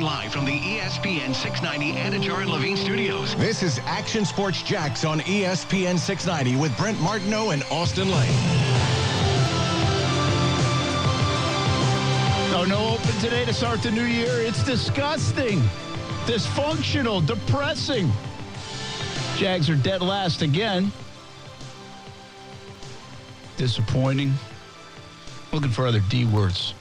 Coming 0.00 0.14
live 0.14 0.32
from 0.32 0.46
the 0.46 0.58
ESPN 0.58 1.34
690 1.34 1.92
Anidjar 1.92 2.40
and 2.40 2.50
Levine 2.50 2.76
studios. 2.78 3.34
This 3.36 3.62
is 3.62 3.80
Action 3.80 4.24
Sports 4.24 4.62
Jax 4.62 5.04
on 5.04 5.20
ESPN 5.20 5.98
690 5.98 6.58
with 6.58 6.74
Brent 6.78 6.98
Martineau 7.02 7.50
and 7.50 7.62
Austin 7.64 8.10
Lane. 8.10 8.32
Oh, 12.54 12.64
no 12.66 12.94
open 12.94 13.20
today 13.20 13.44
to 13.44 13.52
start 13.52 13.82
the 13.82 13.90
new 13.90 14.04
year. 14.04 14.40
It's 14.40 14.64
disgusting, 14.64 15.60
dysfunctional, 16.24 17.26
depressing. 17.26 18.10
Jags 19.36 19.68
are 19.68 19.76
dead 19.76 20.00
last 20.00 20.40
again. 20.40 20.90
Disappointing. 23.58 24.32
Looking 25.52 25.70
for 25.70 25.86
other 25.86 26.00
D 26.08 26.24
words. 26.24 26.72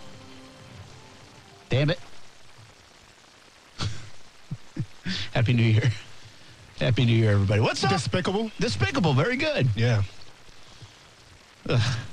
Damn 1.67 1.89
it. 1.89 1.99
Happy 5.33 5.53
New 5.53 5.63
Year. 5.63 5.91
Happy 6.79 7.05
New 7.05 7.15
Year, 7.15 7.31
everybody. 7.31 7.59
What's 7.61 7.83
up? 7.83 7.89
Despicable? 7.91 8.51
Despicable. 8.59 9.13
Very 9.13 9.35
good. 9.37 9.67
Yeah. 9.75 10.03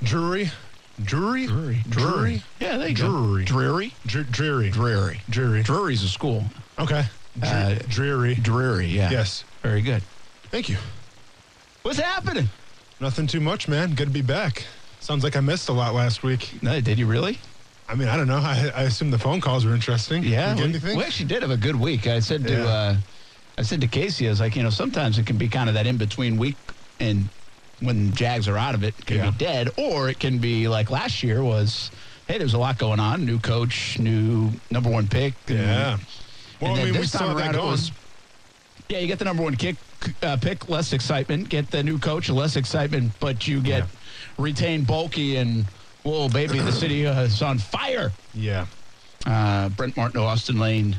Drury? 0.03 0.51
Drury? 1.03 1.45
Drury. 1.47 1.83
Drury? 1.89 2.43
Yeah, 2.59 2.77
there 2.77 2.89
you 2.89 2.95
go. 2.95 3.03
Drury. 3.07 3.45
Dreary. 3.45 3.93
Dr- 4.05 4.31
dreary. 4.31 4.69
Dreary. 4.71 5.21
Drury. 5.29 5.63
Drury's 5.63 6.03
a 6.03 6.09
school. 6.09 6.43
Okay. 6.79 7.05
Dr- 7.39 7.53
Uh, 7.53 7.75
dreary. 7.87 8.35
Dreary, 8.35 8.87
yeah. 8.87 9.09
Yes. 9.09 9.43
Very 9.63 9.81
good. 9.81 10.03
Thank 10.51 10.69
you. 10.69 10.77
What's 11.83 11.99
happening? 11.99 12.49
Nothing 12.99 13.27
too 13.27 13.39
much, 13.39 13.67
man. 13.67 13.93
Good 13.93 14.07
to 14.07 14.13
be 14.13 14.21
back. 14.21 14.65
Sounds 14.99 15.23
like 15.23 15.35
I 15.35 15.39
missed 15.39 15.69
a 15.69 15.73
lot 15.73 15.93
last 15.93 16.23
week. 16.23 16.61
No, 16.61 16.81
did 16.81 16.97
you 16.99 17.05
really? 17.05 17.37
I 17.89 17.95
mean, 17.95 18.07
I 18.09 18.17
don't 18.17 18.27
know. 18.27 18.37
I, 18.37 18.71
I 18.75 18.83
assume 18.83 19.11
the 19.11 19.17
phone 19.19 19.39
calls 19.39 19.65
were 19.65 19.73
interesting. 19.73 20.23
Yeah, 20.23 20.55
You 20.55 20.79
we, 20.83 20.95
we 20.97 21.03
actually 21.03 21.27
did 21.27 21.41
have 21.41 21.51
a 21.51 21.57
good 21.57 21.75
week. 21.75 22.05
I 22.07 22.19
said 22.19 22.43
to 22.47 22.53
Yeah. 22.53 22.65
uh, 22.65 22.95
I 23.59 23.61
said 23.63 23.81
to 23.81 23.87
Casey, 23.87 24.27
I 24.27 24.29
was 24.29 24.39
like, 24.39 24.55
you 24.55 24.61
know, 24.61 24.69
sometimes 24.69 25.17
it 25.17 25.25
can 25.25 25.37
be 25.37 25.47
kind 25.47 25.67
of 25.67 25.73
that 25.75 25.87
in 25.87 25.97
between 25.97 26.37
week, 26.37 26.57
and 26.99 27.27
when 27.79 28.13
Jags 28.13 28.47
are 28.47 28.57
out 28.57 28.75
of 28.75 28.83
it, 28.83 28.93
it 28.99 29.05
can 29.05 29.17
Yeah. 29.17 29.31
be 29.31 29.37
dead, 29.37 29.69
or 29.77 30.09
it 30.09 30.19
can 30.19 30.37
be 30.37 30.67
like 30.67 30.91
last 30.91 31.23
year 31.23 31.43
was. 31.43 31.89
Hey, 32.27 32.37
there's 32.37 32.53
a 32.53 32.57
lot 32.59 32.77
going 32.77 32.99
on. 32.99 33.25
New 33.25 33.39
coach, 33.39 33.97
new 33.99 34.51
number 34.69 34.89
one 34.89 35.07
pick. 35.07 35.33
and- 35.47 35.57
yeah. 35.59 35.97
Well, 36.59 36.75
I 36.75 36.83
mean, 36.83 36.93
we 36.99 37.05
saw 37.07 37.33
that 37.35 37.53
going. 37.53 37.65
was. 37.67 37.91
Yeah, 38.89 38.99
you 38.99 39.07
get 39.07 39.17
the 39.19 39.25
number 39.25 39.43
one 39.43 39.55
kick 39.55 39.77
uh, 40.21 40.35
pick, 40.37 40.67
less 40.69 40.91
excitement. 40.93 41.47
Get 41.49 41.71
the 41.71 41.83
new 41.83 41.97
coach, 41.99 42.29
less 42.29 42.55
excitement, 42.57 43.13
but 43.19 43.47
you 43.47 43.61
get 43.61 43.79
Yeah. 43.83 43.85
retain 44.37 44.85
Baalke 44.85 45.37
and 45.37 45.65
whoa, 46.03 46.29
baby, 46.29 46.59
the 46.59 46.71
city 46.71 47.05
uh, 47.05 47.21
is 47.21 47.41
on 47.41 47.57
fire. 47.57 48.11
Yeah. 48.33 48.65
Uh, 49.25 49.69
Brent 49.69 49.97
Martin, 49.97 50.21
Austin 50.21 50.59
Lane, 50.59 50.95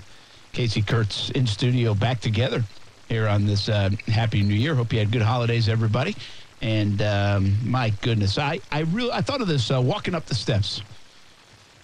Casey 0.52 0.82
Kurtz 0.82 1.30
in 1.30 1.46
studio 1.46 1.94
back 1.94 2.20
together 2.20 2.64
here 3.08 3.26
on 3.28 3.46
this 3.46 3.69
uh, 3.69 3.91
Happy 4.06 4.42
New 4.42 4.54
Year. 4.54 4.74
Hope 4.74 4.92
you 4.92 4.98
had 4.98 5.10
good 5.10 5.22
holidays, 5.22 5.69
everybody. 5.69 6.16
And 6.60 7.00
um, 7.02 7.56
my 7.64 7.91
goodness, 8.02 8.36
I, 8.36 8.60
I 8.72 8.80
really 8.80 9.12
I 9.12 9.20
thought 9.20 9.41
of 9.41 9.48
this 9.48 9.70
uh, 9.70 9.80
walking 9.80 10.14
up 10.14 10.26
the 10.26 10.34
steps. 10.34 10.82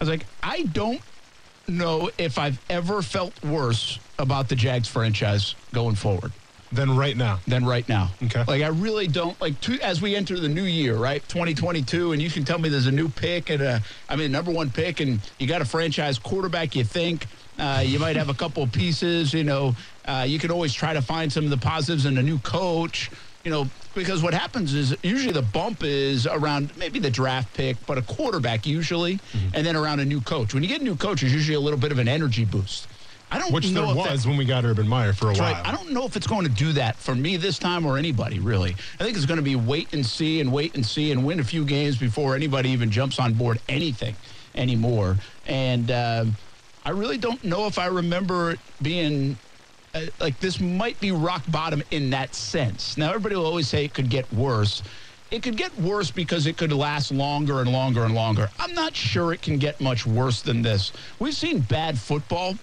I 0.01 0.05
was 0.05 0.09
like, 0.09 0.27
I 0.43 0.63
don't 0.63 1.01
know 1.69 2.11
if 2.19 2.39
I've 2.39 2.61
ever 2.69 3.01
felt 3.01 3.43
worse 3.45 3.99
about 4.19 4.49
the 4.49 4.57
Jags 4.57 4.89
franchise 4.89 5.55
going 5.73 5.95
forward 5.95 6.33
Then 6.75 6.97
right 6.97 7.17
now. 7.17 7.41
than 7.47 7.65
right 7.65 7.89
now. 7.89 8.11
Okay. 8.25 8.45
Like 8.47 8.63
I 8.63 8.69
really 8.69 9.07
don't 9.07 9.41
like 9.41 9.61
to, 9.63 9.81
as 9.81 10.03
we 10.03 10.15
enter 10.17 10.39
the 10.39 10.49
new 10.49 10.65
year, 10.65 10.97
right? 10.97 11.23
2022 11.29 12.13
and 12.13 12.21
you 12.21 12.31
can 12.31 12.45
tell 12.45 12.59
me 12.59 12.69
there's 12.69 12.87
a 12.87 12.93
new 12.93 13.09
pick 13.09 13.51
and 13.51 13.63
a 13.63 13.81
I 14.09 14.17
mean 14.17 14.33
number 14.33 14.51
1 14.51 14.71
pick 14.71 15.01
and 15.01 15.21
you 15.39 15.47
got 15.47 15.63
a 15.63 15.65
franchise 15.65 16.19
quarterback 16.19 16.75
you 16.75 16.85
think 16.85 17.27
uh, 17.59 17.83
you 17.87 17.99
might 18.01 18.17
have 18.17 18.29
a 18.29 18.35
couple 18.35 18.65
of 18.65 18.73
pieces, 18.73 19.33
you 19.33 19.45
know, 19.45 19.77
uh, 20.07 20.25
you 20.27 20.39
can 20.41 20.51
always 20.51 20.75
try 20.75 20.93
to 20.93 21.01
find 21.01 21.33
some 21.33 21.45
of 21.45 21.51
the 21.51 21.57
positives 21.57 22.05
in 22.05 22.19
a 22.19 22.23
new 22.23 22.39
coach, 22.41 23.13
you 23.45 23.51
know, 23.53 23.69
because 23.95 24.25
what 24.25 24.35
happens 24.35 24.75
is 24.75 24.97
usually 25.05 25.33
the 25.33 25.41
bump 25.41 25.85
is 25.85 26.27
around 26.27 26.77
maybe 26.77 26.99
the 26.99 27.11
draft 27.11 27.55
pick, 27.55 27.77
but 27.87 27.97
a 27.97 28.03
quarterback 28.03 28.67
usually, 28.67 29.19
Mm-hmm. 29.19 29.49
and 29.55 29.65
then 29.65 29.77
around 29.77 30.01
a 30.01 30.05
new 30.05 30.21
coach. 30.21 30.53
When 30.53 30.65
you 30.65 30.69
get 30.69 30.81
a 30.81 30.85
new 30.85 30.97
coach, 30.97 31.21
there's 31.21 31.33
usually 31.33 31.55
a 31.55 31.61
little 31.61 31.79
bit 31.79 31.93
of 31.93 31.99
an 31.99 32.09
energy 32.09 32.45
boost. 32.45 32.89
I 33.35 33.39
don't 33.41 33.53
Which 33.53 33.67
there 33.71 33.83
if 33.83 33.89
that- 33.89 33.97
was 34.13 34.27
when 34.29 34.37
we 34.37 34.45
got 34.45 34.65
Urban 34.65 34.87
Meyer 34.87 35.13
for 35.13 35.27
a 35.31 35.33
while. 35.33 35.53
right. 35.55 35.67
I 35.67 35.73
don't 35.73 35.91
know 35.91 36.07
if 36.07 36.15
it's 36.15 36.29
going 36.29 36.45
to 36.45 36.49
do 36.49 36.73
that 36.75 36.95
for 37.01 37.17
me 37.17 37.37
this 37.37 37.59
time 37.59 37.85
or 37.85 37.99
anybody, 37.99 38.39
really. 38.39 38.77
I 39.01 39.03
think 39.03 39.17
it's 39.17 39.27
going 39.27 39.39
to 39.39 39.43
be 39.43 39.57
wait 39.57 39.93
and 39.93 40.07
see 40.07 40.41
and 40.41 40.53
wait 40.53 40.77
and 40.77 40.87
see 40.87 41.11
and 41.11 41.25
win 41.25 41.41
a 41.41 41.45
few 41.45 41.65
games 41.65 41.99
before 41.99 42.37
anybody 42.37 42.71
even 42.71 42.93
jumps 42.93 43.19
on 43.19 43.35
board 43.35 43.59
anything 43.69 44.15
anymore. 44.55 45.19
And 45.47 45.91
um 45.91 46.37
I 46.85 46.91
really 46.91 47.19
don't 47.19 47.43
know 47.43 47.67
if 47.67 47.77
I 47.77 47.87
remember 47.87 48.53
it 48.53 48.61
being 48.81 49.37
uh, 49.95 50.03
like 50.21 50.39
this 50.39 50.61
might 50.61 51.01
be 51.01 51.11
rock 51.11 51.43
bottom 51.49 51.83
in 51.91 52.11
that 52.11 52.37
sense. 52.37 52.97
Now, 52.97 53.09
everybody 53.09 53.35
will 53.35 53.47
always 53.47 53.69
say 53.69 53.85
it 53.85 53.95
could 53.95 54.11
get 54.11 54.31
worse. 54.33 54.83
It 55.33 55.43
could 55.43 55.57
get 55.57 55.77
worse 55.81 56.11
because 56.13 56.47
it 56.47 56.57
could 56.57 56.73
last 56.73 57.11
longer 57.11 57.61
and 57.63 57.73
longer 57.73 58.05
and 58.05 58.15
longer. 58.15 58.49
I'm 58.61 58.75
not 58.75 58.95
sure 58.95 59.33
it 59.33 59.41
can 59.43 59.57
get 59.59 59.81
much 59.81 60.07
worse 60.07 60.43
than 60.43 60.63
this. 60.63 60.93
We've 61.19 61.35
seen 61.35 61.61
bad 61.61 61.99
football 61.99 62.55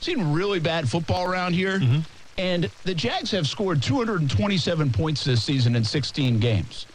seen 0.00 0.32
really 0.32 0.60
bad 0.60 0.88
football 0.88 1.30
around 1.30 1.54
here. 1.54 1.80
Mm-hmm. 1.80 2.00
And 2.38 2.70
the 2.84 2.94
Jags 2.94 3.30
have 3.32 3.48
scored 3.48 3.82
227 3.82 4.92
points 4.92 5.24
this 5.24 5.42
season 5.42 5.74
in 5.74 5.84
16 5.84 6.38
games. 6.38 6.86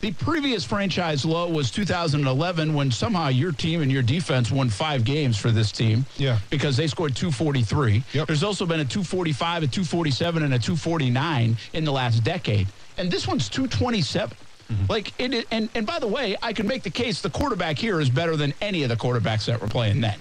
The 0.00 0.12
previous 0.14 0.64
franchise 0.64 1.24
low 1.24 1.48
was 1.48 1.70
2011 1.70 2.74
when 2.74 2.90
somehow 2.90 3.28
your 3.28 3.52
team 3.52 3.82
and 3.82 3.92
your 3.92 4.02
defense 4.02 4.50
won 4.50 4.68
five 4.68 5.04
games 5.04 5.38
for 5.38 5.52
this 5.52 5.70
team. 5.70 6.04
Yeah. 6.16 6.38
Because 6.50 6.76
they 6.76 6.88
scored 6.88 7.14
243. 7.14 8.02
Yep. 8.12 8.26
There's 8.26 8.42
also 8.42 8.66
been 8.66 8.80
a 8.80 8.84
245, 8.84 9.62
a 9.62 9.66
247, 9.68 10.42
and 10.42 10.54
a 10.54 10.58
249 10.58 11.56
in 11.74 11.84
the 11.84 11.92
last 11.92 12.24
decade. 12.24 12.66
And 12.98 13.12
this 13.12 13.28
one's 13.28 13.48
227. 13.48 14.36
Mm-hmm. 14.72 14.86
Like 14.88 15.12
it, 15.20 15.46
and 15.52 15.68
and 15.74 15.86
by 15.86 15.98
the 15.98 16.06
way, 16.06 16.36
I 16.42 16.52
can 16.52 16.66
make 16.66 16.82
the 16.82 16.90
case 16.90 17.20
the 17.20 17.30
quarterback 17.30 17.78
here 17.78 18.00
is 18.00 18.10
better 18.10 18.36
than 18.36 18.54
any 18.60 18.82
of 18.82 18.88
the 18.88 18.96
quarterbacks 18.96 19.44
that 19.46 19.60
were 19.60 19.68
playing 19.68 20.00
then. 20.00 20.18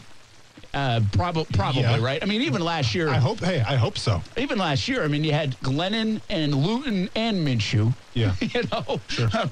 Uh, 0.73 1.01
prob- 1.11 1.47
probably 1.53 1.81
Yeah. 1.81 1.99
right. 2.01 2.23
I 2.23 2.25
mean, 2.25 2.41
even 2.43 2.61
last 2.61 2.95
year, 2.95 3.09
I 3.09 3.17
hope, 3.17 3.39
hey, 3.41 3.59
I 3.59 3.75
hope 3.75 3.97
so. 3.97 4.21
even 4.37 4.57
last 4.57 4.87
year, 4.87 5.03
I 5.03 5.07
mean, 5.07 5.23
you 5.23 5.33
had 5.33 5.59
Glennon 5.59 6.21
and 6.29 6.55
Luton 6.55 7.09
and 7.13 7.45
Minshew, 7.45 7.93
Yeah. 8.13 8.33
you 8.39 8.63
know, 8.71 9.01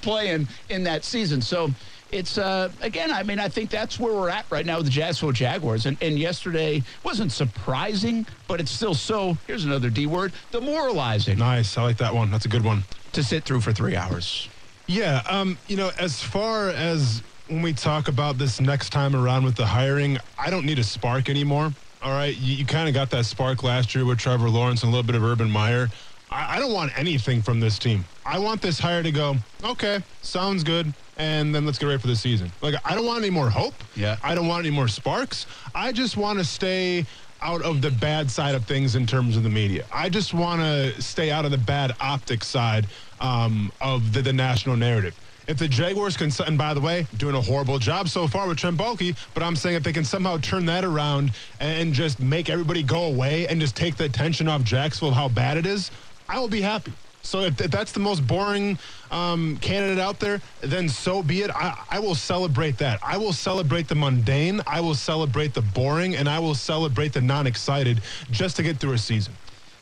playing 0.01 0.47
in 0.69 0.83
that 0.85 1.03
season. 1.03 1.41
So 1.41 1.71
it's, 2.11 2.37
uh, 2.37 2.69
again, 2.81 3.11
I 3.11 3.23
mean, 3.23 3.37
I 3.37 3.49
think 3.49 3.69
that's 3.69 3.99
where 3.99 4.13
we're 4.13 4.29
at 4.29 4.45
right 4.49 4.65
now 4.65 4.77
with 4.77 4.85
the 4.85 4.91
Jacksonville 4.91 5.33
Jaguars. 5.33 5.85
And, 5.85 5.97
and 6.01 6.17
yesterday 6.17 6.83
wasn't 7.03 7.33
surprising, 7.33 8.25
but 8.47 8.61
it's 8.61 8.71
still 8.71 8.95
so, 8.95 9.37
here's 9.45 9.65
another 9.65 9.89
D 9.89 10.05
word, 10.07 10.31
demoralizing 10.53 11.37
Nice. 11.37 11.77
I 11.77 11.83
like 11.83 11.97
that 11.97 12.15
one. 12.15 12.31
That's 12.31 12.45
a 12.45 12.49
good 12.49 12.63
one. 12.63 12.85
to 13.11 13.23
sit 13.23 13.43
through 13.43 13.59
for 13.59 13.73
three 13.73 13.95
hours. 13.97 14.47
Yeah, 14.87 15.21
um, 15.29 15.57
you 15.67 15.75
know, 15.75 15.91
as 15.99 16.23
far 16.23 16.69
as 16.69 17.21
when 17.49 17.61
we 17.63 17.73
talk 17.73 18.07
about 18.07 18.37
this 18.37 18.61
next 18.61 18.91
time 18.91 19.15
around 19.15 19.43
with 19.43 19.55
the 19.55 19.65
hiring, 19.65 20.17
I 20.37 20.49
don't 20.49 20.65
need 20.65 20.79
a 20.79 20.83
spark 20.83 21.29
anymore. 21.29 21.73
All 22.01 22.11
right, 22.11 22.35
you, 22.37 22.55
you 22.55 22.65
kind 22.65 22.87
of 22.87 22.93
got 22.93 23.09
that 23.09 23.25
spark 23.25 23.63
last 23.63 23.93
year 23.93 24.05
with 24.05 24.19
Trevor 24.19 24.49
Lawrence 24.49 24.83
and 24.83 24.89
a 24.89 24.95
little 24.95 25.05
bit 25.05 25.15
of 25.15 25.23
Urban 25.23 25.49
Meyer. 25.49 25.89
I, 26.29 26.57
I 26.57 26.59
don't 26.59 26.71
want 26.71 26.97
anything 26.97 27.41
from 27.41 27.59
this 27.59 27.79
team. 27.79 28.05
I 28.25 28.37
want 28.37 28.61
this 28.61 28.79
hire 28.79 29.01
to 29.01 29.11
go, 29.11 29.35
okay, 29.63 29.99
sounds 30.21 30.63
good, 30.63 30.93
and 31.17 31.53
then 31.53 31.65
let's 31.65 31.79
get 31.79 31.87
ready 31.87 31.99
for 31.99 32.07
the 32.07 32.15
season. 32.15 32.51
Like, 32.61 32.75
I 32.85 32.93
don't 32.93 33.05
want 33.05 33.19
any 33.19 33.31
more 33.31 33.49
hope. 33.49 33.73
Yeah. 33.95 34.17
I 34.23 34.35
don't 34.35 34.47
want 34.47 34.65
any 34.65 34.73
more 34.73 34.87
sparks. 34.87 35.47
I 35.73 35.91
just 35.91 36.15
want 36.15 36.37
to 36.39 36.45
stay 36.45 37.05
out 37.41 37.61
of 37.63 37.81
the 37.81 37.91
bad 37.91 38.29
side 38.29 38.53
of 38.53 38.65
things 38.65 38.95
in 38.95 39.07
terms 39.07 39.35
of 39.35 39.43
the 39.43 39.49
media. 39.49 39.85
I 39.91 40.09
just 40.09 40.33
want 40.33 40.61
to 40.61 41.01
stay 41.01 41.31
out 41.31 41.45
of 41.45 41.51
the 41.51 41.57
bad 41.57 41.95
optic 41.99 42.43
side 42.43 42.85
um, 43.19 43.71
of 43.81 44.13
the, 44.13 44.21
the 44.21 44.33
national 44.33 44.75
narrative. 44.75 45.19
If 45.49 45.57
the 45.57 45.67
Jaguars 45.67 46.15
can, 46.15 46.29
and 46.45 46.59
by 46.59 46.75
the 46.75 46.79
way, 46.79 47.07
doing 47.17 47.33
a 47.33 47.41
horrible 47.41 47.79
job 47.79 48.07
so 48.07 48.27
far 48.27 48.47
with 48.47 48.59
Trent 48.59 48.77
but 48.77 49.41
I'm 49.41 49.55
saying 49.55 49.77
if 49.77 49.81
they 49.81 49.91
can 49.91 50.03
somehow 50.03 50.37
turn 50.37 50.67
that 50.67 50.85
around 50.85 51.31
and 51.59 51.91
just 51.91 52.19
make 52.19 52.51
everybody 52.51 52.83
go 52.83 53.05
away 53.05 53.47
and 53.47 53.59
just 53.59 53.75
take 53.75 53.95
the 53.95 54.03
attention 54.03 54.47
off 54.47 54.63
Jacksonville, 54.63 55.15
how 55.15 55.27
bad 55.27 55.57
it 55.57 55.65
is, 55.65 55.89
I 56.29 56.37
will 56.37 56.49
be 56.49 56.61
happy. 56.61 56.93
So 57.23 57.41
if, 57.41 57.59
if 57.59 57.71
that's 57.71 57.93
the 57.93 57.99
most 57.99 58.27
boring 58.27 58.77
um, 59.09 59.57
candidate 59.57 59.97
out 59.97 60.19
there, 60.19 60.39
then 60.61 60.87
so 60.87 61.23
be 61.23 61.41
it. 61.41 61.49
I, 61.49 61.83
I 61.89 61.99
will 61.99 62.13
celebrate 62.13 62.77
that. 62.77 62.99
I 63.01 63.17
will 63.17 63.33
celebrate 63.33 63.87
the 63.87 63.95
mundane. 63.95 64.61
I 64.67 64.81
will 64.81 64.93
celebrate 64.93 65.55
the 65.55 65.63
boring, 65.63 66.15
and 66.15 66.29
I 66.29 66.37
will 66.37 66.53
celebrate 66.53 67.13
the 67.13 67.21
non-excited 67.21 68.01
just 68.29 68.55
to 68.57 68.63
get 68.63 68.77
through 68.77 68.93
a 68.93 68.99
season. 68.99 69.33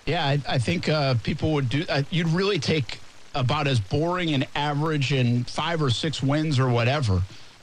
Yeah, 0.05 0.25
I, 0.25 0.39
I 0.47 0.59
think 0.59 0.87
uh, 0.87 1.15
people 1.23 1.51
would 1.51 1.67
do. 1.67 1.83
Uh, 1.89 2.03
you'd 2.09 2.29
really 2.29 2.57
take 2.57 2.99
about 3.37 3.67
as 3.67 3.79
boring 3.79 4.33
and 4.33 4.47
average 4.55 5.11
and 5.11 5.47
five 5.47 5.81
or 5.81 5.89
six 5.89 6.21
wins 6.21 6.59
or 6.59 6.69
whatever, 6.69 7.21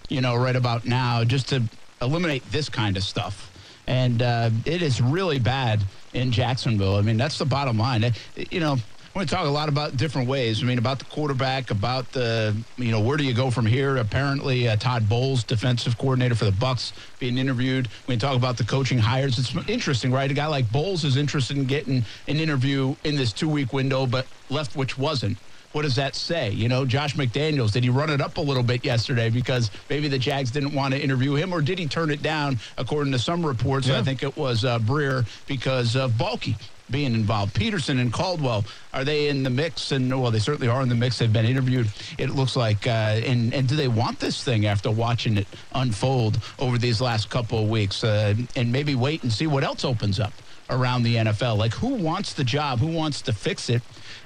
you 0.08 0.20
know, 0.20 0.36
right 0.36 0.56
about 0.56 0.86
now, 0.86 1.24
just 1.24 1.48
to 1.48 1.62
eliminate 2.00 2.44
this 2.50 2.68
kind 2.68 2.96
of 2.96 3.02
stuff. 3.02 3.50
And 3.86 4.22
uh, 4.22 4.50
it 4.64 4.82
is 4.82 5.00
really 5.00 5.38
bad 5.38 5.82
in 6.14 6.32
Jacksonville. 6.32 6.96
I 6.96 7.02
mean, 7.02 7.16
that's 7.16 7.38
the 7.38 7.44
bottom 7.44 7.78
line. 7.78 8.04
You 8.50 8.60
know, 8.60 8.78
to 9.22 9.26
talk 9.26 9.46
a 9.46 9.50
lot 9.50 9.68
about 9.68 9.96
different 9.96 10.28
ways. 10.28 10.62
I 10.62 10.66
mean, 10.66 10.78
about 10.78 10.98
the 10.98 11.04
quarterback, 11.04 11.70
about 11.70 12.10
the 12.12 12.56
you 12.76 12.90
know 12.90 13.00
where 13.00 13.16
do 13.16 13.24
you 13.24 13.32
go 13.32 13.50
from 13.50 13.64
here? 13.64 13.96
Apparently, 13.96 14.68
uh, 14.68 14.76
Todd 14.76 15.08
Bowles, 15.08 15.44
defensive 15.44 15.96
coordinator 15.96 16.34
for 16.34 16.46
the 16.46 16.50
Bucs, 16.50 16.92
being 17.20 17.38
interviewed. 17.38 17.88
We 18.08 18.16
talk 18.16 18.36
about 18.36 18.56
the 18.56 18.64
coaching 18.64 18.98
hires. 18.98 19.38
It's 19.38 19.54
interesting, 19.68 20.10
right? 20.10 20.30
A 20.30 20.34
guy 20.34 20.46
like 20.46 20.70
Bowles 20.72 21.04
is 21.04 21.16
interested 21.16 21.56
in 21.56 21.66
getting 21.66 22.04
an 22.26 22.38
interview 22.38 22.96
in 23.04 23.14
this 23.16 23.32
two-week 23.32 23.72
window, 23.72 24.06
but 24.06 24.26
Leftwich 24.50 24.98
wasn't. 24.98 25.38
What 25.74 25.82
does 25.82 25.96
that 25.96 26.14
say? 26.14 26.50
You 26.50 26.68
know, 26.68 26.84
Josh 26.84 27.16
McDaniels, 27.16 27.72
did 27.72 27.82
he 27.82 27.90
run 27.90 28.08
it 28.08 28.20
up 28.20 28.36
a 28.36 28.40
little 28.40 28.62
bit 28.62 28.84
yesterday 28.84 29.28
because 29.28 29.72
maybe 29.90 30.06
the 30.06 30.18
Jags 30.18 30.52
didn't 30.52 30.72
want 30.72 30.94
to 30.94 31.02
interview 31.02 31.34
him, 31.34 31.52
or 31.52 31.60
did 31.60 31.80
he 31.80 31.88
turn 31.88 32.12
it 32.12 32.22
down, 32.22 32.60
according 32.78 33.12
to 33.12 33.18
some 33.18 33.44
reports? 33.44 33.88
Yeah. 33.88 33.98
I 33.98 34.02
think 34.04 34.22
it 34.22 34.36
was 34.36 34.64
uh, 34.64 34.78
Breer 34.78 35.26
because 35.48 35.96
of 35.96 36.12
Baalke 36.12 36.54
being 36.92 37.12
involved. 37.12 37.54
Peterson 37.54 37.98
and 37.98 38.12
Caldwell, 38.12 38.64
are 38.92 39.02
they 39.02 39.26
in 39.26 39.42
the 39.42 39.50
mix? 39.50 39.90
And, 39.90 40.22
well, 40.22 40.30
they 40.30 40.38
certainly 40.38 40.68
are 40.68 40.80
in 40.80 40.88
the 40.88 40.94
mix. 40.94 41.18
They've 41.18 41.32
been 41.32 41.44
interviewed, 41.44 41.88
it 42.18 42.30
looks 42.30 42.54
like. 42.54 42.86
Uh, 42.86 43.18
and, 43.24 43.52
and 43.52 43.66
do 43.66 43.74
they 43.74 43.88
want 43.88 44.20
this 44.20 44.44
thing 44.44 44.66
after 44.66 44.92
watching 44.92 45.38
it 45.38 45.48
unfold 45.74 46.38
over 46.60 46.78
these 46.78 47.00
last 47.00 47.30
couple 47.30 47.58
of 47.58 47.68
weeks? 47.68 48.04
Uh, 48.04 48.34
and 48.54 48.70
maybe 48.70 48.94
wait 48.94 49.24
and 49.24 49.32
see 49.32 49.48
what 49.48 49.64
else 49.64 49.84
opens 49.84 50.20
up 50.20 50.34
around 50.70 51.02
the 51.02 51.16
NFL. 51.16 51.56
Like, 51.58 51.74
who 51.74 51.88
wants 51.94 52.32
the 52.32 52.44
job? 52.44 52.78
Who 52.78 52.86
wants 52.88 53.22
to 53.22 53.32
fix 53.32 53.68
it? 53.68 53.82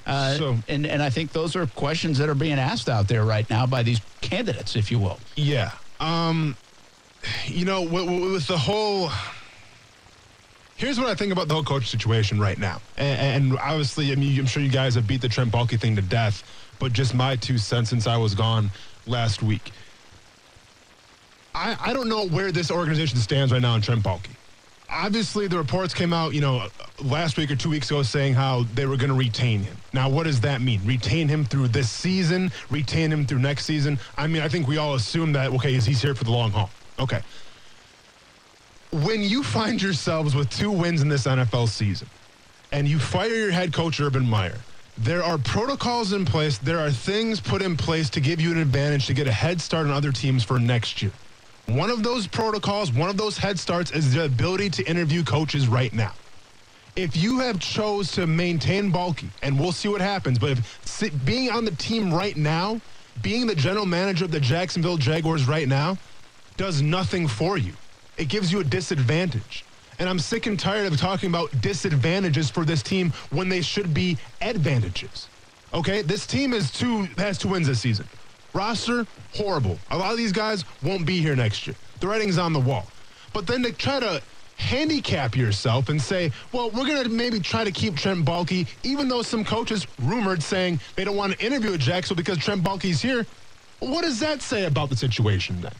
Uh, 0.07 0.35
So- 0.37 0.59
and, 0.69 0.87
and 0.87 1.03
I 1.03 1.11
think 1.11 1.33
those 1.33 1.57
are 1.57 1.67
questions 1.67 2.19
that 2.19 2.29
are 2.29 2.35
being 2.35 2.59
asked 2.59 2.89
out 2.89 3.09
there 3.09 3.25
right 3.25 3.49
now 3.51 3.67
by 3.67 3.83
these 3.83 4.01
candidates, 4.21 4.77
if 4.77 4.91
you 4.91 4.99
will. 4.99 5.19
Yeah. 5.37 5.73
Um, 6.01 6.57
you 7.47 7.65
know, 7.65 7.83
with, 7.83 8.09
with 8.09 8.47
the 8.47 8.57
whole. 8.59 9.11
Here's 10.77 10.97
what 11.01 11.09
I 11.09 11.15
think 11.17 11.33
about 11.33 11.49
the 11.49 11.55
whole 11.55 11.65
coach 11.65 11.89
situation 11.89 12.39
right 12.39 12.57
now. 12.57 12.81
And, 12.97 13.51
and 13.51 13.59
obviously, 13.59 14.13
I 14.13 14.15
mean, 14.15 14.39
I'm 14.39 14.47
sure 14.47 14.63
you 14.63 14.71
guys 14.71 14.95
have 14.95 15.09
beat 15.09 15.21
the 15.21 15.29
Trent 15.29 15.51
Baalke 15.51 15.79
thing 15.81 15.97
to 15.97 16.03
death, 16.03 16.45
but 16.79 16.93
just 16.93 17.15
my 17.15 17.35
two 17.35 17.59
cents 17.59 17.91
since 17.91 18.07
I 18.07 18.17
was 18.17 18.37
gone 18.37 18.71
last 19.05 19.43
week. 19.43 19.73
I, 21.53 21.77
I 21.81 21.93
don't 21.93 22.09
know 22.09 22.27
where 22.29 22.53
this 22.53 22.71
organization 22.71 23.19
stands 23.19 23.53
right 23.53 23.61
now 23.61 23.73
on 23.73 23.81
Trent 23.81 24.05
Baalke. 24.05 24.29
Obviously, 24.91 25.49
the 25.49 25.59
reports 25.59 25.93
came 25.93 26.15
out, 26.15 26.33
you 26.33 26.41
know, 26.41 26.67
last 27.03 27.37
week 27.37 27.51
or 27.51 27.57
two 27.57 27.69
weeks 27.69 27.91
ago 27.91 28.03
saying 28.03 28.35
how 28.35 28.65
they 28.75 28.87
were 28.87 28.97
going 28.97 29.11
to 29.11 29.17
retain 29.17 29.61
him. 29.61 29.77
Now, 29.93 30.09
what 30.09 30.25
does 30.25 30.41
that 30.41 30.63
mean? 30.63 30.81
Retain 30.85 31.29
him 31.29 31.45
through 31.45 31.69
this 31.69 31.91
season, 31.91 32.51
retain 32.71 33.13
him 33.13 33.27
through 33.27 33.41
next 33.41 33.67
season? 33.67 33.99
I 34.17 34.27
mean, 34.27 34.43
I 34.43 34.49
think 34.49 34.67
we 34.67 34.79
all 34.79 34.95
assume 34.95 35.33
that, 35.33 35.51
okay, 35.53 35.75
is 35.75 35.85
he's 35.85 36.01
here 36.01 36.15
for 36.15 36.25
the 36.25 36.31
long 36.31 36.51
haul. 36.53 36.71
Okay. 36.99 37.21
When 38.91 39.23
you 39.23 39.43
find 39.43 39.81
yourselves 39.81 40.35
with 40.35 40.49
two 40.49 40.71
wins 40.71 41.03
in 41.03 41.09
this 41.09 41.27
NFL 41.27 41.69
season 41.69 42.09
and 42.73 42.89
you 42.89 42.99
fire 42.99 43.29
your 43.29 43.51
head 43.51 43.75
coach, 43.75 44.01
Urban 44.01 44.27
Meyer, 44.27 44.57
there 44.97 45.23
are 45.23 45.37
protocols 45.37 46.15
in 46.15 46.25
place, 46.25 46.57
there 46.59 46.79
are 46.79 46.91
things 46.91 47.41
put 47.41 47.61
in 47.61 47.77
place 47.77 48.09
to 48.11 48.21
give 48.21 48.41
you 48.41 48.51
an 48.51 48.59
advantage 48.59 49.07
to 49.07 49.15
get 49.15 49.29
a 49.29 49.33
head 49.33 49.61
start 49.61 49.87
on 49.87 49.93
other 49.93 50.11
teams 50.11 50.43
for 50.43 50.59
next 50.59 51.03
year. 51.03 51.13
One 51.69 51.91
of 51.91 52.03
those 52.03 52.27
protocols, 52.27 52.93
one 52.93 53.11
of 53.11 53.19
those 53.19 53.37
head 53.37 53.59
starts 53.59 53.91
is 53.91 54.15
the 54.15 54.25
ability 54.25 54.71
to 54.71 54.85
interview 54.85 55.23
coaches 55.23 55.69
right 55.69 55.93
now. 55.93 56.15
If 56.97 57.15
you 57.15 57.41
have 57.41 57.61
chose 57.61 58.11
to 58.13 58.27
maintain 58.27 58.91
Baalke, 58.91 59.29
and 59.43 59.61
we'll 59.61 59.73
see 59.73 59.89
what 59.89 60.01
happens, 60.01 60.39
but 60.39 60.53
if 60.53 61.25
being 61.27 61.51
on 61.51 61.67
the 61.67 61.71
team 61.73 62.13
right 62.13 62.35
now, 62.39 62.81
being 63.21 63.47
the 63.47 63.55
general 63.55 63.85
manager 63.85 64.25
of 64.25 64.31
the 64.31 64.41
Jacksonville 64.41 64.97
Jaguars 64.97 65.47
right 65.47 65.69
now, 65.69 65.99
does 66.57 66.81
nothing 66.81 67.29
for 67.29 67.59
you. 67.59 67.75
It 68.17 68.29
gives 68.29 68.51
you 68.51 68.61
a 68.61 68.65
disadvantage. 68.65 69.63
And 69.99 70.09
I'm 70.09 70.19
sick 70.19 70.47
and 70.47 70.59
tired 70.59 70.91
of 70.91 70.99
talking 70.99 71.29
about 71.29 71.61
disadvantages 71.61 72.49
for 72.49 72.65
this 72.65 72.83
team 72.83 73.13
when 73.29 73.51
they 73.51 73.61
should 73.61 73.93
be 73.93 74.17
advantages. 74.41 75.29
Okay, 75.75 76.01
this 76.01 76.27
team 76.27 76.55
is 76.55 76.71
two 76.71 77.03
has 77.19 77.37
two 77.37 77.49
wins 77.49 77.67
this 77.67 77.81
season. 77.81 78.07
Roster 78.53 79.07
horrible. 79.35 79.79
A 79.91 79.99
lot 79.99 80.13
of 80.13 80.19
these 80.19 80.33
guys 80.33 80.65
won't 80.83 81.07
be 81.07 81.21
here 81.21 81.37
next 81.37 81.67
year. 81.67 81.77
The 82.01 82.09
writing's 82.09 82.39
on 82.39 82.53
the 82.53 82.61
wall. 82.61 82.87
But 83.33 83.47
then 83.47 83.63
to 83.63 83.73
try 83.73 84.01
to 84.01 84.23
handicap 84.57 85.37
yourself 85.37 85.89
and 85.89 86.01
say, 86.01 86.33
well, 86.53 86.71
we're 86.71 86.87
going 86.87 87.03
to 87.03 87.09
maybe 87.09 87.41
try 87.41 87.65
to 87.65 87.71
keep 87.71 87.97
Trent 87.97 88.25
Baalke, 88.25 88.67
even 88.83 89.09
though 89.09 89.23
some 89.23 89.45
coaches 89.45 89.87
rumored 90.03 90.43
saying 90.43 90.81
they 90.97 91.05
don't 91.05 91.17
want 91.17 91.39
to 91.39 91.45
interview 91.45 91.75
at 91.75 91.81
Jacksonville 91.81 92.23
because 92.23 92.39
Trent 92.39 92.63
Baalke's 92.63 93.01
here. 93.01 93.27
What 93.79 94.03
does 94.03 94.19
that 94.21 94.43
say 94.43 94.65
about 94.65 94.91
the 94.91 94.97
situation 94.97 95.61
then? 95.61 95.73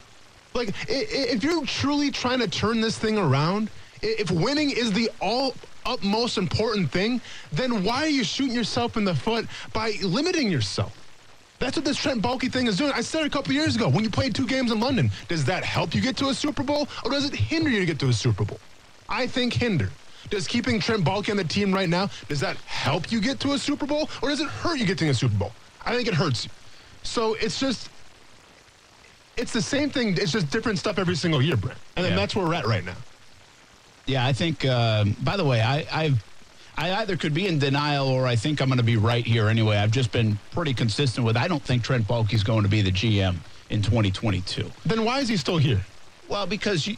Like, 0.53 0.73
if 0.87 1.43
you're 1.43 1.65
truly 1.65 2.09
trying 2.11 2.39
to 2.39 2.47
turn 2.47 2.81
this 2.81 2.97
thing 2.97 3.17
around, 3.17 3.69
if 4.01 4.31
winning 4.31 4.69
is 4.69 4.91
the 4.93 5.11
all 5.21 5.53
utmost 5.85 6.37
important 6.37 6.89
thing, 6.91 7.21
then 7.51 7.83
why 7.83 8.03
are 8.03 8.09
you 8.09 8.23
shooting 8.23 8.55
yourself 8.55 8.95
in 8.95 9.03
the 9.03 9.13
foot 9.13 9.47
by 9.73 9.93
limiting 10.01 10.49
yourself? 10.49 10.95
That's 11.59 11.75
what 11.75 11.85
this 11.85 11.97
Trent 11.97 12.21
Baalke 12.21 12.51
thing 12.51 12.67
is 12.67 12.77
doing. 12.77 12.91
I 12.93 13.01
said 13.01 13.21
it 13.21 13.27
a 13.27 13.29
couple 13.29 13.53
years 13.53 13.75
ago 13.75 13.89
when 13.89 14.03
you 14.03 14.09
played 14.09 14.33
two 14.33 14.47
games 14.47 14.71
in 14.71 14.79
London. 14.79 15.11
Does 15.27 15.43
that 15.45 15.63
help 15.63 15.93
you 15.93 16.01
get 16.01 16.15
to 16.17 16.29
a 16.29 16.33
Super 16.33 16.63
Bowl 16.63 16.87
or 17.03 17.11
does 17.11 17.25
it 17.25 17.35
hinder 17.35 17.69
you 17.69 17.79
to 17.81 17.85
get 17.85 17.99
to 17.99 18.07
a 18.07 18.13
Super 18.13 18.45
Bowl? 18.45 18.59
I 19.09 19.27
think 19.27 19.53
hinder. 19.53 19.89
Does 20.29 20.47
keeping 20.47 20.79
Trent 20.79 21.03
Baalke 21.03 21.29
on 21.31 21.37
the 21.37 21.43
team 21.43 21.73
right 21.73 21.89
now, 21.89 22.09
does 22.29 22.39
that 22.39 22.55
help 22.57 23.11
you 23.11 23.19
get 23.19 23.39
to 23.41 23.53
a 23.53 23.57
Super 23.59 23.85
Bowl 23.85 24.09
or 24.21 24.29
does 24.29 24.39
it 24.39 24.47
hurt 24.47 24.79
you 24.79 24.85
getting 24.85 25.09
a 25.09 25.13
Super 25.13 25.35
Bowl? 25.35 25.51
I 25.85 25.95
think 25.95 26.07
it 26.07 26.13
hurts 26.13 26.45
you. 26.45 26.51
So 27.03 27.33
it's 27.35 27.59
just, 27.59 27.89
it's 29.35 29.51
the 29.51 29.61
same 29.61 29.89
thing. 29.89 30.15
It's 30.17 30.31
just 30.31 30.49
different 30.51 30.79
stuff 30.79 30.97
every 30.97 31.15
single 31.15 31.41
year, 31.41 31.57
Brent. 31.57 31.77
And 31.97 32.05
then 32.05 32.13
Yeah. 32.13 32.17
that's 32.19 32.35
where 32.35 32.45
we're 32.45 32.53
at 32.53 32.67
right 32.67 32.85
now. 32.85 32.95
Yeah, 34.05 34.25
I 34.25 34.31
think. 34.33 34.65
um 34.65 35.15
by 35.23 35.35
the 35.37 35.43
way, 35.45 35.61
I, 35.61 35.85
I've 35.91 36.23
I 36.79 36.93
either 37.01 37.17
could 37.17 37.33
be 37.33 37.45
in 37.45 37.59
denial 37.59 38.07
or 38.07 38.25
I 38.25 38.37
think 38.37 38.61
I'm 38.61 38.69
going 38.69 38.77
to 38.77 38.83
be 38.85 38.95
right 38.95 39.25
here 39.27 39.49
anyway. 39.49 39.75
I've 39.75 39.91
just 39.91 40.13
been 40.13 40.39
pretty 40.51 40.73
consistent 40.73 41.25
with. 41.27 41.35
I 41.35 41.49
don't 41.49 41.61
think 41.61 41.83
Trent 41.83 42.07
Baalke's 42.07 42.41
going 42.41 42.63
to 42.63 42.69
be 42.69 42.81
the 42.81 42.91
GM 42.91 43.35
in 43.69 43.81
2022. 43.81 44.71
Then 44.85 45.03
why 45.03 45.19
is 45.19 45.27
he 45.27 45.35
still 45.35 45.57
here? 45.57 45.81
Well, 46.29 46.47
because 46.47 46.87
you, 46.87 46.95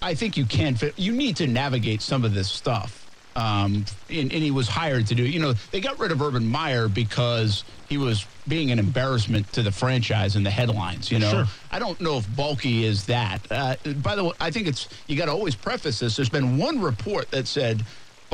I 0.00 0.14
think 0.14 0.36
you 0.36 0.44
can 0.44 0.76
fit. 0.76 0.96
You 0.96 1.10
need 1.12 1.34
to 1.38 1.48
navigate 1.48 2.00
some 2.00 2.24
of 2.24 2.32
this 2.32 2.48
stuff. 2.48 3.00
Um, 3.34 3.84
and, 4.08 4.32
and 4.32 4.44
he 4.44 4.52
was 4.52 4.68
hired 4.68 5.08
to 5.08 5.16
do. 5.16 5.24
You 5.24 5.40
know, 5.40 5.54
they 5.72 5.80
got 5.80 5.98
rid 5.98 6.12
of 6.12 6.22
Urban 6.22 6.46
Meyer 6.46 6.86
because 6.86 7.64
he 7.88 7.98
was 7.98 8.24
being 8.46 8.70
an 8.70 8.78
embarrassment 8.78 9.52
to 9.54 9.64
the 9.64 9.72
franchise 9.72 10.36
and 10.36 10.46
the 10.46 10.50
headlines. 10.50 11.10
You 11.10 11.18
know, 11.18 11.30
Sure. 11.30 11.44
I 11.72 11.80
don't 11.80 12.00
know 12.00 12.18
if 12.18 12.28
Baalke 12.28 12.84
is 12.84 13.06
that. 13.06 13.40
Uh, 13.50 13.74
by 13.96 14.14
the 14.14 14.22
way, 14.22 14.32
I 14.38 14.52
think 14.52 14.68
it's 14.68 14.88
you 15.08 15.16
got 15.16 15.24
to 15.24 15.32
always 15.32 15.56
preface 15.56 15.98
this. 15.98 16.14
There's 16.14 16.28
been 16.28 16.56
one 16.56 16.80
report 16.80 17.32
that 17.32 17.48
said 17.48 17.84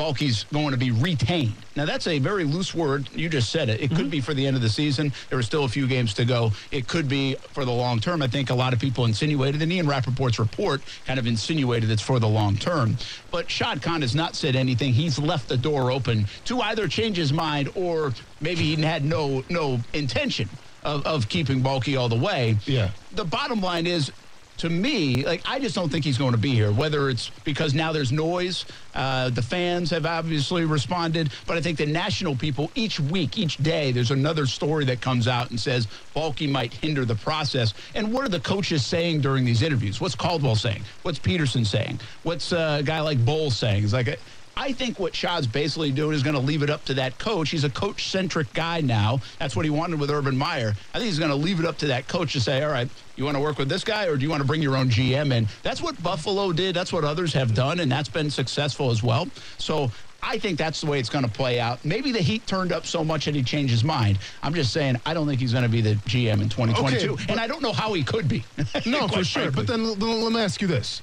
Baalke's 0.01 0.45
going 0.45 0.71
to 0.71 0.77
be 0.77 0.89
retained. 0.89 1.53
Now 1.75 1.85
that's 1.85 2.07
a 2.07 2.17
very 2.17 2.43
loose 2.43 2.73
word. 2.73 3.07
You 3.13 3.29
just 3.29 3.51
said 3.51 3.69
it. 3.69 3.81
It 3.81 3.89
could 3.89 3.99
mm-hmm. 3.99 4.09
be 4.09 4.21
for 4.21 4.33
the 4.33 4.47
end 4.47 4.55
of 4.55 4.63
the 4.63 4.69
season. 4.69 5.13
There 5.29 5.37
are 5.37 5.43
still 5.43 5.65
a 5.65 5.69
few 5.69 5.85
games 5.87 6.15
to 6.15 6.25
go. 6.25 6.51
It 6.71 6.87
could 6.87 7.07
be 7.07 7.35
for 7.53 7.65
the 7.65 7.71
long 7.71 7.99
term. 7.99 8.23
I 8.23 8.27
think 8.27 8.49
a 8.49 8.55
lot 8.55 8.73
of 8.73 8.79
people 8.79 9.05
insinuated, 9.05 9.61
and 9.61 9.71
Ian 9.71 9.85
Rapoport's 9.85 10.39
report 10.39 10.81
kind 11.05 11.19
of 11.19 11.27
insinuated 11.27 11.91
it's 11.91 12.01
for 12.01 12.17
the 12.17 12.27
long 12.27 12.55
term. 12.55 12.97
But 13.29 13.49
Shad 13.51 13.83
Khan 13.83 14.01
has 14.01 14.15
not 14.15 14.35
said 14.35 14.55
anything. 14.55 14.91
He's 14.93 15.19
left 15.19 15.47
the 15.47 15.57
door 15.57 15.91
open 15.91 16.25
to 16.45 16.61
either 16.61 16.87
change 16.87 17.17
his 17.17 17.31
mind 17.31 17.69
or 17.75 18.13
maybe 18.39 18.75
he 18.75 18.81
had 18.81 19.05
no 19.05 19.43
no 19.49 19.79
intention 19.93 20.49
of, 20.83 21.05
of 21.05 21.29
keeping 21.29 21.61
Baalke 21.61 21.99
all 21.99 22.09
the 22.09 22.15
way. 22.15 22.57
Yeah. 22.65 22.89
The 23.13 23.25
bottom 23.25 23.61
line 23.61 23.85
is, 23.85 24.11
to 24.57 24.69
me, 24.69 25.25
like 25.25 25.41
I 25.45 25.59
just 25.59 25.75
don't 25.75 25.91
think 25.91 26.05
he's 26.05 26.17
going 26.17 26.33
to 26.33 26.37
be 26.37 26.51
here. 26.51 26.71
Whether 26.71 27.09
it's 27.09 27.29
because 27.43 27.73
now 27.73 27.91
there's 27.91 28.11
noise, 28.11 28.65
uh, 28.93 29.29
the 29.29 29.41
fans 29.41 29.89
have 29.89 30.05
obviously 30.05 30.65
responded, 30.65 31.31
but 31.47 31.57
I 31.57 31.61
think 31.61 31.77
the 31.77 31.85
national 31.85 32.35
people 32.35 32.71
each 32.75 32.99
week, 32.99 33.37
each 33.37 33.57
day, 33.57 33.91
there's 33.91 34.11
another 34.11 34.45
story 34.45 34.85
that 34.85 35.01
comes 35.01 35.27
out 35.27 35.49
and 35.49 35.59
says 35.59 35.87
Baalke 36.15 36.49
might 36.49 36.73
hinder 36.73 37.05
the 37.05 37.15
process. 37.15 37.73
And 37.95 38.13
what 38.13 38.23
are 38.23 38.29
the 38.29 38.39
coaches 38.39 38.85
saying 38.85 39.21
during 39.21 39.45
these 39.45 39.61
interviews? 39.61 39.99
What's 39.99 40.15
Caldwell 40.15 40.55
saying? 40.55 40.83
What's 41.01 41.19
Peterson 41.19 41.65
saying? 41.65 41.99
What's 42.23 42.53
uh, 42.53 42.77
a 42.79 42.83
guy 42.83 43.01
like 43.01 43.23
Bowles 43.23 43.57
saying? 43.57 43.83
It's 43.83 43.93
like. 43.93 44.07
A, 44.07 44.17
I 44.57 44.73
think 44.73 44.99
what 44.99 45.15
Shad's 45.15 45.47
basically 45.47 45.91
doing 45.91 46.13
is 46.15 46.23
going 46.23 46.35
to 46.35 46.41
leave 46.41 46.61
it 46.61 46.69
up 46.69 46.85
to 46.85 46.93
that 46.95 47.17
coach. 47.17 47.49
He's 47.49 47.63
a 47.63 47.69
coach 47.69 48.09
centric 48.09 48.53
guy 48.53 48.81
now. 48.81 49.19
That's 49.39 49.55
what 49.55 49.65
he 49.65 49.71
wanted 49.71 49.99
with 49.99 50.11
Urban 50.11 50.37
Meyer. 50.37 50.73
I 50.93 50.97
think 50.99 51.07
he's 51.07 51.19
going 51.19 51.31
to 51.31 51.37
leave 51.37 51.59
it 51.59 51.65
up 51.65 51.77
to 51.79 51.87
that 51.87 52.07
coach 52.07 52.33
to 52.33 52.41
say, 52.41 52.61
all 52.63 52.71
right, 52.71 52.89
you 53.15 53.25
want 53.25 53.35
to 53.37 53.41
work 53.41 53.57
with 53.57 53.69
this 53.69 53.83
guy 53.83 54.05
or 54.05 54.17
do 54.17 54.23
you 54.23 54.29
want 54.29 54.41
to 54.41 54.47
bring 54.47 54.61
your 54.61 54.75
own 54.75 54.89
GM 54.89 55.31
in? 55.33 55.47
That's 55.63 55.81
what 55.81 56.01
Buffalo 56.03 56.51
did. 56.51 56.75
That's 56.75 56.91
what 56.93 57.03
others 57.03 57.33
have 57.33 57.53
done, 57.53 57.79
and 57.79 57.91
that's 57.91 58.09
been 58.09 58.29
successful 58.29 58.91
as 58.91 59.01
well. 59.01 59.27
So 59.57 59.91
I 60.23 60.37
think 60.37 60.57
that's 60.59 60.81
the 60.81 60.87
way 60.87 60.99
it's 60.99 61.09
going 61.09 61.25
to 61.25 61.31
play 61.31 61.59
out. 61.59 61.83
Maybe 61.83 62.11
the 62.11 62.21
heat 62.21 62.45
turned 62.45 62.71
up 62.71 62.85
so 62.85 63.03
much 63.03 63.25
that 63.25 63.35
he 63.35 63.43
changed 63.43 63.71
his 63.71 63.83
mind. 63.83 64.19
I'm 64.43 64.53
just 64.53 64.71
saying, 64.73 64.97
I 65.05 65.13
don't 65.13 65.27
think 65.27 65.39
he's 65.39 65.53
going 65.53 65.63
to 65.63 65.69
be 65.69 65.81
the 65.81 65.95
GM 65.95 66.41
in 66.41 66.49
2022. 66.49 67.13
Okay, 67.13 67.25
and 67.29 67.39
I 67.39 67.47
don't 67.47 67.61
know 67.61 67.73
how 67.73 67.93
he 67.93 68.03
could 68.03 68.27
be. 68.27 68.45
No, 68.85 69.07
for 69.07 69.23
sure. 69.23 69.51
frankly. 69.51 69.63
But 69.63 69.67
then 69.67 69.99
let 69.99 70.31
me 70.31 70.39
ask 70.39 70.61
you 70.61 70.67
this. 70.67 71.01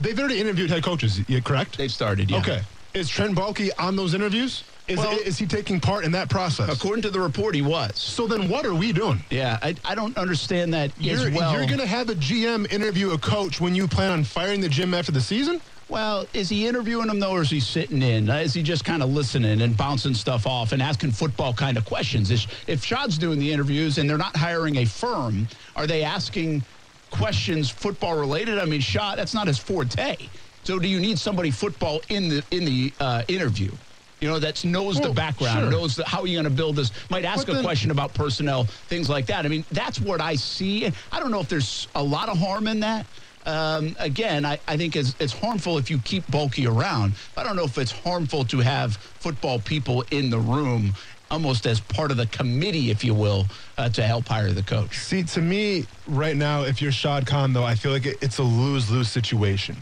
They've 0.00 0.18
already 0.18 0.40
interviewed 0.40 0.70
head 0.70 0.82
coaches, 0.82 1.20
correct? 1.44 1.76
they've 1.76 1.90
started, 1.90 2.30
yeah. 2.30 2.38
Okay. 2.38 2.62
Is 2.94 3.08
Trent 3.08 3.36
Baalke 3.36 3.70
on 3.78 3.96
those 3.96 4.14
interviews? 4.14 4.64
Is, 4.86 4.98
Well- 4.98 5.18
is 5.18 5.36
he 5.38 5.46
taking 5.46 5.80
part 5.80 6.04
in 6.04 6.12
that 6.12 6.30
process? 6.30 6.72
According 6.74 7.02
to 7.02 7.10
the 7.10 7.20
report, 7.20 7.54
he 7.54 7.62
was. 7.62 7.98
So 7.98 8.26
then 8.26 8.48
what 8.48 8.64
are 8.64 8.74
we 8.74 8.92
doing? 8.92 9.22
Yeah, 9.30 9.58
I, 9.62 9.74
I 9.84 9.94
don't 9.94 10.16
understand 10.16 10.72
that 10.72 10.92
You're, 10.98 11.28
as 11.28 11.30
well. 11.34 11.52
you're 11.52 11.66
going 11.66 11.80
to 11.80 11.86
have 11.86 12.08
a 12.08 12.14
GM 12.14 12.72
interview 12.72 13.10
a 13.10 13.18
coach 13.18 13.60
when 13.60 13.74
you 13.74 13.86
plan 13.86 14.12
on 14.12 14.24
firing 14.24 14.60
the 14.60 14.68
GM 14.68 14.96
after 14.98 15.12
the 15.12 15.20
season? 15.20 15.60
Well, 15.90 16.26
is 16.34 16.50
he 16.50 16.66
interviewing 16.66 17.06
them 17.06 17.18
though, 17.18 17.32
or 17.32 17.42
is 17.42 17.50
he 17.50 17.60
sitting 17.60 18.02
in? 18.02 18.28
Uh, 18.28 18.36
is 18.36 18.52
he 18.52 18.62
just 18.62 18.84
kind 18.84 19.02
of 19.02 19.08
listening 19.10 19.62
and 19.62 19.74
bouncing 19.76 20.12
stuff 20.14 20.46
off 20.46 20.72
and 20.72 20.82
asking 20.82 21.12
football 21.12 21.54
kind 21.54 21.78
of 21.78 21.84
questions? 21.86 22.30
Is, 22.30 22.46
if 22.66 22.84
Shad's 22.84 23.16
doing 23.16 23.38
the 23.38 23.50
interviews 23.50 23.96
and 23.96 24.08
they're 24.08 24.18
not 24.18 24.36
hiring 24.36 24.76
a 24.76 24.84
firm, 24.84 25.48
are 25.76 25.86
they 25.86 26.02
asking 26.04 26.62
questions 27.10 27.70
football 27.70 28.16
related? 28.16 28.58
I 28.58 28.64
mean, 28.64 28.80
Shad 28.80 29.18
that's 29.18 29.34
not 29.34 29.46
his 29.46 29.58
forte. 29.58 30.16
So, 30.64 30.78
do 30.78 30.88
you 30.88 31.00
need 31.00 31.18
somebody 31.18 31.50
football 31.50 32.00
in 32.08 32.28
the 32.28 32.44
in 32.50 32.64
the 32.64 32.92
uh, 33.00 33.22
interview? 33.28 33.72
You 34.20 34.28
know, 34.28 34.38
that 34.40 34.64
knows 34.64 35.00
the 35.00 35.10
background, 35.10 35.60
sure. 35.60 35.70
knows 35.70 35.94
the, 35.94 36.04
how 36.04 36.24
you're 36.24 36.42
going 36.42 36.52
to 36.52 36.56
build 36.56 36.74
this, 36.74 36.90
might 37.08 37.24
ask 37.24 37.46
But 37.46 37.58
a 37.58 37.62
question 37.62 37.92
about 37.92 38.14
personnel, 38.14 38.64
things 38.64 39.08
like 39.08 39.26
that. 39.26 39.44
I 39.44 39.48
mean, 39.48 39.64
that's 39.70 40.00
what 40.00 40.20
I 40.20 40.34
see. 40.34 40.86
And 40.86 40.94
I 41.12 41.20
don't 41.20 41.30
know 41.30 41.38
if 41.38 41.48
there's 41.48 41.86
a 41.94 42.02
lot 42.02 42.28
of 42.28 42.36
harm 42.36 42.66
in 42.66 42.80
that. 42.80 43.06
Um, 43.46 43.96
again, 43.98 44.44
I, 44.44 44.58
I 44.66 44.76
think 44.76 44.96
it's, 44.96 45.14
it's 45.20 45.32
harmful 45.32 45.78
if 45.78 45.88
you 45.88 45.98
keep 45.98 46.26
Baalke 46.26 46.68
around. 46.68 47.14
I 47.36 47.44
don't 47.44 47.54
know 47.54 47.64
if 47.64 47.78
it's 47.78 47.92
harmful 47.92 48.44
to 48.46 48.58
have 48.58 48.96
football 48.96 49.60
people 49.60 50.04
in 50.10 50.30
the 50.30 50.38
room 50.38 50.94
almost 51.30 51.66
as 51.66 51.80
part 51.80 52.10
of 52.10 52.16
the 52.16 52.26
committee, 52.26 52.90
if 52.90 53.04
you 53.04 53.14
will, 53.14 53.46
uh, 53.76 53.88
to 53.90 54.02
help 54.02 54.26
hire 54.28 54.52
the 54.52 54.62
coach. 54.62 54.98
See, 54.98 55.22
to 55.24 55.40
me, 55.40 55.86
right 56.06 56.36
now, 56.36 56.62
if 56.62 56.80
you're 56.80 56.92
Shad 56.92 57.26
Khan, 57.26 57.52
though, 57.52 57.64
I 57.64 57.74
feel 57.74 57.92
like 57.92 58.06
it, 58.06 58.16
it's 58.20 58.38
a 58.38 58.42
lose 58.42 58.90
lose 58.90 59.08
situation. 59.08 59.76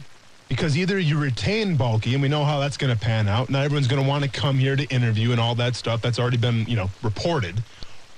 Because 0.48 0.78
either 0.78 0.98
you 0.98 1.18
retain 1.18 1.76
Baalke, 1.76 2.12
and 2.12 2.22
we 2.22 2.28
know 2.28 2.44
how 2.44 2.60
that's 2.60 2.76
going 2.76 2.94
to 2.94 3.00
pan 3.00 3.26
out. 3.26 3.50
Not 3.50 3.64
everyone's 3.64 3.88
going 3.88 4.02
to 4.02 4.08
want 4.08 4.22
to 4.22 4.30
come 4.30 4.58
here 4.58 4.76
to 4.76 4.84
interview 4.86 5.32
and 5.32 5.40
all 5.40 5.56
that 5.56 5.74
stuff. 5.74 6.00
That's 6.02 6.20
already 6.20 6.36
been, 6.36 6.64
you 6.66 6.76
know, 6.76 6.88
reported. 7.02 7.62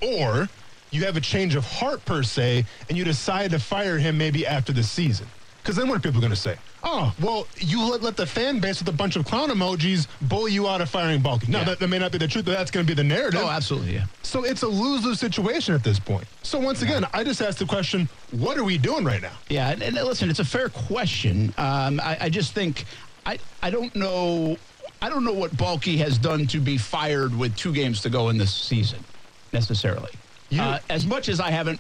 Or 0.03 0.49
you 0.91 1.05
have 1.05 1.17
a 1.17 1.23
change 1.23 1.55
of 1.55 1.65
heart, 1.65 2.05
per 2.05 2.23
se, 2.23 2.67
and 2.89 2.99
you 2.99 3.05
decide 3.05 3.53
to 3.53 3.59
fire 3.59 3.99
him 3.99 4.19
maybe 4.19 4.47
after 4.47 4.73
the 4.73 4.83
season. 4.83 5.27
Because 5.69 5.77
then 5.77 5.89
what 5.91 5.99
are 5.99 6.01
people 6.01 6.19
going 6.23 6.31
to 6.33 6.37
say? 6.37 6.57
Oh, 6.83 7.15
well, 7.21 7.47
you 7.59 7.91
let, 7.91 8.03
let 8.03 8.17
the 8.17 8.25
fan 8.25 8.59
base 8.59 8.79
with 8.79 8.89
a 8.89 8.97
bunch 8.97 9.17
of 9.17 9.27
clown 9.27 9.51
emojis 9.51 10.07
bully 10.23 10.51
you 10.51 10.67
out 10.67 10.81
of 10.81 10.89
firing 10.89 11.21
Baalke. 11.21 11.47
No, 11.47 11.59
Yeah. 11.59 11.65
that, 11.65 11.79
that 11.81 11.89
may 11.89 11.99
not 11.99 12.11
be 12.11 12.17
the 12.17 12.27
truth, 12.27 12.47
but 12.47 12.53
that's 12.53 12.71
going 12.71 12.87
to 12.87 12.91
be 12.91 12.95
the 12.95 13.05
narrative. 13.07 13.39
Oh, 13.45 13.51
absolutely, 13.51 13.93
yeah. 13.93 14.07
So 14.23 14.45
it's 14.45 14.63
a 14.63 14.67
lose 14.67 15.05
lose 15.05 15.21
situation 15.21 15.75
at 15.75 15.85
this 15.85 16.01
point. 16.01 16.27
So 16.43 16.59
once 16.59 16.81
again, 16.81 17.05
I 17.13 17.23
just 17.23 17.43
asked 17.43 17.59
the 17.59 17.67
question 17.67 18.09
what 18.31 18.57
are 18.57 18.65
we 18.65 18.79
doing 18.79 19.05
right 19.05 19.21
now? 19.21 19.33
Yeah, 19.51 19.69
and, 19.69 19.83
and 19.83 19.95
listen, 19.95 20.31
it's 20.31 20.39
a 20.39 20.45
fair 20.45 20.71
question. 20.71 21.53
Um, 21.59 22.01
I, 22.01 22.17
I 22.19 22.29
just 22.31 22.55
think 22.55 22.87
I 23.27 23.39
I 23.63 23.69
don't 23.69 23.95
know 23.95 24.57
I 25.03 25.11
don't 25.11 25.23
know 25.25 25.35
what 25.35 25.51
Baalke 25.55 25.99
has 25.99 26.17
done 26.17 26.47
to 26.47 26.61
be 26.61 26.79
fired 26.79 27.39
with 27.39 27.55
two 27.59 27.75
games 27.75 28.01
to 28.03 28.09
go 28.09 28.31
in 28.31 28.39
this 28.39 28.55
season 28.55 29.05
necessarily. 29.53 30.13
Uh, 30.59 30.79
as 30.89 31.05
much 31.05 31.29
as 31.29 31.41
I 31.41 31.51
haven't, 31.51 31.79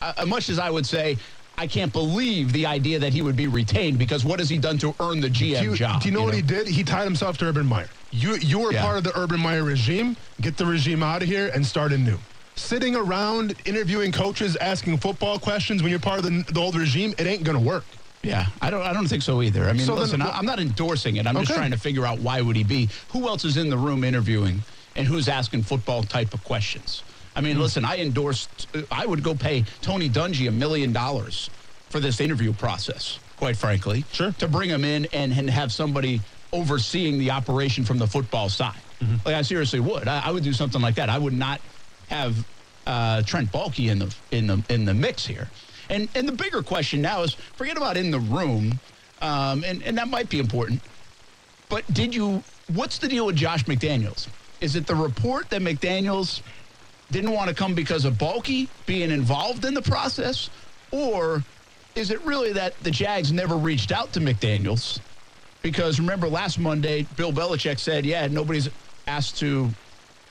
uh, 0.00 0.12
as 0.18 0.26
much 0.26 0.48
as 0.48 0.58
I 0.58 0.70
would 0.70 0.86
say. 0.86 1.18
I 1.62 1.68
can't 1.68 1.92
believe 1.92 2.52
the 2.52 2.66
idea 2.66 2.98
that 2.98 3.12
he 3.12 3.22
would 3.22 3.36
be 3.36 3.46
retained 3.46 3.96
because 3.96 4.24
what 4.24 4.40
has 4.40 4.48
he 4.50 4.58
done 4.58 4.78
to 4.78 4.96
earn 4.98 5.20
the 5.20 5.28
GM 5.30 5.60
Do 5.60 5.64
you, 5.66 5.74
job? 5.76 6.02
do 6.02 6.08
you 6.08 6.12
know 6.12 6.24
what 6.24 6.34
he 6.34 6.42
did? 6.42 6.66
He 6.66 6.82
tied 6.82 7.04
himself 7.04 7.38
to 7.38 7.44
Urban 7.44 7.66
Meyer. 7.66 7.88
You 8.10 8.34
you 8.34 8.58
were 8.58 8.72
Yeah. 8.72 8.82
part 8.82 8.98
of 8.98 9.04
the 9.04 9.16
Urban 9.16 9.38
Meyer 9.38 9.62
regime. 9.62 10.16
Get 10.40 10.56
the 10.56 10.66
regime 10.66 11.04
out 11.04 11.22
of 11.22 11.28
here 11.28 11.52
and 11.54 11.64
start 11.64 11.92
anew. 11.92 12.18
Sitting 12.56 12.96
around 12.96 13.54
interviewing 13.64 14.10
coaches, 14.10 14.56
asking 14.56 14.98
football 14.98 15.38
questions 15.38 15.84
when 15.84 15.90
you're 15.90 16.00
part 16.00 16.18
of 16.18 16.24
the, 16.24 16.42
the 16.52 16.58
old 16.58 16.74
regime, 16.74 17.14
it 17.16 17.28
ain't 17.28 17.44
gonna 17.44 17.60
work. 17.60 17.96
Yeah, 18.24 18.46
I 18.60 18.70
don't. 18.70 18.82
I 18.82 18.92
don't 18.92 19.06
think 19.06 19.22
so 19.22 19.40
either. 19.40 19.68
I 19.68 19.72
mean, 19.72 19.86
So 19.86 19.92
then 19.94 20.02
listen, 20.02 20.20
wh- 20.20 20.34
I, 20.34 20.38
I'm 20.38 20.46
not 20.46 20.58
endorsing 20.58 21.14
it. 21.14 21.28
I'm 21.28 21.36
just 21.36 21.52
trying 21.54 21.70
to 21.70 21.78
figure 21.78 22.04
out 22.04 22.18
why 22.18 22.40
would 22.40 22.56
he 22.56 22.64
be? 22.64 22.90
Who 23.12 23.28
else 23.28 23.44
is 23.44 23.56
in 23.56 23.68
the 23.70 23.78
room 23.78 24.02
interviewing, 24.02 24.64
and 24.96 25.06
who's 25.06 25.28
asking 25.28 25.62
football 25.62 26.02
type 26.02 26.34
of 26.34 26.42
questions? 26.42 27.04
I 27.34 27.40
mean, 27.40 27.58
listen, 27.58 27.84
I 27.84 27.98
endorsed. 27.98 28.68
I 28.90 29.06
would 29.06 29.22
go 29.22 29.34
pay 29.34 29.64
Tony 29.80 30.08
Dungy 30.08 30.48
a 30.48 30.50
million 30.52 30.92
dollars 30.92 31.48
for 31.88 32.00
this 32.00 32.20
interview 32.20 32.52
process. 32.52 33.18
Quite 33.36 33.56
frankly, 33.56 34.04
Sure. 34.12 34.32
to 34.38 34.46
bring 34.46 34.68
him 34.70 34.84
in 34.84 35.06
and, 35.12 35.32
and 35.32 35.50
have 35.50 35.72
somebody 35.72 36.20
overseeing 36.52 37.18
the 37.18 37.30
operation 37.30 37.84
from 37.84 37.98
the 37.98 38.06
football 38.06 38.48
side. 38.48 38.76
Mm-hmm. 39.00 39.16
Like 39.24 39.34
I 39.34 39.42
seriously 39.42 39.80
would. 39.80 40.06
I, 40.06 40.22
I 40.26 40.30
would 40.30 40.44
do 40.44 40.52
something 40.52 40.80
like 40.80 40.94
that. 40.96 41.08
I 41.08 41.18
would 41.18 41.32
not 41.32 41.60
have 42.08 42.46
uh, 42.86 43.22
Trent 43.22 43.50
Baalke 43.50 43.90
in 43.90 43.98
the 43.98 44.14
in 44.30 44.46
the 44.46 44.62
in 44.68 44.84
the 44.84 44.94
mix 44.94 45.26
here. 45.26 45.50
And 45.90 46.08
and 46.14 46.28
the 46.28 46.32
bigger 46.32 46.62
question 46.62 47.02
now 47.02 47.22
is 47.22 47.34
forget 47.34 47.76
about 47.76 47.96
in 47.96 48.10
the 48.10 48.20
room, 48.20 48.78
um, 49.20 49.64
and 49.64 49.82
and 49.82 49.98
that 49.98 50.08
might 50.08 50.28
be 50.28 50.38
important. 50.38 50.80
But 51.68 51.84
did 51.92 52.14
you? 52.14 52.44
What's 52.72 52.98
the 52.98 53.08
deal 53.08 53.26
with 53.26 53.36
Josh 53.36 53.64
McDaniels? 53.64 54.28
Is 54.60 54.76
it 54.76 54.86
the 54.86 54.94
report 54.94 55.50
that 55.50 55.60
McDaniels 55.62 56.42
didn't 57.12 57.30
want 57.30 57.48
to 57.48 57.54
come 57.54 57.74
because 57.74 58.04
of 58.04 58.14
Baalke 58.14 58.68
being 58.86 59.10
involved 59.10 59.64
in 59.64 59.74
the 59.74 59.82
process, 59.82 60.50
or 60.90 61.44
is 61.94 62.10
it 62.10 62.20
really 62.22 62.52
that 62.54 62.78
the 62.80 62.90
Jags 62.90 63.30
never 63.30 63.56
reached 63.56 63.92
out 63.92 64.12
to 64.14 64.20
McDaniels? 64.20 64.98
Because 65.60 66.00
remember 66.00 66.28
last 66.28 66.58
Monday, 66.58 67.06
Bill 67.16 67.32
Belichick 67.32 67.78
said, 67.78 68.04
"Yeah, 68.04 68.26
nobody's 68.26 68.68
asked 69.06 69.38
to 69.38 69.70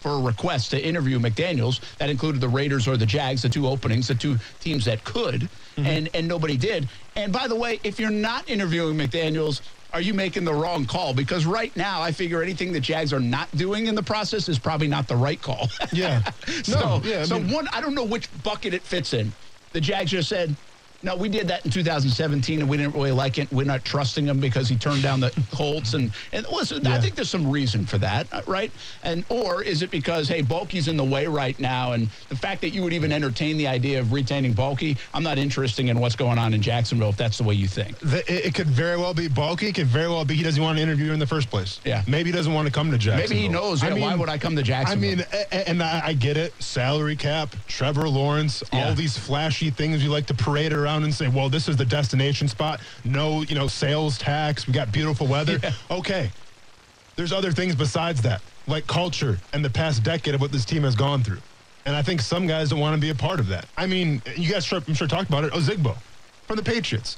for 0.02 0.14
a 0.14 0.20
request 0.20 0.72
to 0.72 0.84
interview 0.84 1.20
McDaniels. 1.20 1.80
That 2.00 2.10
included 2.10 2.42
the 2.42 2.50
Raiders 2.50 2.88
or 2.88 2.98
the 2.98 3.06
Jags, 3.06 3.44
the 3.44 3.50
two 3.50 3.68
openings, 3.68 4.08
the 4.08 4.16
two 4.16 4.38
teams 4.60 4.84
that 4.86 5.04
could, 5.04 5.42
mm-hmm. 5.42 5.86
and 5.86 6.10
and 6.14 6.28
nobody 6.28 6.58
did. 6.58 6.90
And 7.16 7.32
by 7.32 7.48
the 7.48 7.56
way, 7.56 7.80
if 7.84 8.00
you're 8.00 8.10
not 8.10 8.50
interviewing 8.50 8.98
McDaniels, 8.98 9.62
are 9.93 10.01
you 10.01 10.13
making 10.13 10.45
the 10.45 10.53
wrong 10.53 10.86
call? 10.86 11.13
Because 11.13 11.45
right 11.45 11.75
now, 11.75 12.01
I 12.01 12.12
figure 12.12 12.41
anything 12.41 12.71
the 12.71 12.79
Jags 12.79 13.12
are 13.13 13.19
not 13.19 13.51
doing 13.57 13.88
in 13.88 13.95
the 13.95 14.03
process 14.03 14.48
is 14.48 14.57
probably 14.57 14.88
not 14.88 15.07
the 15.07 15.15
right 15.15 15.41
call. 15.41 15.67
Yeah. 15.91 16.24
so, 16.63 16.79
no, 16.79 17.01
yeah. 17.03 17.21
I 17.21 17.24
so 17.24 17.39
mean- 17.39 17.53
one, 17.53 17.67
I 17.74 17.81
don't 17.81 17.95
know 17.95 18.05
which 18.05 18.29
bucket 18.43 18.74
it 18.74 18.83
fits 18.83 19.13
in. 19.13 19.31
The 19.74 19.81
Jags 19.81 20.12
just 20.12 20.29
said, 20.29 20.55
no, 21.03 21.15
we 21.15 21.29
did 21.29 21.48
that 21.48 21.65
in 21.65 21.72
2017, 21.72 22.60
and 22.60 22.70
we 22.70 22.77
didn't 22.77 22.93
really 22.93 23.12
like 23.12 23.38
it. 23.38 23.51
We're 23.51 23.65
not 23.65 23.84
trusting 23.84 24.25
him 24.25 24.39
because 24.39 24.70
he 24.70 24.75
turned 24.75 25.01
down 25.01 25.20
the 25.20 25.31
Colts. 25.51 25.93
And, 25.93 26.12
and 26.31 26.46
listen, 26.51 26.86
I 26.88 27.00
think 27.00 27.15
there's 27.15 27.29
some 27.29 27.50
reason 27.50 27.86
for 27.86 27.98
that, 28.00 28.27
uh, 28.31 28.41
right? 28.46 28.72
And 29.03 29.25
Or 29.29 29.63
is 29.63 29.81
it 29.81 29.91
because, 29.91 30.27
hey, 30.27 30.43
Baalke's 30.43 30.88
in 30.88 30.98
the 30.98 31.03
way 31.03 31.27
right 31.27 31.60
now, 31.60 31.93
and 31.93 32.08
the 32.29 32.36
fact 32.36 32.62
that 32.62 32.70
you 32.70 32.84
would 32.84 32.93
even 32.93 33.12
entertain 33.12 33.58
the 33.58 33.67
idea 33.67 34.00
of 34.00 34.13
retaining 34.13 34.53
Baalke, 34.53 34.98
I'm 35.13 35.24
not 35.24 35.38
interested 35.38 35.88
in 35.88 36.00
what's 36.00 36.15
going 36.15 36.38
on 36.38 36.53
in 36.53 36.62
Jacksonville 36.62 37.10
if 37.10 37.17
that's 37.17 37.38
the 37.38 37.43
way 37.43 37.55
you 37.55 37.67
think. 37.67 37.98
The, 38.00 38.24
it, 38.31 38.53
could 38.53 38.67
very 38.67 38.98
well 38.98 39.13
be 39.13 39.27
Baalke. 39.27 39.70
It 39.70 39.75
could 39.75 39.88
very 39.88 40.08
well 40.10 40.25
be 40.25 40.36
he 40.36 40.43
doesn't 40.43 40.62
want 40.62 40.77
to 40.77 40.84
interview 40.84 41.13
in 41.13 41.20
the 41.20 41.25
first 41.25 41.50
place. 41.50 41.79
Yeah. 41.84 42.03
Maybe 42.08 42.29
he 42.29 42.36
doesn't 42.36 42.53
want 42.53 42.67
to 42.67 42.74
come 42.74 42.91
to 42.91 42.98
Jacksonville. 42.98 43.29
Maybe 43.36 43.41
he 43.41 43.50
knows, 43.50 43.81
yeah, 43.81 43.93
why 43.93 44.15
would 44.15 44.29
I 44.29 44.38
come 44.38 44.55
to 44.55 44.63
Jacksonville? 44.63 45.12
I 45.12 45.15
mean, 45.15 45.25
and 45.51 45.81
I, 45.81 46.01
I 46.08 46.13
get 46.13 46.38
it. 46.38 46.53
Salary 46.62 47.15
cap, 47.15 47.55
Trevor 47.67 48.08
Lawrence, 48.08 48.63
Yeah. 48.72 48.89
all 48.89 48.93
these 48.93 49.17
flashy 49.17 49.72
things 49.72 50.03
you 50.03 50.12
like 50.12 50.27
to 50.27 50.34
parade 50.34 50.74
around 50.74 50.90
and 50.98 51.13
say, 51.13 51.27
well, 51.27 51.50
this 51.50 51.67
is 51.67 51.77
the 51.77 51.86
destination 51.86 52.48
spot. 52.48 52.79
No, 53.03 53.41
you 53.43 53.55
know, 53.55 53.67
sales 53.67 54.17
tax. 54.17 54.67
We 54.67 54.74
got 54.74 54.91
beautiful 54.91 55.27
weather. 55.27 55.60
Yeah. 55.62 55.71
Okay. 55.89 56.31
There's 57.15 57.33
other 57.33 57.51
things 57.51 57.75
besides 57.75 58.21
that, 58.24 58.41
like 58.67 58.88
culture 58.88 59.38
and 59.53 59.63
the 59.63 59.69
past 59.69 60.03
decade 60.03 60.36
of 60.36 60.41
what 60.41 60.51
this 60.51 60.65
team 60.65 60.83
has 60.83 60.95
gone 60.95 61.24
through. 61.24 61.39
And 61.86 61.95
I 61.95 62.01
think 62.01 62.21
some 62.21 62.45
guys 62.48 62.69
don't 62.69 62.79
want 62.79 62.95
to 62.95 63.01
be 63.01 63.10
a 63.10 63.15
part 63.15 63.39
of 63.39 63.48
that. 63.48 63.65
I 63.77 63.86
mean, 63.88 64.21
you 64.36 64.51
guys, 64.51 64.63
sure, 64.65 64.81
I'm 64.88 64.93
sure, 64.93 65.07
talked 65.07 65.29
about 65.29 65.43
it. 65.43 65.51
Ozigbo 65.53 65.95
from 66.48 66.55
the 66.57 66.63
Patriots 66.63 67.17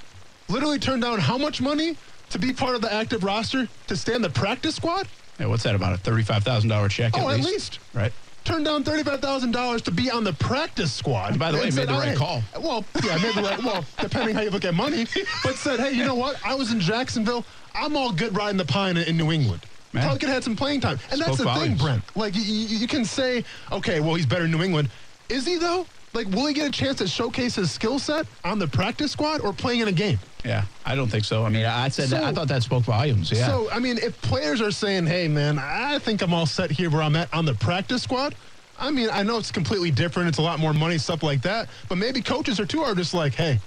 literally 0.49 0.79
turned 0.79 1.01
down 1.01 1.19
how 1.19 1.37
much 1.37 1.61
money 1.61 1.97
to 2.29 2.39
be 2.39 2.53
part 2.53 2.75
of 2.75 2.81
the 2.81 2.91
active 2.91 3.23
roster 3.23 3.67
to 3.87 3.95
stay 3.95 4.15
on 4.15 4.21
the 4.21 4.29
practice 4.29 4.75
squad? 4.75 5.07
Hey, 5.37 5.45
what's 5.45 5.63
that 5.63 5.75
about? 5.75 5.93
A 5.93 5.97
$35,000 5.97 6.89
check 6.89 7.13
Oh, 7.15 7.27
at 7.29 7.33
at 7.33 7.37
least? 7.37 7.49
least. 7.49 7.79
Right? 7.93 8.13
Turned 8.43 8.65
down 8.65 8.83
thirty-five 8.83 9.21
thousand 9.21 9.51
dollars 9.51 9.81
to 9.83 9.91
be 9.91 10.11
on 10.11 10.23
the 10.23 10.33
practice 10.33 10.91
squad. 10.91 11.39
By 11.39 11.51
the 11.51 11.57
way, 11.57 11.65
made 11.65 11.87
the 11.87 11.93
"Oh, 11.93 11.99
right 11.99 12.09
hey." 12.09 12.15
call. 12.15 12.41
Well, 12.59 12.85
yeah, 13.03 13.17
made 13.17 13.35
the 13.35 13.41
right. 13.41 13.63
Well, 13.63 13.85
depending 13.99 14.35
how 14.35 14.41
you 14.41 14.49
look 14.49 14.65
at 14.65 14.73
money, 14.73 15.05
but 15.43 15.55
said, 15.55 15.79
hey, 15.79 15.91
you 15.91 16.05
know 16.05 16.15
what? 16.15 16.37
I 16.45 16.55
was 16.55 16.71
in 16.71 16.79
Jacksonville. 16.79 17.45
I'm 17.75 17.95
all 17.97 18.11
good 18.11 18.35
riding 18.35 18.57
the 18.57 18.65
pine 18.65 18.97
in 18.97 19.17
New 19.17 19.31
England. 19.31 19.65
Man. 19.93 20.03
Probably 20.03 20.19
could 20.19 20.29
have 20.29 20.35
had 20.37 20.43
some 20.43 20.55
playing 20.55 20.81
time, 20.81 20.99
and 21.11 21.21
that's 21.21 21.37
Spoke 21.37 21.53
the 21.53 21.61
thing. 21.61 21.77
Brent. 21.77 22.03
Like 22.15 22.35
you, 22.35 22.41
you 22.41 22.87
can 22.87 23.05
say, 23.05 23.43
okay, 23.71 23.99
well, 23.99 24.15
he's 24.15 24.25
better 24.25 24.45
in 24.45 24.51
New 24.51 24.63
England. 24.63 24.89
Is 25.29 25.45
he 25.45 25.57
though? 25.57 25.85
Like, 26.13 26.27
will 26.27 26.45
he 26.45 26.53
get 26.53 26.67
a 26.67 26.71
chance 26.71 26.99
to 26.99 27.07
showcase 27.07 27.55
his 27.55 27.71
skill 27.71 27.97
set 27.97 28.27
on 28.43 28.59
the 28.59 28.67
practice 28.67 29.11
squad 29.11 29.41
or 29.41 29.51
playing 29.51 29.79
in 29.79 29.87
a 29.87 29.91
game? 29.91 30.19
Yeah, 30.43 30.65
I 30.85 30.95
don't 30.95 31.07
think 31.07 31.23
so. 31.25 31.45
I 31.45 31.49
mean, 31.49 31.65
I 31.65 31.87
said 31.89 32.09
that, 32.09 32.23
I 32.23 32.33
thought 32.33 32.47
that 32.49 32.63
spoke 32.63 32.83
volumes. 32.83 33.31
Yeah. 33.31 33.47
So, 33.47 33.69
I 33.71 33.79
mean, 33.79 33.97
if 33.97 34.19
players 34.21 34.59
are 34.61 34.71
saying, 34.71 35.05
hey, 35.05 35.27
man, 35.27 35.57
I 35.57 35.99
think 35.99 36.21
I'm 36.21 36.33
all 36.33 36.45
set 36.45 36.69
here 36.69 36.89
where 36.89 37.01
I'm 37.01 37.15
at 37.15 37.33
on 37.33 37.45
the 37.45 37.53
practice 37.53 38.03
squad, 38.03 38.35
I 38.77 38.91
mean, 38.91 39.09
I 39.11 39.23
know 39.23 39.37
it's 39.37 39.51
completely 39.51 39.89
different. 39.91 40.27
It's 40.29 40.39
a 40.39 40.41
lot 40.41 40.59
more 40.59 40.73
money, 40.73 40.97
stuff 40.97 41.23
like 41.23 41.41
that. 41.43 41.69
But 41.87 41.97
maybe 41.97 42.21
coaches 42.21 42.59
or 42.59 42.65
two 42.65 42.81
are 42.81 42.93
just 42.95 43.13
like, 43.13 43.33
hey, 43.35 43.59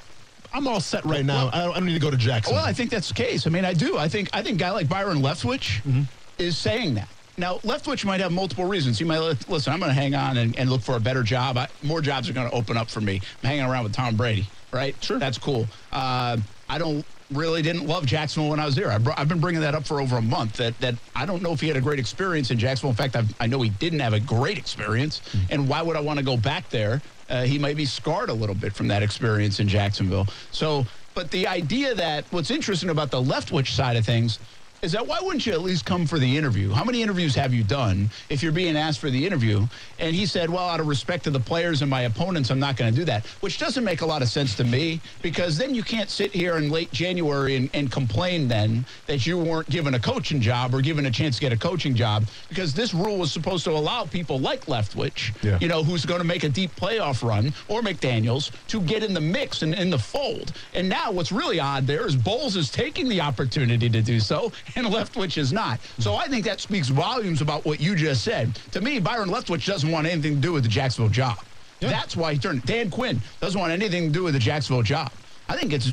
I'm 0.52 0.66
all 0.68 0.80
set 0.80 1.04
right 1.06 1.25
now. 1.25 1.49
I, 1.52 1.62
don't, 1.64 1.71
I 1.71 1.75
don't 1.76 1.87
need 1.87 1.95
to 1.95 1.99
go 2.00 2.11
to 2.11 2.16
Jackson. 2.16 2.54
Well, 2.54 2.64
I 2.64 2.73
think 2.75 2.90
that's 2.90 3.09
the 3.09 3.14
case. 3.14 3.47
I 3.47 3.50
mean, 3.50 3.64
I 3.64 3.73
do. 3.73 3.97
I 3.97 4.09
think 4.09 4.28
I 4.35 4.42
think 4.42 4.56
a 4.56 4.59
guy 4.59 4.71
like 4.71 4.88
Byron 4.88 5.18
Leftwich 5.18 5.80
Mm-hmm. 5.83 6.02
is 6.38 6.59
saying 6.59 6.95
that. 6.95 7.09
Now, 7.38 7.56
Leftwich 7.59 8.04
might 8.04 8.21
have 8.21 8.33
multiple 8.33 8.64
reasons. 8.64 8.99
He 8.99 9.04
might 9.04 9.18
listen. 9.49 9.73
I'm 9.73 9.78
going 9.78 9.90
to 9.90 9.95
hang 9.95 10.14
on 10.14 10.38
and, 10.38 10.59
and 10.59 10.71
look 10.71 10.80
for 10.80 10.97
a 10.97 11.00
better 11.00 11.23
job. 11.23 11.56
I, 11.59 11.68
more 11.83 12.00
jobs 12.00 12.28
are 12.30 12.33
going 12.33 12.49
to 12.49 12.54
open 12.54 12.76
up 12.78 12.88
for 12.90 13.00
me. 13.02 13.21
I'm 13.42 13.47
hanging 13.49 13.64
around 13.64 13.85
with 13.85 13.92
Tom 13.92 14.16
Brady, 14.16 14.47
right? 14.73 14.95
Sure. 15.04 15.18
That's 15.18 15.37
cool. 15.37 15.66
Uh, 15.92 16.38
I 16.68 16.78
don't 16.78 17.04
really 17.32 17.61
didn't 17.62 17.87
love 17.87 18.06
Jacksonville 18.06 18.50
when 18.50 18.61
I 18.61 18.66
was 18.66 18.75
there. 18.75 18.90
I 18.90 18.99
br- 18.99 19.11
I've 19.16 19.28
been 19.28 19.40
bringing 19.40 19.61
that 19.62 19.75
up 19.75 19.87
for 19.87 20.00
over 20.00 20.16
a 20.16 20.23
month. 20.23 20.54
That 20.58 20.78
that 20.80 20.94
I 21.14 21.26
don't 21.26 21.42
know 21.42 21.52
if 21.52 21.61
he 21.61 21.68
had 21.68 21.76
a 21.76 21.80
great 21.80 21.99
experience 21.99 22.50
in 22.50 22.58
Jacksonville. 22.58 22.90
In 22.90 22.96
fact, 22.96 23.16
I've, 23.16 23.35
I 23.40 23.46
know 23.46 23.61
he 23.62 23.70
didn't 23.70 24.00
have 24.00 24.12
a 24.12 24.20
great 24.20 24.58
experience. 24.58 25.23
And 25.50 25.68
why 25.68 25.82
would 25.82 25.96
I 25.96 26.00
want 26.00 26.18
to 26.18 26.25
go 26.25 26.37
back 26.37 26.68
there? 26.70 27.02
Uh, 27.28 27.42
he 27.42 27.58
might 27.58 27.76
be 27.76 27.85
scarred 27.85 28.30
a 28.30 28.35
little 28.35 28.54
bit 28.54 28.73
from 28.73 28.88
that 28.88 29.02
experience 29.02 29.58
in 29.58 29.66
Jacksonville. 29.68 30.26
So 30.52 30.87
But 31.14 31.30
the 31.30 31.46
idea 31.49 31.94
that 31.94 32.25
what's 32.30 32.50
interesting 32.50 32.90
about 32.90 33.11
the 33.11 33.20
Leftwich 33.23 33.68
side 33.75 33.96
of 33.96 34.04
things 34.04 34.38
is 34.87 34.93
that 34.93 35.05
why 35.05 35.19
wouldn't 35.21 35.45
you 35.45 35.52
at 35.52 35.62
least 35.62 35.85
come 35.85 36.07
for 36.07 36.16
the 36.21 36.37
interview? 36.37 36.71
How 36.71 36.85
many 36.85 37.02
interviews 37.02 37.35
have 37.35 37.52
you 37.52 37.64
done 37.64 38.09
if 38.31 38.40
you're 38.40 38.52
being 38.52 38.76
asked 38.76 39.00
for 39.00 39.11
the 39.11 39.26
interview? 39.26 39.66
And 39.99 40.14
he 40.14 40.26
said, 40.26 40.49
well, 40.49 40.69
out 40.69 40.78
of 40.78 40.87
respect 40.87 41.25
to 41.25 41.31
the 41.31 41.40
players 41.40 41.83
and 41.83 41.90
my 41.90 42.02
opponents, 42.02 42.50
I'm 42.50 42.61
not 42.61 42.76
going 42.76 42.93
to 42.93 42.97
do 42.97 43.05
that, 43.07 43.26
which 43.40 43.59
doesn't 43.59 43.83
make 43.83 44.02
a 44.02 44.07
lot 44.07 44.23
of 44.23 44.28
sense 44.28 44.55
to 44.57 44.64
me 44.64 45.00
because 45.23 45.59
then 45.59 45.75
you 45.75 45.83
can't 45.83 46.09
sit 46.09 46.31
here 46.31 46.57
in 46.57 46.71
late 46.71 46.93
January 46.93 47.57
and, 47.57 47.69
and 47.75 47.90
complain 47.90 48.47
then 48.47 48.87
that 49.07 49.26
you 49.26 49.37
weren't 49.38 49.69
given 49.69 49.95
a 49.95 49.99
coaching 49.99 50.40
job 50.40 50.73
or 50.73 50.81
given 50.81 51.07
a 51.07 51.11
chance 51.11 51.35
to 51.35 51.40
get 51.40 51.52
a 51.52 51.57
coaching 51.59 51.97
job 51.97 52.25
because 52.49 52.73
this 52.73 52.95
rule 52.95 53.19
was 53.19 53.33
supposed 53.33 53.64
to 53.64 53.73
allow 53.73 54.05
people 54.05 54.38
like 54.38 54.66
Leftwich, 54.66 55.35
Yeah. 55.43 55.59
you 55.61 55.66
know, 55.66 55.83
who's 55.83 56.07
going 56.07 56.21
to 56.21 56.26
make 56.26 56.45
a 56.45 56.49
deep 56.49 56.71
playoff 56.76 57.26
run 57.26 57.52
or 57.66 57.83
McDaniels 57.83 58.52
to 58.69 58.81
get 58.83 59.02
in 59.02 59.14
the 59.14 59.21
mix 59.21 59.62
and 59.62 59.75
in 59.75 59.90
the 59.90 59.99
fold. 59.99 60.52
And 60.75 60.88
now 60.88 61.11
what's 61.11 61.33
really 61.33 61.59
odd 61.59 61.88
there 61.88 62.07
is 62.07 62.14
Bowles 62.14 62.55
is 62.55 62.71
taking 62.71 63.09
the 63.09 63.21
opportunity 63.21 63.88
to 63.88 64.00
do 64.00 64.21
so 64.21 64.52
and 64.76 64.87
Leftwich 64.87 65.38
is 65.38 65.52
not. 65.52 65.80
So 65.99 66.14
I 66.14 66.26
think 66.28 66.45
that 66.45 66.61
speaks 66.61 66.88
volumes 66.88 67.40
about 67.40 67.64
what 67.64 67.80
you 67.80 67.97
just 67.97 68.23
said. 68.23 68.54
To 68.73 68.80
me, 68.80 69.00
Byron 69.00 69.30
Leftwich 69.30 69.66
doesn't 69.66 69.90
want 69.90 70.06
anything 70.06 70.35
to 70.37 70.40
do 70.40 70.52
with 70.52 70.62
the 70.62 70.68
Jacksonville 70.68 71.11
job. 71.11 71.38
Yeah. 71.80 71.88
That's 71.90 72.16
why 72.16 72.35
he 72.35 72.38
turned. 72.38 72.62
Dan 72.64 72.90
Quinn 72.90 73.21
doesn't 73.40 73.59
want 73.61 73.73
anything 73.73 74.06
to 74.09 74.12
do 74.12 74.23
with 74.25 74.35
the 74.35 74.40
Jacksonville 74.40 74.83
job. 74.83 75.11
I 75.49 75.56
think 75.56 75.73
it's 75.73 75.92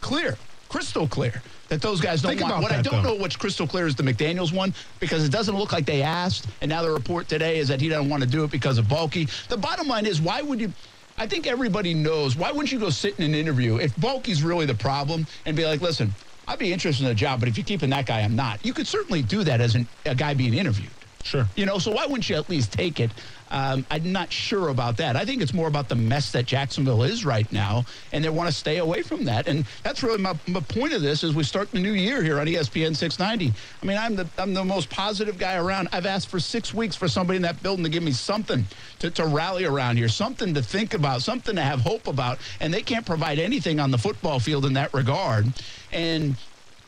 clear, 0.00 0.36
crystal 0.68 1.06
clear, 1.06 1.42
that 1.68 1.80
those 1.82 2.00
guys 2.00 2.22
don't 2.22 2.30
Think 2.30 2.42
want. 2.42 2.52
about 2.54 2.62
What 2.62 2.72
I 2.72 2.82
don't 2.82 3.02
though. 3.02 3.14
know 3.14 3.20
what's 3.20 3.36
crystal 3.36 3.66
clear 3.66 3.86
is 3.86 3.94
the 3.94 4.02
McDaniels 4.02 4.52
one 4.52 4.74
because 4.98 5.24
it 5.24 5.30
doesn't 5.30 5.56
look 5.56 5.72
like 5.72 5.86
they 5.86 6.02
asked. 6.02 6.46
And 6.60 6.68
now 6.68 6.82
the 6.82 6.90
report 6.90 7.28
today 7.28 7.58
is 7.58 7.68
that 7.68 7.80
he 7.80 7.88
doesn't 7.88 8.08
want 8.08 8.22
to 8.22 8.28
do 8.28 8.42
it 8.44 8.50
because 8.50 8.78
of 8.78 8.86
Baalke. 8.86 9.28
The 9.48 9.56
bottom 9.56 9.86
line 9.86 10.06
is, 10.06 10.20
why 10.20 10.42
would 10.42 10.60
you? 10.60 10.72
I 11.16 11.26
think 11.26 11.46
everybody 11.46 11.94
knows. 11.94 12.34
Why 12.34 12.50
wouldn't 12.50 12.72
you 12.72 12.78
go 12.80 12.90
sit 12.90 13.18
in 13.18 13.24
an 13.24 13.34
interview 13.34 13.76
if 13.76 13.94
Baalke's 13.96 14.42
really 14.42 14.66
the 14.66 14.74
problem 14.74 15.26
and 15.44 15.56
be 15.56 15.64
like, 15.66 15.80
listen, 15.80 16.12
I'd 16.50 16.58
be 16.58 16.72
interested 16.72 17.04
in 17.04 17.08
the 17.08 17.14
job, 17.14 17.38
but 17.38 17.48
if 17.48 17.56
you're 17.56 17.64
keeping 17.64 17.90
that 17.90 18.06
guy, 18.06 18.22
I'm 18.22 18.34
not. 18.34 18.66
You 18.66 18.74
could 18.74 18.88
certainly 18.88 19.22
do 19.22 19.44
that 19.44 19.60
as 19.60 19.76
an, 19.76 19.86
a 20.04 20.16
guy 20.16 20.34
being 20.34 20.52
interviewed. 20.52 20.90
Sure. 21.22 21.46
You 21.54 21.64
know, 21.64 21.78
so 21.78 21.92
why 21.92 22.06
wouldn't 22.06 22.28
you 22.28 22.34
at 22.34 22.48
least 22.48 22.72
take 22.72 22.98
it? 22.98 23.10
Um, 23.52 23.84
I'm 23.90 24.10
not 24.10 24.32
sure 24.32 24.68
about 24.68 24.96
that. 24.98 25.16
I 25.16 25.24
think 25.24 25.42
it's 25.42 25.52
more 25.52 25.68
about 25.68 25.88
the 25.88 25.94
mess 25.94 26.32
that 26.32 26.46
Jacksonville 26.46 27.02
is 27.02 27.24
right 27.24 27.50
now, 27.52 27.84
and 28.12 28.24
they 28.24 28.28
want 28.30 28.48
to 28.48 28.54
stay 28.54 28.78
away 28.78 29.02
from 29.02 29.24
that. 29.24 29.48
And 29.48 29.64
that's 29.82 30.02
really 30.02 30.18
my, 30.18 30.34
my 30.46 30.60
point 30.60 30.92
of 30.92 31.02
this 31.02 31.22
as 31.24 31.34
we 31.34 31.42
start 31.42 31.70
the 31.72 31.80
new 31.80 31.92
year 31.92 32.22
here 32.22 32.40
on 32.40 32.46
ESPN 32.46 32.96
690. 32.96 33.52
I 33.82 33.86
mean, 33.86 33.98
I'm 33.98 34.16
the 34.16 34.28
I'm 34.38 34.54
the 34.54 34.64
most 34.64 34.88
positive 34.88 35.36
guy 35.36 35.56
around. 35.56 35.88
I've 35.92 36.06
asked 36.06 36.28
for 36.28 36.38
six 36.40 36.72
weeks 36.72 36.94
for 36.94 37.08
somebody 37.08 37.36
in 37.36 37.42
that 37.42 37.62
building 37.62 37.84
to 37.84 37.90
give 37.90 38.04
me 38.04 38.12
something 38.12 38.64
to, 39.00 39.10
to 39.10 39.26
rally 39.26 39.64
around 39.64 39.96
here, 39.96 40.08
something 40.08 40.54
to 40.54 40.62
think 40.62 40.94
about, 40.94 41.22
something 41.22 41.56
to 41.56 41.62
have 41.62 41.80
hope 41.80 42.06
about, 42.06 42.38
and 42.60 42.72
they 42.72 42.82
can't 42.82 43.04
provide 43.04 43.38
anything 43.38 43.80
on 43.80 43.90
the 43.90 43.98
football 43.98 44.38
field 44.38 44.64
in 44.64 44.74
that 44.74 44.94
regard. 44.94 45.52
And 45.92 46.36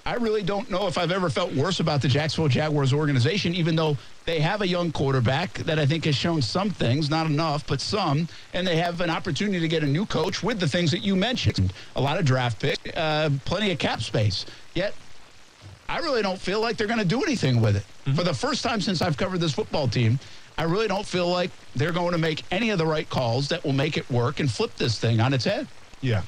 I 0.05 0.15
really 0.15 0.43
don't 0.43 0.69
know 0.71 0.89
if 0.89 0.99
I've 0.99 1.13
ever 1.13 1.31
felt 1.31 1.53
worse 1.55 1.79
about 1.79 2.03
the 2.03 2.09
Jacksonville 2.09 2.49
Jaguars 2.49 2.93
organization, 2.93 3.55
even 3.55 3.77
though 3.77 3.97
they 4.25 4.41
have 4.41 4.61
a 4.61 4.67
young 4.67 4.91
quarterback 4.91 5.55
that 5.55 5.79
I 5.79 5.87
think 5.87 6.05
has 6.07 6.17
shown 6.17 6.43
some 6.43 6.71
things, 6.71 7.09
not 7.09 7.27
enough, 7.27 7.67
but 7.67 7.81
some, 7.81 8.29
and 8.53 8.67
they 8.67 8.77
have 8.77 9.01
an 9.01 9.11
opportunity 9.11 9.61
to 9.61 9.69
get 9.69 9.85
a 9.85 9.87
new 9.87 10.05
coach 10.07 10.43
with 10.43 10.59
the 10.59 10.69
things 10.69 10.91
that 10.91 11.03
you 11.03 11.15
mentioned. 11.15 11.73
A 11.95 12.01
lot 12.01 12.19
of 12.19 12.25
draft 12.25 12.61
pick, 12.61 12.79
uh, 12.97 13.31
plenty 13.45 13.71
of 13.71 13.79
cap 13.79 14.01
space. 14.01 14.45
Yet, 14.75 14.95
I 15.89 15.99
really 15.99 16.23
don't 16.23 16.39
feel 16.39 16.61
like 16.61 16.77
they're 16.77 16.87
going 16.87 16.99
to 16.99 17.05
do 17.05 17.23
anything 17.23 17.61
with 17.61 17.77
it. 17.77 17.85
For 18.17 18.25
the 18.25 18.35
first 18.35 18.65
time 18.65 18.81
since 18.81 19.03
I've 19.03 19.17
covered 19.17 19.41
this 19.41 19.53
football 19.53 19.87
team, 19.87 20.19
I 20.59 20.65
really 20.65 20.89
don't 20.89 21.07
feel 21.07 21.29
like 21.29 21.51
they're 21.77 21.93
going 21.93 22.13
to 22.13 22.19
make 22.19 22.43
any 22.51 22.71
of 22.71 22.79
the 22.79 22.87
right 22.87 23.09
calls 23.09 23.49
that 23.49 23.65
will 23.65 23.73
make 23.73 23.97
it 23.97 24.11
work 24.11 24.41
and 24.41 24.51
flip 24.51 24.75
this 24.77 24.99
thing 24.99 25.21
on 25.21 25.33
its 25.33 25.45
head. 25.45 25.69
Yeah. 26.01 26.23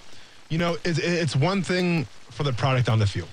You 0.49 0.59
know, 0.59 0.77
it's, 0.85 0.99
it's 0.99 1.35
one 1.35 1.63
thing 1.63 2.07
for 2.35 2.43
the 2.43 2.53
product 2.53 2.89
on 2.89 2.99
the 2.99 3.07
field, 3.07 3.29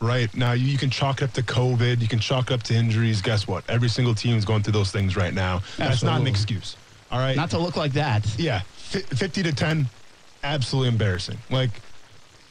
right? 0.00 0.32
Now, 0.36 0.52
you, 0.52 0.66
you 0.66 0.78
can 0.78 0.90
chalk 0.90 1.22
it 1.22 1.24
up 1.24 1.32
to 1.32 1.42
COVID, 1.42 2.00
you 2.00 2.08
can 2.08 2.18
chalk 2.20 2.50
it 2.50 2.54
up 2.54 2.62
to 2.64 2.74
injuries. 2.74 3.22
Guess 3.22 3.48
what? 3.48 3.64
Every 3.68 3.88
single 3.88 4.14
team 4.14 4.36
is 4.36 4.44
going 4.44 4.62
through 4.62 4.74
those 4.74 4.92
things 4.92 5.16
right 5.16 5.32
now. 5.34 5.62
That's 5.78 6.02
not 6.02 6.20
an 6.20 6.26
excuse. 6.26 6.76
All 7.10 7.18
right. 7.18 7.36
Not 7.36 7.50
to 7.50 7.58
look 7.58 7.76
like 7.76 7.92
that. 7.94 8.26
yeah. 8.38 8.60
Fi 8.76 9.00
50 9.00 9.42
to 9.44 9.52
10, 9.52 9.86
absolutely 10.44 10.88
embarrassing. 10.88 11.38
Like, 11.50 11.70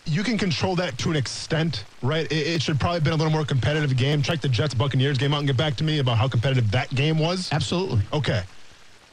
you 0.06 0.24
can 0.24 0.38
control 0.38 0.76
that 0.78 0.98
to 1.00 1.12
an 1.12 1.16
extent, 1.16 1.86
right? 2.02 2.26
It, 2.32 2.48
it 2.48 2.62
should 2.64 2.80
probably 2.80 2.96
have 2.96 3.04
been 3.04 3.14
a 3.14 3.18
little 3.18 3.32
more 3.32 3.46
competitive 3.46 3.96
game. 3.96 4.24
Check 4.24 4.42
the 4.42 4.50
Jets 4.50 4.74
Buccaneers 4.74 5.20
game 5.20 5.34
out 5.34 5.40
and 5.40 5.48
get 5.48 5.58
back 5.58 5.76
to 5.76 5.84
me 5.84 6.00
about 6.00 6.18
how 6.18 6.28
competitive 6.28 6.72
that 6.72 6.94
game 6.96 7.20
was. 7.20 7.50
Absolutely. 7.52 8.02
Okay. 8.12 8.42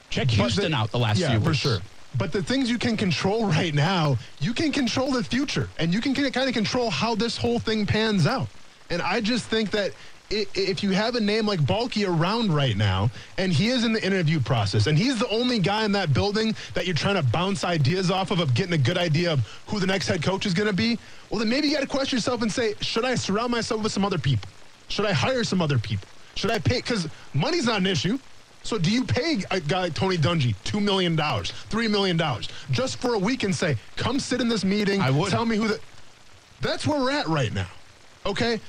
Check 0.09 0.31
Houston 0.31 0.71
the- 0.73 0.77
out 0.77 0.91
the 0.91 0.99
last 0.99 1.19
yeah, 1.19 1.31
few 1.31 1.41
for 1.41 1.53
sure. 1.53 1.79
But 2.19 2.33
the 2.33 2.43
things 2.43 2.69
you 2.69 2.79
can 2.79 2.97
control 2.97 3.47
right 3.59 3.73
now, 3.73 4.19
you 4.41 4.53
can 4.53 4.73
control 4.73 5.13
the 5.13 5.25
future, 5.25 5.69
and 5.79 5.95
you 5.95 6.01
can 6.01 6.15
kind 6.15 6.49
of 6.49 6.55
control 6.55 6.91
how 6.91 7.15
this 7.15 7.37
whole 7.37 7.59
thing 7.61 7.87
pans 7.87 8.27
out. 8.27 8.49
And 8.91 9.01
I 9.01 9.21
just 9.21 9.47
think 9.47 9.71
that 9.71 9.93
if 10.31 10.83
you 10.83 10.91
have 10.91 11.15
a 11.15 11.21
name 11.21 11.47
like 11.47 11.61
Baalke 11.61 12.07
around 12.07 12.53
right 12.53 12.77
now, 12.77 13.11
and 13.39 13.51
he 13.53 13.69
is 13.69 13.85
in 13.85 13.93
the 13.93 14.05
interview 14.05 14.41
process, 14.41 14.87
and 14.87 14.99
he's 14.99 15.19
the 15.19 15.29
only 15.29 15.59
guy 15.59 15.85
in 15.85 15.93
that 15.93 16.13
building 16.13 16.55
that 16.75 16.87
you're 16.87 16.95
trying 16.95 17.15
to 17.15 17.23
bounce 17.23 17.65
ideas 17.65 18.11
off 18.11 18.31
of, 18.31 18.41
of 18.41 18.55
getting 18.55 18.75
a 18.75 18.79
good 18.79 18.99
idea 18.99 19.33
of 19.33 19.41
who 19.67 19.81
the 19.81 19.87
next 19.87 20.09
head 20.09 20.23
coach 20.23 20.45
is 20.45 20.53
going 20.53 20.67
to 20.69 20.75
be, 20.75 20.99
well, 21.31 21.39
then 21.39 21.49
maybe 21.49 21.69
you 21.69 21.75
got 21.75 21.81
to 21.81 21.87
question 21.87 22.17
yourself 22.17 22.43
and 22.43 22.53
say, 22.53 22.75
should 22.81 23.05
I 23.05 23.15
surround 23.15 23.53
myself 23.53 23.83
with 23.83 23.93
some 23.93 24.05
other 24.05 24.19
people? 24.19 24.51
Should 24.89 25.07
I 25.07 25.13
hire 25.13 25.45
some 25.45 25.63
other 25.63 25.79
people? 25.79 26.09
Should 26.35 26.51
I 26.51 26.59
pay? 26.59 26.77
Because 26.77 27.09
money's 27.35 27.67
not 27.67 27.79
an 27.81 27.87
issue. 27.87 28.19
So 28.69 28.77
do 28.77 28.91
you 28.91 29.03
pay 29.03 29.43
a 29.51 29.61
guy 29.61 29.81
like 29.85 29.95
Tony 29.95 30.19
Dungy 30.19 30.55
$2 30.65 30.83
million, 30.83 31.17
$3 31.17 31.91
million 31.91 32.21
just 32.71 32.99
for 32.99 33.15
a 33.15 33.19
week 33.19 33.43
and 33.43 33.55
say, 33.55 33.79
come 33.97 34.21
sit 34.21 34.43
in 34.43 34.49
this 34.51 34.63
meeting, 34.63 35.01
I 35.01 35.09
would. 35.09 35.31
tell 35.31 35.47
me 35.47 35.57
who 35.57 35.69
the... 35.69 35.81
That's 36.61 36.87
where 36.87 37.01
we're 37.01 37.13
at 37.13 37.27
right 37.29 37.51
now, 37.55 37.71
okay? 38.27 38.61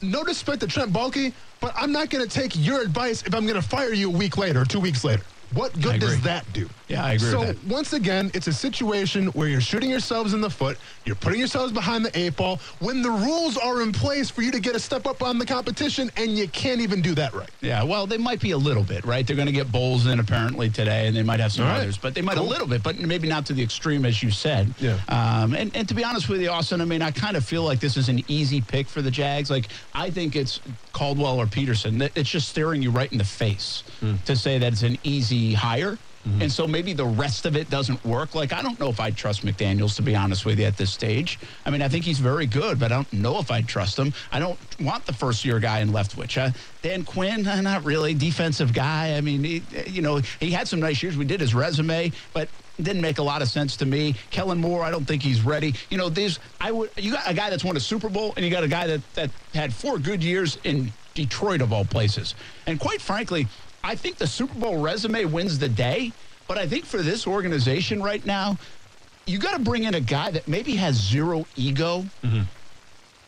No 0.00 0.20
disrespect 0.20 0.60
to 0.60 0.68
Trent 0.68 0.90
Baalke, 0.90 1.34
but 1.60 1.74
I'm 1.76 1.92
not 1.92 2.08
going 2.08 2.26
to 2.26 2.30
take 2.30 2.52
your 2.56 2.80
advice 2.80 3.24
if 3.24 3.34
I'm 3.34 3.44
going 3.44 3.60
to 3.60 3.68
fire 3.68 3.92
you 3.92 4.08
a 4.08 4.16
week 4.16 4.38
later 4.38 4.62
or 4.62 4.64
two 4.64 4.80
weeks 4.80 5.04
later. 5.04 5.22
What 5.54 5.78
good 5.80 6.00
does 6.00 6.20
that 6.22 6.50
do? 6.52 6.68
Yeah, 6.88 7.04
I 7.04 7.12
agree 7.12 7.30
So 7.30 7.40
with 7.40 7.62
that. 7.62 7.72
once 7.72 7.92
again, 7.92 8.30
it's 8.34 8.46
a 8.46 8.52
situation 8.52 9.26
where 9.28 9.48
you're 9.48 9.60
shooting 9.60 9.88
yourselves 9.90 10.34
in 10.34 10.40
the 10.40 10.50
foot, 10.50 10.78
you're 11.04 11.16
putting 11.16 11.38
yourselves 11.38 11.72
behind 11.72 12.04
the 12.04 12.18
eight 12.18 12.36
ball 12.36 12.58
when 12.80 13.02
the 13.02 13.10
rules 13.10 13.56
are 13.56 13.82
in 13.82 13.92
place 13.92 14.30
for 14.30 14.42
you 14.42 14.50
to 14.50 14.60
get 14.60 14.74
a 14.76 14.78
step 14.80 15.06
up 15.06 15.22
on 15.22 15.38
the 15.38 15.46
competition, 15.46 16.10
and 16.16 16.36
you 16.36 16.48
can't 16.48 16.80
even 16.80 17.00
do 17.00 17.14
that 17.14 17.32
right. 17.34 17.48
Yeah, 17.60 17.82
well, 17.82 18.06
they 18.06 18.18
might 18.18 18.40
be 18.40 18.50
a 18.52 18.58
little 18.58 18.82
bit, 18.82 19.04
right? 19.04 19.26
They're 19.26 19.36
going 19.36 19.46
to 19.46 19.52
get 19.52 19.72
Bowles 19.72 20.06
in 20.06 20.20
apparently 20.20 20.68
today, 20.70 21.06
and 21.06 21.16
they 21.16 21.22
might 21.22 21.40
have 21.40 21.52
some 21.52 21.64
right. 21.64 21.80
others, 21.80 21.96
but 21.98 22.14
they 22.14 22.22
might 22.22 22.36
Cool. 22.36 22.46
a 22.46 22.50
little 22.50 22.66
bit, 22.66 22.82
but 22.82 22.98
maybe 22.98 23.28
not 23.28 23.46
to 23.46 23.52
the 23.52 23.62
extreme 23.62 24.04
as 24.04 24.22
you 24.22 24.30
said. 24.30 24.72
Yeah. 24.78 24.98
Um, 25.08 25.54
and, 25.54 25.74
and 25.76 25.88
to 25.88 25.94
be 25.94 26.04
honest 26.04 26.28
with 26.28 26.40
you, 26.40 26.50
Austin, 26.50 26.80
I 26.80 26.84
mean, 26.84 27.02
I 27.02 27.10
kind 27.10 27.36
of 27.36 27.44
feel 27.44 27.62
like 27.64 27.80
this 27.80 27.96
is 27.96 28.08
an 28.08 28.22
easy 28.28 28.60
pick 28.60 28.86
for 28.86 29.02
the 29.02 29.10
Jags. 29.10 29.50
Like, 29.50 29.68
I 29.94 30.10
think 30.10 30.36
it's 30.36 30.60
Caldwell 30.92 31.38
or 31.40 31.46
Peterson. 31.46 32.00
It's 32.14 32.28
just 32.30 32.48
staring 32.48 32.82
you 32.82 32.90
right 32.90 33.10
in 33.10 33.18
the 33.18 33.24
face 33.24 33.82
to 34.26 34.36
say 34.36 34.58
that 34.58 34.72
it's 34.72 34.82
an 34.82 34.98
easy 35.04 35.41
hire. 35.52 35.98
And 36.40 36.52
so 36.52 36.68
maybe 36.68 36.92
the 36.92 37.04
rest 37.04 37.46
of 37.46 37.56
it 37.56 37.68
doesn't 37.68 38.04
work. 38.04 38.36
Like, 38.36 38.52
I 38.52 38.62
don't 38.62 38.78
know 38.78 38.88
if 38.88 39.00
I'd 39.00 39.16
trust 39.16 39.44
McDaniels, 39.44 39.96
to 39.96 40.02
be 40.02 40.14
honest 40.14 40.46
with 40.46 40.60
you, 40.60 40.66
at 40.66 40.76
this 40.76 40.92
stage. 40.92 41.36
I 41.66 41.70
mean, 41.70 41.82
I 41.82 41.88
think 41.88 42.04
he's 42.04 42.20
very 42.20 42.46
good, 42.46 42.78
but 42.78 42.92
I 42.92 42.94
don't 42.94 43.12
know 43.12 43.40
if 43.40 43.50
I'd 43.50 43.66
trust 43.66 43.98
him. 43.98 44.14
I 44.30 44.38
don't 44.38 44.56
want 44.80 45.04
the 45.04 45.12
first 45.12 45.44
year 45.44 45.58
guy 45.58 45.80
in 45.80 45.88
Leftwich. 45.88 46.40
Uh, 46.40 46.52
Dan 46.80 47.02
Quinn, 47.02 47.44
uh, 47.44 47.60
not 47.60 47.84
really. 47.84 48.14
Defensive 48.14 48.72
guy. 48.72 49.16
I 49.16 49.20
mean, 49.20 49.42
he, 49.42 49.62
you 49.88 50.00
know, 50.00 50.20
he 50.38 50.52
had 50.52 50.68
some 50.68 50.78
nice 50.78 51.02
years. 51.02 51.16
We 51.16 51.24
did 51.24 51.40
his 51.40 51.56
resume, 51.56 52.12
but 52.32 52.48
didn't 52.80 53.02
make 53.02 53.18
a 53.18 53.22
lot 53.22 53.42
of 53.42 53.48
sense 53.48 53.76
to 53.78 53.86
me. 53.86 54.14
Kellen 54.30 54.58
Moore, 54.58 54.84
I 54.84 54.92
don't 54.92 55.04
think 55.04 55.22
he's 55.24 55.42
ready. 55.42 55.74
You 55.90 55.98
know, 55.98 56.08
these, 56.08 56.38
I 56.60 56.70
would, 56.70 56.90
you 56.96 57.10
got 57.12 57.28
a 57.28 57.34
guy 57.34 57.50
that's 57.50 57.64
won 57.64 57.76
a 57.76 57.80
Super 57.80 58.08
Bowl, 58.08 58.32
and 58.36 58.44
you 58.44 58.50
got 58.50 58.62
a 58.62 58.68
guy 58.68 58.86
that, 58.86 59.00
that 59.14 59.30
had 59.54 59.74
four 59.74 59.98
good 59.98 60.22
years 60.22 60.58
in 60.62 60.92
Detroit, 61.14 61.60
of 61.60 61.72
all 61.72 61.84
places. 61.84 62.36
And 62.66 62.78
quite 62.78 63.02
frankly, 63.02 63.48
I 63.84 63.94
think 63.94 64.16
the 64.16 64.26
Super 64.26 64.54
Bowl 64.58 64.78
resume 64.80 65.24
wins 65.26 65.58
the 65.58 65.68
day. 65.68 66.12
But 66.48 66.58
I 66.58 66.66
think 66.66 66.84
for 66.84 67.02
this 67.02 67.26
organization 67.26 68.02
right 68.02 68.24
now, 68.26 68.58
you 69.26 69.38
got 69.38 69.56
to 69.56 69.62
bring 69.62 69.84
in 69.84 69.94
a 69.94 70.00
guy 70.00 70.30
that 70.32 70.46
maybe 70.48 70.74
has 70.76 70.96
zero 70.96 71.46
ego. 71.56 72.04
Mm-hmm. 72.22 72.42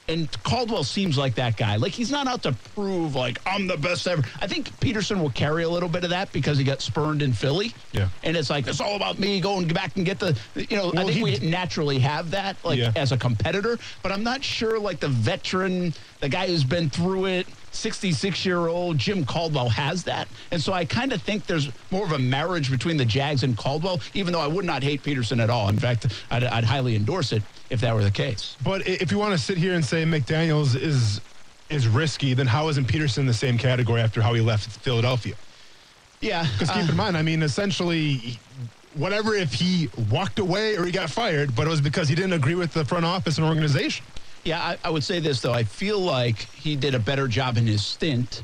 And 0.06 0.30
Caldwell 0.42 0.84
seems 0.84 1.16
like 1.16 1.36
that 1.36 1.56
guy. 1.56 1.76
Like 1.76 1.92
he's 1.92 2.10
not 2.10 2.26
out 2.26 2.42
to 2.42 2.52
prove 2.74 3.14
like 3.14 3.40
I'm 3.46 3.66
the 3.66 3.78
best 3.78 4.06
ever. 4.06 4.22
I 4.42 4.46
think 4.46 4.78
Peterson 4.78 5.18
will 5.22 5.30
carry 5.30 5.62
a 5.62 5.68
little 5.68 5.88
bit 5.88 6.04
of 6.04 6.10
that 6.10 6.30
because 6.30 6.58
he 6.58 6.64
got 6.64 6.82
spurned 6.82 7.22
in 7.22 7.32
Philly. 7.32 7.72
Yeah. 7.92 8.10
And 8.22 8.36
it's 8.36 8.50
like 8.50 8.66
it's 8.66 8.82
all 8.82 8.96
about 8.96 9.18
me 9.18 9.40
going 9.40 9.66
back 9.68 9.96
and 9.96 10.04
get 10.04 10.18
the 10.18 10.36
you 10.56 10.76
know, 10.76 10.90
I 10.94 11.04
think 11.04 11.10
he- 11.12 11.22
we 11.22 11.38
naturally 11.38 11.98
have 12.00 12.32
that 12.32 12.62
like 12.62 12.78
Yeah. 12.78 12.92
as 12.96 13.12
a 13.12 13.16
competitor, 13.16 13.78
but 14.02 14.12
I'm 14.12 14.22
not 14.22 14.44
sure 14.44 14.78
like 14.78 15.00
the 15.00 15.08
veteran, 15.08 15.94
the 16.20 16.28
guy 16.28 16.48
who's 16.48 16.64
been 16.64 16.90
through 16.90 17.24
it, 17.26 17.46
66 17.74 18.46
year 18.46 18.66
old 18.68 18.98
Jim 18.98 19.24
Caldwell 19.24 19.68
has 19.68 20.04
that. 20.04 20.28
And 20.50 20.60
so 20.60 20.72
I 20.72 20.84
kind 20.84 21.12
of 21.12 21.22
think 21.22 21.46
there's 21.46 21.70
more 21.90 22.04
of 22.04 22.12
a 22.12 22.18
marriage 22.18 22.70
between 22.70 22.96
the 22.96 23.04
Jags 23.04 23.42
and 23.42 23.56
Caldwell, 23.56 24.00
even 24.14 24.32
though 24.32 24.40
I 24.40 24.46
would 24.46 24.64
not 24.64 24.82
hate 24.82 25.02
Peterson 25.02 25.40
at 25.40 25.50
all. 25.50 25.68
In 25.68 25.78
fact, 25.78 26.06
I'd, 26.30 26.44
I'd 26.44 26.64
highly 26.64 26.96
endorse 26.96 27.32
it 27.32 27.42
if 27.70 27.80
that 27.80 27.94
were 27.94 28.04
the 28.04 28.10
case. 28.10 28.56
But 28.64 28.86
if 28.86 29.10
you 29.10 29.18
want 29.18 29.32
to 29.32 29.38
sit 29.38 29.58
here 29.58 29.74
and 29.74 29.84
say 29.84 30.04
McDaniels 30.04 30.80
is 30.80 31.20
is 31.70 31.88
risky, 31.88 32.34
then 32.34 32.46
how 32.46 32.68
isn't 32.68 32.86
Peterson 32.86 33.26
the 33.26 33.34
same 33.34 33.56
category 33.56 34.00
after 34.00 34.20
how 34.20 34.34
he 34.34 34.40
left 34.40 34.68
Philadelphia? 34.82 35.34
Yeah. 36.20 36.46
Because 36.52 36.70
keep 36.70 36.84
in 36.84 36.90
uh, 36.90 36.94
mind, 36.94 37.16
I 37.16 37.22
mean, 37.22 37.42
essentially, 37.42 38.38
whatever 38.94 39.34
if 39.34 39.52
he 39.52 39.88
walked 40.10 40.38
away 40.38 40.76
or 40.76 40.84
he 40.84 40.92
got 40.92 41.10
fired, 41.10 41.54
but 41.54 41.66
it 41.66 41.70
was 41.70 41.80
because 41.80 42.08
he 42.08 42.14
didn't 42.14 42.32
agree 42.34 42.54
with 42.54 42.72
the 42.72 42.84
front 42.84 43.04
office 43.04 43.38
and 43.38 43.46
organization. 43.46 44.04
Yeah, 44.44 44.60
I, 44.60 44.76
I 44.84 44.90
would 44.90 45.04
say 45.04 45.20
this 45.20 45.40
though. 45.40 45.52
I 45.52 45.64
feel 45.64 45.98
like 45.98 46.38
he 46.54 46.76
did 46.76 46.94
a 46.94 46.98
better 46.98 47.28
job 47.28 47.56
in 47.56 47.66
his 47.66 47.84
stint. 47.84 48.42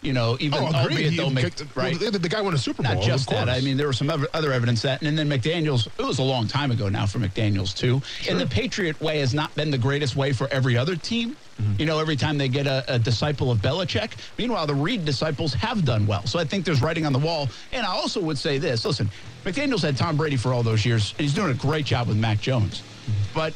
You 0.00 0.12
know, 0.12 0.36
even 0.40 0.58
Oh, 0.58 0.66
albeit 0.66 1.12
He 1.12 1.16
though, 1.16 1.30
Mc, 1.30 1.44
kicked- 1.56 1.76
right? 1.76 1.96
well, 2.00 2.10
the, 2.10 2.18
the 2.18 2.28
guy 2.28 2.40
won 2.40 2.54
a 2.54 2.58
Super 2.58 2.82
Bowl. 2.82 2.94
Not 2.94 3.04
just 3.04 3.30
that. 3.30 3.48
I 3.48 3.60
mean, 3.60 3.76
there 3.76 3.86
was 3.86 3.98
some 3.98 4.10
other 4.10 4.52
evidence 4.52 4.82
that, 4.82 5.00
and 5.00 5.16
then 5.16 5.28
McDaniel's. 5.30 5.86
It 5.96 6.02
was 6.04 6.18
a 6.18 6.24
long 6.24 6.48
time 6.48 6.72
ago 6.72 6.88
now 6.88 7.06
for 7.06 7.20
McDaniel's 7.20 7.72
too. 7.72 8.02
And 8.28 8.40
the 8.40 8.46
Patriot 8.48 9.00
way 9.00 9.20
has 9.20 9.32
not 9.32 9.54
been 9.54 9.70
the 9.70 9.78
greatest 9.78 10.16
way 10.16 10.32
for 10.32 10.48
every 10.48 10.76
other 10.76 10.96
team. 10.96 11.36
Mm-hmm. 11.60 11.74
You 11.78 11.86
know, 11.86 12.00
every 12.00 12.16
time 12.16 12.36
they 12.36 12.48
get 12.48 12.66
a, 12.66 12.84
a 12.92 12.98
disciple 12.98 13.52
of 13.52 13.58
Belichick. 13.58 14.10
Meanwhile, 14.38 14.66
the 14.66 14.74
Reid 14.74 15.04
disciples 15.04 15.54
have 15.54 15.84
done 15.84 16.04
well. 16.08 16.26
So 16.26 16.40
I 16.40 16.44
think 16.44 16.64
there's 16.64 16.82
writing 16.82 17.06
on 17.06 17.12
the 17.12 17.20
wall. 17.20 17.48
And 17.72 17.86
I 17.86 17.90
also 17.90 18.20
would 18.20 18.38
say 18.38 18.58
this: 18.58 18.84
Listen, 18.84 19.08
McDaniel's 19.44 19.82
had 19.82 19.96
Tom 19.96 20.16
Brady 20.16 20.36
for 20.36 20.52
all 20.52 20.64
those 20.64 20.84
years, 20.84 21.12
and 21.16 21.20
he's 21.20 21.34
doing 21.34 21.52
a 21.52 21.54
great 21.54 21.84
job 21.86 22.08
with 22.08 22.16
Mac 22.16 22.40
Jones. 22.40 22.80
Mm-hmm. 22.80 23.12
But 23.36 23.54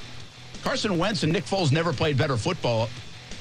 Carson 0.66 0.98
Wentz 0.98 1.22
and 1.22 1.32
Nick 1.32 1.44
Foles 1.44 1.70
never 1.70 1.92
played 1.92 2.18
better 2.18 2.36
football 2.36 2.88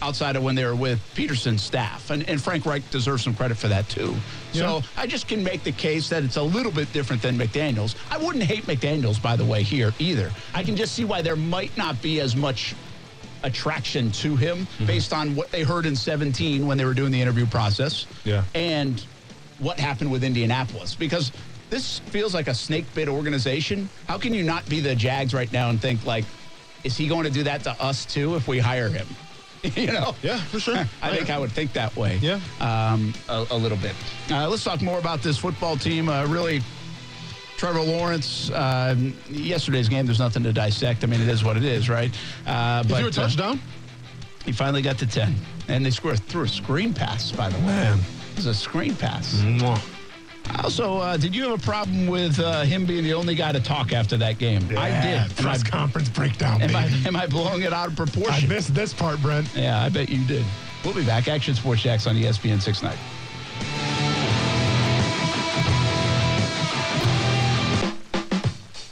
outside 0.04 0.36
of 0.36 0.44
when 0.44 0.54
they 0.54 0.64
were 0.64 0.76
with 0.76 1.02
Peterson's 1.16 1.64
staff. 1.64 2.12
And, 2.12 2.22
and 2.30 2.40
Frank 2.40 2.68
Reich 2.68 2.88
deserves 2.92 3.24
some 3.24 3.34
credit 3.34 3.58
for 3.58 3.68
that, 3.68 3.90
too. 3.90 4.14
So 4.54 4.84
I 4.96 5.08
just 5.08 5.28
can 5.28 5.44
make 5.44 5.64
the 5.64 5.72
case 5.72 6.08
that 6.10 6.24
it's 6.24 6.36
a 6.36 6.42
little 6.44 6.72
bit 6.72 6.94
different 6.94 7.24
than 7.24 7.36
McDaniels. 7.36 7.96
I 8.12 8.20
wouldn't 8.20 8.44
hate 8.44 8.66
McDaniels, 8.68 9.20
by 9.20 9.36
the 9.36 9.44
way, 9.44 9.64
here 9.64 9.92
either. 9.98 10.30
I 10.54 10.62
can 10.62 10.76
just 10.76 10.94
see 10.94 11.04
why 11.04 11.24
there 11.24 11.36
might 11.36 11.76
not 11.76 12.00
be 12.00 12.20
as 12.20 12.36
much 12.36 12.76
attraction 13.42 14.12
to 14.12 14.36
him 14.36 14.60
Mm-hmm. 14.60 14.86
based 14.86 15.12
on 15.12 15.36
what 15.36 15.50
they 15.52 15.64
heard 15.64 15.88
in 15.88 15.96
17 15.96 16.68
when 16.68 16.78
they 16.78 16.86
were 16.86 16.94
doing 16.94 17.12
the 17.12 17.20
interview 17.20 17.48
process 17.48 18.06
Yeah. 18.24 18.44
and 18.54 19.04
what 19.58 19.80
happened 19.80 20.12
with 20.12 20.24
Indianapolis. 20.24 20.94
Because 20.94 21.32
this 21.72 21.98
feels 22.12 22.36
like 22.36 22.48
a 22.48 22.54
snake 22.54 22.86
bit 22.94 23.08
organization. 23.08 23.90
How 24.08 24.20
can 24.20 24.32
you 24.32 24.44
not 24.44 24.70
be 24.70 24.80
the 24.80 24.94
Jags 24.94 25.34
right 25.34 25.52
now 25.52 25.72
and 25.72 25.82
think, 25.82 26.06
like, 26.06 26.26
is 26.86 26.96
he 26.96 27.08
going 27.08 27.24
to 27.24 27.32
do 27.32 27.44
that 27.44 27.64
to 27.64 27.72
us 27.82 28.06
too 28.06 28.36
if 28.36 28.48
we 28.48 28.60
hire 28.60 28.90
him? 28.90 29.08
you 29.76 29.88
know? 29.88 30.16
Yeah, 30.22 30.38
for 30.38 30.60
sure. 30.60 30.86
I 31.02 31.16
think 31.16 31.32
I 31.32 31.40
would 31.40 31.52
think 31.52 31.74
that 31.74 31.96
way. 31.96 32.18
Yeah. 32.22 32.40
Um, 32.62 33.14
a, 33.28 33.46
a 33.50 33.58
little 33.58 33.78
bit. 33.80 33.96
Uh, 34.32 34.48
let's 34.48 34.64
talk 34.64 34.82
more 34.84 35.00
about 35.00 35.24
this 35.24 35.40
football 35.40 35.76
team. 35.76 36.08
Uh, 36.08 36.28
really, 36.28 36.62
Trevor 37.58 37.82
Lawrence, 37.82 38.52
uh, 38.52 38.96
yesterday's 39.30 39.90
game, 39.90 40.06
there's 40.06 40.20
nothing 40.20 40.44
to 40.44 40.54
dissect. 40.54 41.04
I 41.04 41.08
mean, 41.08 41.20
it 41.22 41.28
is 41.28 41.44
what 41.44 41.58
it 41.58 41.64
is, 41.66 41.90
right? 41.90 42.14
Uh, 42.46 42.84
He 42.84 42.90
but 42.90 42.98
threw 42.98 43.06
a 43.08 43.10
uh, 43.10 43.12
touchdown. 43.12 43.60
he 44.46 44.52
finally 44.52 44.84
got 44.84 45.00
to 45.00 45.08
10. 45.08 45.34
And 45.70 45.84
they 45.84 45.90
scored 45.90 46.20
through 46.20 46.44
a 46.44 46.48
screen 46.48 46.94
pass, 46.94 47.32
by 47.32 47.50
the 47.50 47.58
way. 47.60 47.66
Man. 47.66 47.98
It 47.98 48.36
was 48.36 48.46
a 48.46 48.54
screen 48.54 48.96
pass. 48.96 49.34
Mwah. 49.42 49.82
Also, 50.64 50.98
uh, 50.98 51.18
did 51.18 51.36
you 51.36 51.50
have 51.50 51.60
a 51.60 51.64
problem 51.64 52.08
with 52.08 52.40
uh, 52.40 52.64
him 52.64 52.86
being 52.86 53.04
the 53.04 53.14
only 53.14 53.36
guy 53.36 53.52
to 53.52 53.60
talk 53.60 53.94
after 53.94 54.18
that 54.18 54.38
game? 54.38 54.64
I 54.78 54.90
did. 54.90 55.18
Am 55.18 55.30
I, 55.30 55.42
Press 55.42 55.64
conference 55.64 56.10
breakdown, 56.10 56.62
am, 56.62 56.76
I, 56.76 56.86
am 57.06 57.16
I 57.16 57.28
blowing 57.28 57.62
it 57.64 57.74
out 57.74 57.88
of 57.88 57.96
proportion? 57.96 58.46
I 58.46 58.54
missed 58.54 58.74
this 58.74 58.94
part, 58.94 59.22
Brent. 59.22 59.48
yeah, 59.56 59.82
I 59.84 59.90
bet 59.90 60.10
you 60.10 60.26
did. 60.26 60.46
We'll 60.84 60.94
be 60.94 61.06
back. 61.06 61.28
Action 61.28 61.56
Sports 61.56 61.82
Jax 61.82 62.08
on 62.08 62.16
ESPN 62.16 62.62
690. 62.62 62.96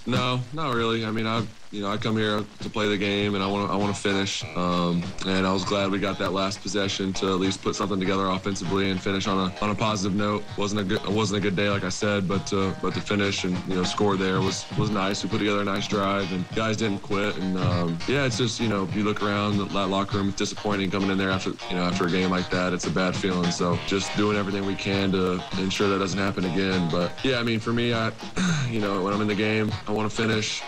No, 0.06 0.42
not 0.54 0.74
really. 0.76 1.06
I 1.06 1.12
mean, 1.12 1.26
I 1.26 1.46
you 1.74 1.82
know 1.82 1.90
I 1.90 1.98
come 1.98 2.16
here 2.16 2.46
to 2.62 2.70
play 2.70 2.88
the 2.88 2.98
game 2.98 3.34
and 3.34 3.44
I 3.44 3.48
want 3.48 3.68
to 3.68 3.74
I 3.74 3.76
want 3.76 3.94
to 3.94 4.00
finish. 4.00 4.44
Um, 4.56 5.04
and 5.26 5.46
I 5.46 5.52
was 5.52 5.66
glad 5.66 5.90
we 5.90 5.98
got 5.98 6.20
that 6.20 6.32
last 6.32 6.62
possession 6.62 7.12
to 7.14 7.34
at 7.34 7.40
least 7.40 7.64
put 7.64 7.76
something 7.76 8.00
together 8.00 8.28
offensively 8.28 8.92
and 8.92 9.02
finish 9.02 9.28
on 9.28 9.50
a 9.50 9.64
on 9.64 9.72
a 9.72 9.76
positive 9.76 10.16
note. 10.16 10.44
wasn't 10.56 10.82
a 10.82 10.84
good 10.84 11.06
wasn't 11.08 11.40
a 11.40 11.42
good 11.42 11.56
day 11.56 11.70
like 11.70 11.84
I 11.84 11.90
said, 11.90 12.28
but 12.28 12.54
uh, 12.54 12.74
but 12.82 12.94
to 12.94 13.02
finish 13.02 13.44
and 13.44 13.58
you 13.68 13.76
know 13.76 13.84
score 13.84 14.16
there 14.16 14.40
was 14.40 14.66
was 14.78 14.92
nice. 14.92 15.24
We 15.24 15.30
put 15.30 15.40
together 15.40 15.62
a 15.62 15.66
nice 15.66 15.88
drive 15.88 16.32
and 16.32 16.48
guys 16.56 16.78
didn't 16.78 17.00
quit. 17.00 17.36
And 17.38 17.58
um, 17.58 17.98
yeah, 18.08 18.26
it's 18.26 18.38
just 18.38 18.60
you 18.60 18.70
know 18.70 18.84
if 18.84 18.96
you 18.96 19.04
look 19.04 19.24
around 19.24 19.58
that 19.58 19.88
locker 19.88 20.18
room, 20.18 20.30
it's 20.30 20.38
disappointing 20.38 20.92
coming 20.92 21.10
in 21.10 21.18
there 21.18 21.32
after 21.32 21.50
you 21.70 21.76
know 21.76 21.84
after 21.84 22.06
a 22.06 22.12
game 22.12 22.30
like 22.30 22.52
that. 22.52 22.74
It's 22.74 22.86
a 22.86 22.92
bad 22.92 23.16
feeling. 23.16 23.50
So 23.50 23.80
just 23.88 24.16
doing 24.16 24.38
everything 24.38 24.68
we 24.68 24.76
can 24.76 25.12
to 25.14 25.44
ensure 25.58 25.90
that 25.90 25.98
doesn't 25.98 26.20
happen 26.20 26.46
again. 26.46 26.88
But 26.92 27.12
yeah, 27.24 27.40
I 27.40 27.44
mean 27.44 27.60
for 27.60 27.74
me, 27.74 27.96
I 27.96 28.12
you 28.70 28.80
know 28.80 29.04
when 29.04 29.12
I'm 29.12 29.22
in 29.22 29.28
the 29.28 29.36
game, 29.36 29.72
I 29.88 29.92
want 29.92 30.10
to 30.10 30.16
finish. 30.16 30.62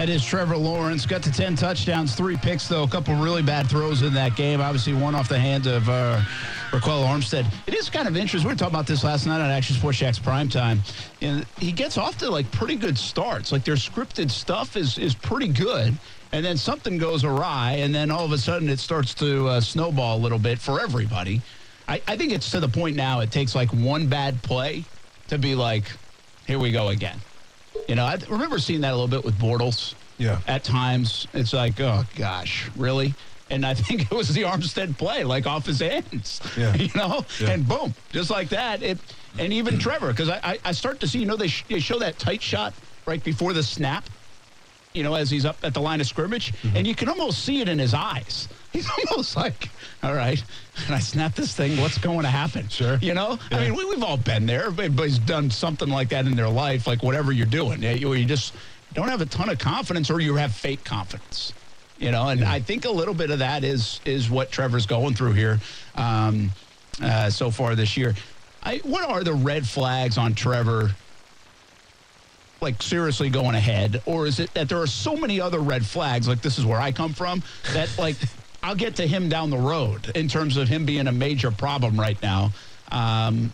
That 0.00 0.08
is 0.08 0.24
Trevor 0.24 0.56
Lawrence. 0.56 1.04
Got 1.04 1.22
to 1.24 1.30
10 1.30 1.56
touchdowns, 1.56 2.14
three 2.14 2.38
picks, 2.38 2.66
though. 2.66 2.84
A 2.84 2.88
couple 2.88 3.14
really 3.16 3.42
bad 3.42 3.68
throws 3.68 4.00
in 4.00 4.14
that 4.14 4.34
game. 4.34 4.58
Obviously, 4.58 4.94
one 4.94 5.14
off 5.14 5.28
the 5.28 5.38
hands 5.38 5.66
of 5.66 5.86
uh, 5.90 6.22
Ryquell 6.70 7.04
Armstead. 7.04 7.44
It 7.66 7.74
is 7.74 7.90
kind 7.90 8.08
of 8.08 8.16
interesting. 8.16 8.48
We 8.48 8.54
were 8.54 8.58
talking 8.58 8.74
about 8.74 8.86
this 8.86 9.04
last 9.04 9.26
night 9.26 9.42
on 9.42 9.50
Action 9.50 9.76
Sports 9.76 9.98
Jax 9.98 10.18
Primetime. 10.18 10.78
And 11.20 11.44
he 11.58 11.70
gets 11.70 11.98
off 11.98 12.16
to 12.20 12.30
like 12.30 12.50
pretty 12.50 12.76
good 12.76 12.96
starts. 12.96 13.52
Like 13.52 13.62
their 13.62 13.74
scripted 13.74 14.30
stuff 14.30 14.74
is, 14.74 14.96
is 14.96 15.14
pretty 15.14 15.48
good. 15.48 15.92
And 16.32 16.46
then 16.46 16.56
something 16.56 16.96
goes 16.96 17.22
awry. 17.22 17.72
And 17.72 17.94
then 17.94 18.10
all 18.10 18.24
of 18.24 18.32
a 18.32 18.38
sudden 18.38 18.70
it 18.70 18.78
starts 18.78 19.12
to 19.16 19.48
uh, 19.48 19.60
snowball 19.60 20.16
a 20.16 20.20
little 20.20 20.38
bit 20.38 20.58
for 20.58 20.80
everybody. 20.80 21.42
I, 21.86 22.00
I 22.08 22.16
think 22.16 22.32
it's 22.32 22.50
to 22.52 22.60
the 22.60 22.68
point 22.68 22.96
now 22.96 23.20
it 23.20 23.32
takes 23.32 23.54
like 23.54 23.68
one 23.74 24.06
bad 24.06 24.42
play 24.42 24.82
to 25.28 25.36
be 25.36 25.54
like, 25.54 25.92
here 26.46 26.58
we 26.58 26.70
go 26.70 26.88
again. 26.88 27.20
You 27.88 27.94
know, 27.94 28.04
I 28.04 28.16
remember 28.28 28.58
seeing 28.58 28.80
that 28.82 28.90
a 28.92 28.96
little 28.96 29.08
bit 29.08 29.24
with 29.24 29.34
Bortles. 29.38 29.94
Yeah. 30.18 30.40
At 30.46 30.64
times, 30.64 31.26
it's 31.32 31.52
like, 31.52 31.80
oh 31.80 32.04
gosh, 32.16 32.68
really? 32.76 33.14
And 33.48 33.64
I 33.66 33.74
think 33.74 34.02
it 34.02 34.10
was 34.10 34.28
the 34.28 34.42
Armstead 34.42 34.96
play, 34.98 35.24
like 35.24 35.46
off 35.46 35.66
his 35.66 35.80
hands. 35.80 36.40
Yeah. 36.56 36.74
You 36.76 36.90
know, 36.94 37.24
Yeah. 37.40 37.50
and 37.50 37.66
boom, 37.66 37.94
just 38.12 38.30
like 38.30 38.48
that. 38.50 38.82
It, 38.82 38.98
and 39.38 39.52
even 39.52 39.78
Trevor, 39.78 40.08
because 40.08 40.28
I, 40.28 40.40
I, 40.42 40.58
I 40.66 40.72
start 40.72 41.00
to 41.00 41.08
see, 41.08 41.20
you 41.20 41.26
know, 41.26 41.36
they, 41.36 41.48
sh- 41.48 41.64
they 41.68 41.80
show 41.80 41.98
that 42.00 42.18
tight 42.18 42.42
shot 42.42 42.74
right 43.06 43.22
before 43.22 43.52
the 43.52 43.62
snap. 43.62 44.04
You 44.92 45.02
know, 45.04 45.14
as 45.14 45.30
he's 45.30 45.44
up 45.44 45.56
at 45.62 45.72
the 45.74 45.80
line 45.80 46.00
of 46.00 46.06
scrimmage, 46.06 46.52
Mm-hmm. 46.52 46.76
and 46.76 46.86
you 46.86 46.94
can 46.94 47.08
almost 47.08 47.44
see 47.44 47.60
it 47.60 47.68
in 47.68 47.78
his 47.78 47.94
eyes. 47.94 48.48
He's 48.72 48.88
almost 48.88 49.34
like, 49.34 49.68
all 50.00 50.14
right, 50.14 50.40
and 50.86 50.94
I 50.94 51.00
snap 51.00 51.34
this 51.34 51.52
thing. 51.56 51.76
What's 51.80 51.98
going 51.98 52.22
to 52.22 52.28
happen? 52.28 52.68
Sure. 52.68 52.98
You 53.02 53.14
know, 53.14 53.36
I 53.50 53.58
mean, 53.64 53.74
we, 53.74 53.84
we've 53.84 54.02
all 54.04 54.16
been 54.16 54.46
there. 54.46 54.66
Everybody's 54.66 55.18
done 55.18 55.50
something 55.50 55.88
like 55.88 56.10
that 56.10 56.24
in 56.26 56.36
their 56.36 56.48
life, 56.48 56.86
like 56.86 57.02
whatever 57.02 57.32
you're 57.32 57.46
doing. 57.46 57.82
You, 57.82 58.12
you 58.14 58.24
just 58.24 58.54
don't 58.94 59.08
have 59.08 59.20
a 59.22 59.26
ton 59.26 59.48
of 59.50 59.58
confidence, 59.58 60.08
or 60.08 60.20
you 60.20 60.36
have 60.36 60.52
fake 60.54 60.84
confidence. 60.84 61.52
You 61.98 62.12
know, 62.12 62.28
and 62.28 62.44
I 62.44 62.60
think 62.60 62.84
a 62.84 62.90
little 62.90 63.12
bit 63.12 63.30
of 63.32 63.40
that 63.40 63.64
is 63.64 64.00
is 64.04 64.30
what 64.30 64.52
Trevor's 64.52 64.86
going 64.86 65.14
through 65.14 65.32
here 65.32 65.58
um, 65.96 66.50
uh, 67.02 67.28
so 67.28 67.50
far 67.50 67.74
this 67.74 67.96
year. 67.96 68.14
I, 68.62 68.76
what 68.84 69.08
are 69.10 69.24
the 69.24 69.34
red 69.34 69.66
flags 69.66 70.16
on 70.16 70.34
Trevor? 70.34 70.92
Like 72.60 72.82
seriously 72.82 73.30
going 73.30 73.54
ahead, 73.54 74.02
or 74.04 74.26
is 74.26 74.38
it 74.38 74.52
that 74.54 74.68
there 74.68 74.80
are 74.80 74.86
so 74.86 75.16
many 75.16 75.40
other 75.40 75.60
red 75.60 75.84
flags? 75.84 76.28
Like 76.28 76.42
this 76.42 76.58
is 76.58 76.66
where 76.66 76.80
I 76.80 76.92
come 76.92 77.14
from. 77.14 77.42
That 77.72 77.88
like 77.98 78.16
I'll 78.62 78.74
get 78.74 78.96
to 78.96 79.06
him 79.06 79.28
down 79.28 79.50
the 79.50 79.58
road 79.58 80.12
in 80.14 80.28
terms 80.28 80.56
of 80.56 80.68
him 80.68 80.84
being 80.84 81.06
a 81.06 81.12
major 81.12 81.50
problem 81.50 81.98
right 81.98 82.20
now. 82.22 82.52
Um, 82.92 83.52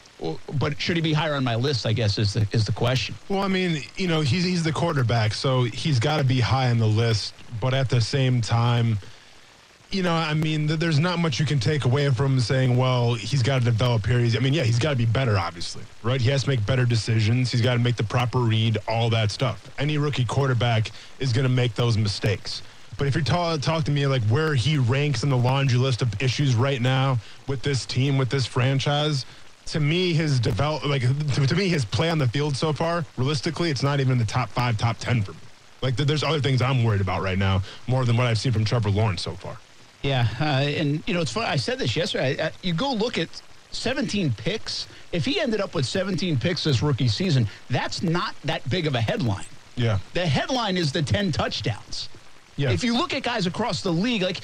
but 0.55 0.81
should 0.81 0.97
he 0.97 1.03
be 1.03 1.12
higher 1.12 1.35
on 1.35 1.45
my 1.45 1.57
list? 1.57 1.87
I 1.87 1.92
guess 1.92 2.19
is 2.19 2.33
the 2.35 2.49
is 2.53 2.64
the 2.64 2.73
question. 2.73 3.14
Well, 3.29 3.42
I 3.42 3.49
mean, 3.49 3.83
you 3.97 4.09
know, 4.09 4.23
he's 4.23 4.45
he's 4.45 4.62
the 4.62 4.73
quarterback, 4.73 5.35
so 5.35 5.64
he's 5.64 6.01
got 6.01 6.16
to 6.19 6.25
be 6.25 6.40
high 6.40 6.71
on 6.71 6.79
the 6.79 6.87
list. 6.87 7.35
But 7.61 7.75
at 7.75 7.88
the 7.88 8.01
same 8.01 8.40
time, 8.40 8.99
you 9.90 10.03
know, 10.03 10.12
I 10.12 10.35
mean, 10.35 10.66
th- 10.68 10.81
there's 10.81 10.99
not 10.99 11.18
much 11.18 11.38
you 11.38 11.46
can 11.46 11.61
take 11.61 11.85
away 11.85 12.11
from 12.11 12.40
saying, 12.40 12.77
well, 12.77 13.14
he's 13.14 13.42
got 13.42 13.61
to 13.61 13.64
develop 13.64 14.05
here. 14.07 14.18
He's, 14.18 14.37
I 14.37 14.40
mean, 14.40 14.53
yeah, 14.53 14.64
he's 14.64 14.79
got 14.79 14.90
to 14.90 14.96
be 14.96 15.07
better, 15.07 15.38
obviously, 15.38 15.85
right? 16.03 16.20
He 16.20 16.31
has 16.31 16.44
to 16.44 16.51
make 16.51 16.64
better 16.66 16.85
decisions. 16.85 17.53
He's 17.53 17.61
got 17.62 17.75
to 17.75 17.79
make 17.81 17.96
the 17.96 18.05
proper 18.05 18.38
read, 18.38 18.79
all 18.88 19.11
that 19.11 19.31
stuff. 19.31 19.70
Any 19.79 19.99
rookie 19.99 20.25
quarterback 20.25 20.90
is 21.20 21.33
going 21.33 21.44
to 21.44 21.53
make 21.53 21.75
those 21.75 21.96
mistakes. 21.96 22.62
But 22.99 23.07
if 23.07 23.14
you're 23.14 23.25
ta- 23.25 23.59
talk 23.59 23.85
to 23.85 23.90
me 23.90 24.07
like 24.07 24.22
where 24.25 24.55
he 24.55 24.79
ranks 24.79 25.22
in 25.22 25.29
the 25.31 25.37
laundry 25.37 25.79
list 25.79 26.03
of 26.03 26.20
issues 26.20 26.55
right 26.55 26.81
now 26.81 27.18
with 27.46 27.62
this 27.62 27.87
team, 27.87 28.18
with 28.18 28.31
this 28.31 28.46
franchise, 28.46 29.25
to 29.66 29.81
me, 29.81 30.14
his 30.14 30.40
develop 30.40 30.85
like 30.87 31.03
to, 31.35 31.46
to 31.46 31.55
me, 31.55 31.68
his 31.68 31.85
play 31.85 32.09
on 32.09 32.18
the 32.18 32.29
field 32.29 32.57
so 32.57 32.72
far, 32.72 33.05
realistically, 33.16 33.70
it's 33.70 33.83
not 33.83 34.01
even 34.01 34.12
in 34.12 34.18
the 34.18 34.25
top 34.25 34.49
five, 34.49 34.79
top 34.79 34.96
ten 34.99 35.22
for 35.22 35.33
me. 35.33 35.38
Like 35.83 35.96
th- 35.96 36.07
there's 36.09 36.22
other 36.22 36.40
things 36.40 36.62
I'm 36.62 36.85
worried 36.85 37.01
about 37.01 37.20
right 37.22 37.38
now, 37.38 37.62
more 37.87 38.05
than 38.05 38.16
what 38.16 38.27
I've 38.27 38.38
seen 38.38 38.53
from 38.53 38.64
Trevor 38.64 38.90
Lawrence 38.90 39.22
so 39.22 39.33
far. 39.33 39.59
Yeah, 40.07 40.29
uh, 40.40 40.45
and 40.45 41.03
you 41.07 41.14
know 41.14 41.21
it's 41.21 41.33
funny. 41.33 41.47
I 41.47 41.57
said 41.57 41.79
this 41.79 41.97
yesterday. 41.97 42.40
I, 42.40 42.47
I, 42.47 42.53
you 42.62 42.73
go 42.73 42.92
look 42.92 43.19
at 43.19 43.29
17 43.73 44.33
picks. 44.35 44.87
If 45.12 45.25
he 45.25 45.40
ended 45.40 45.61
up 45.61 45.75
with 45.75 45.87
17 45.87 46.38
picks 46.38 46.64
this 46.64 46.83
rookie 46.83 47.09
season, 47.09 47.49
that's 47.71 48.03
not 48.03 48.35
that 48.45 48.69
big 48.71 48.87
of 48.87 48.95
a 48.95 49.01
headline. 49.01 49.45
Yeah. 49.77 49.99
The 50.14 50.27
headline 50.27 50.77
is 50.77 50.92
the 50.92 51.03
10 51.03 51.33
touchdowns. 51.33 52.09
Yeah. 52.57 52.71
If 52.71 52.83
you 52.83 52.97
look 52.97 53.12
at 53.12 53.23
guys 53.23 53.47
across 53.47 53.83
the 53.83 53.92
league, 53.92 54.23
like 54.23 54.40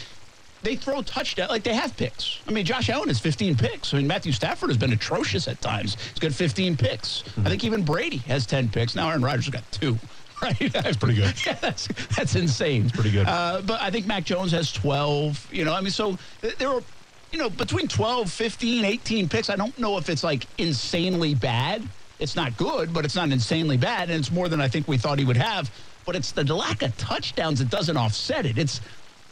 they 0.62 0.76
throw 0.76 1.02
touchdown, 1.02 1.48
like 1.48 1.62
they 1.62 1.74
have 1.74 1.96
picks. 1.96 2.40
I 2.46 2.52
mean, 2.52 2.64
Josh 2.64 2.90
Allen 2.90 3.08
has 3.08 3.18
15 3.18 3.56
picks. 3.56 3.94
I 3.94 3.98
mean, 3.98 4.06
Matthew 4.06 4.32
Stafford 4.32 4.70
has 4.70 4.76
been 4.76 4.92
atrocious 4.92 5.48
at 5.48 5.60
times. 5.60 5.96
He's 6.10 6.18
got 6.18 6.32
15 6.32 6.76
picks. 6.76 7.24
I 7.38 7.48
think 7.48 7.64
even 7.64 7.82
Brady 7.84 8.18
has 8.18 8.46
10 8.46 8.68
picks. 8.68 8.94
Now 8.94 9.08
Aaron 9.08 9.22
Rodgers 9.22 9.46
has 9.46 9.54
got 9.54 9.72
two. 9.72 9.98
Right, 10.60 10.72
that's 10.72 10.96
pretty 10.96 11.14
good. 11.14 11.34
Yeah, 11.46 11.52
that's 11.60 11.86
that's 12.16 12.34
insane. 12.34 12.84
It's 12.84 12.92
pretty 12.92 13.12
good. 13.12 13.28
Uh, 13.28 13.62
but 13.64 13.80
I 13.80 13.90
think 13.90 14.06
Mac 14.06 14.24
Jones 14.24 14.50
has 14.52 14.72
12. 14.72 15.48
You 15.52 15.64
know, 15.64 15.72
I 15.72 15.80
mean, 15.80 15.90
so 15.90 16.18
th- 16.40 16.56
there 16.58 16.70
were, 16.70 16.82
you 17.30 17.38
know, 17.38 17.48
between 17.48 17.86
12, 17.86 18.30
15, 18.30 18.84
18 18.84 19.28
picks. 19.28 19.50
I 19.50 19.56
don't 19.56 19.76
know 19.78 19.98
if 19.98 20.08
it's 20.08 20.24
like 20.24 20.48
insanely 20.58 21.34
bad. 21.36 21.88
It's 22.18 22.34
not 22.34 22.56
good, 22.56 22.92
but 22.92 23.04
it's 23.04 23.14
not 23.14 23.30
insanely 23.30 23.76
bad, 23.76 24.10
and 24.10 24.18
it's 24.18 24.32
more 24.32 24.48
than 24.48 24.60
I 24.60 24.66
think 24.68 24.88
we 24.88 24.98
thought 24.98 25.18
he 25.20 25.24
would 25.24 25.36
have. 25.36 25.70
But 26.04 26.16
it's 26.16 26.32
the 26.32 26.42
lack 26.44 26.82
of 26.82 26.96
touchdowns 26.96 27.60
that 27.60 27.68
doesn't 27.68 27.96
offset 27.96 28.44
it. 28.44 28.58
It's 28.58 28.80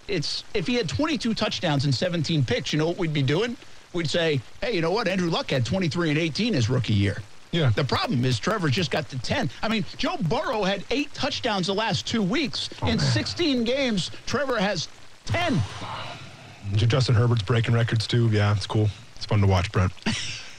it's 0.06 0.44
if 0.54 0.66
he 0.68 0.74
had 0.76 0.88
22 0.88 1.34
touchdowns 1.34 1.84
and 1.84 1.94
17 1.94 2.44
picks, 2.44 2.72
you 2.72 2.78
know 2.78 2.86
what 2.86 2.98
we'd 2.98 3.12
be 3.12 3.22
doing? 3.22 3.56
We'd 3.92 4.08
say, 4.10 4.44
hey, 4.60 4.72
you 4.74 4.80
know 4.80 4.92
what? 4.92 5.08
Andrew 5.08 5.28
Luck 5.30 5.50
had 5.50 5.66
23 5.66 6.10
and 6.10 6.18
18 6.18 6.54
his 6.54 6.70
rookie 6.70 6.94
year. 6.94 7.24
Yeah. 7.52 7.70
The 7.70 7.84
problem 7.84 8.24
is 8.24 8.38
Trevor 8.38 8.68
just 8.68 8.90
got 8.90 9.08
to 9.10 9.18
10. 9.18 9.50
I 9.62 9.68
mean, 9.68 9.84
Joe 9.96 10.16
Burrow 10.22 10.62
had 10.62 10.84
eight 10.90 11.12
touchdowns 11.14 11.66
the 11.66 11.74
last 11.74 12.06
two 12.06 12.22
weeks. 12.22 12.70
Oh, 12.82 12.88
In 12.88 12.98
16 12.98 13.64
games, 13.64 14.10
Trevor 14.26 14.58
has 14.60 14.88
10. 15.26 15.60
Justin 16.74 17.14
Herbert's 17.14 17.42
breaking 17.42 17.74
records 17.74 18.06
too. 18.06 18.28
Yeah, 18.28 18.54
it's 18.54 18.66
cool. 18.66 18.88
It's 19.16 19.26
fun 19.26 19.40
to 19.40 19.46
watch, 19.46 19.70
Brent. 19.72 19.92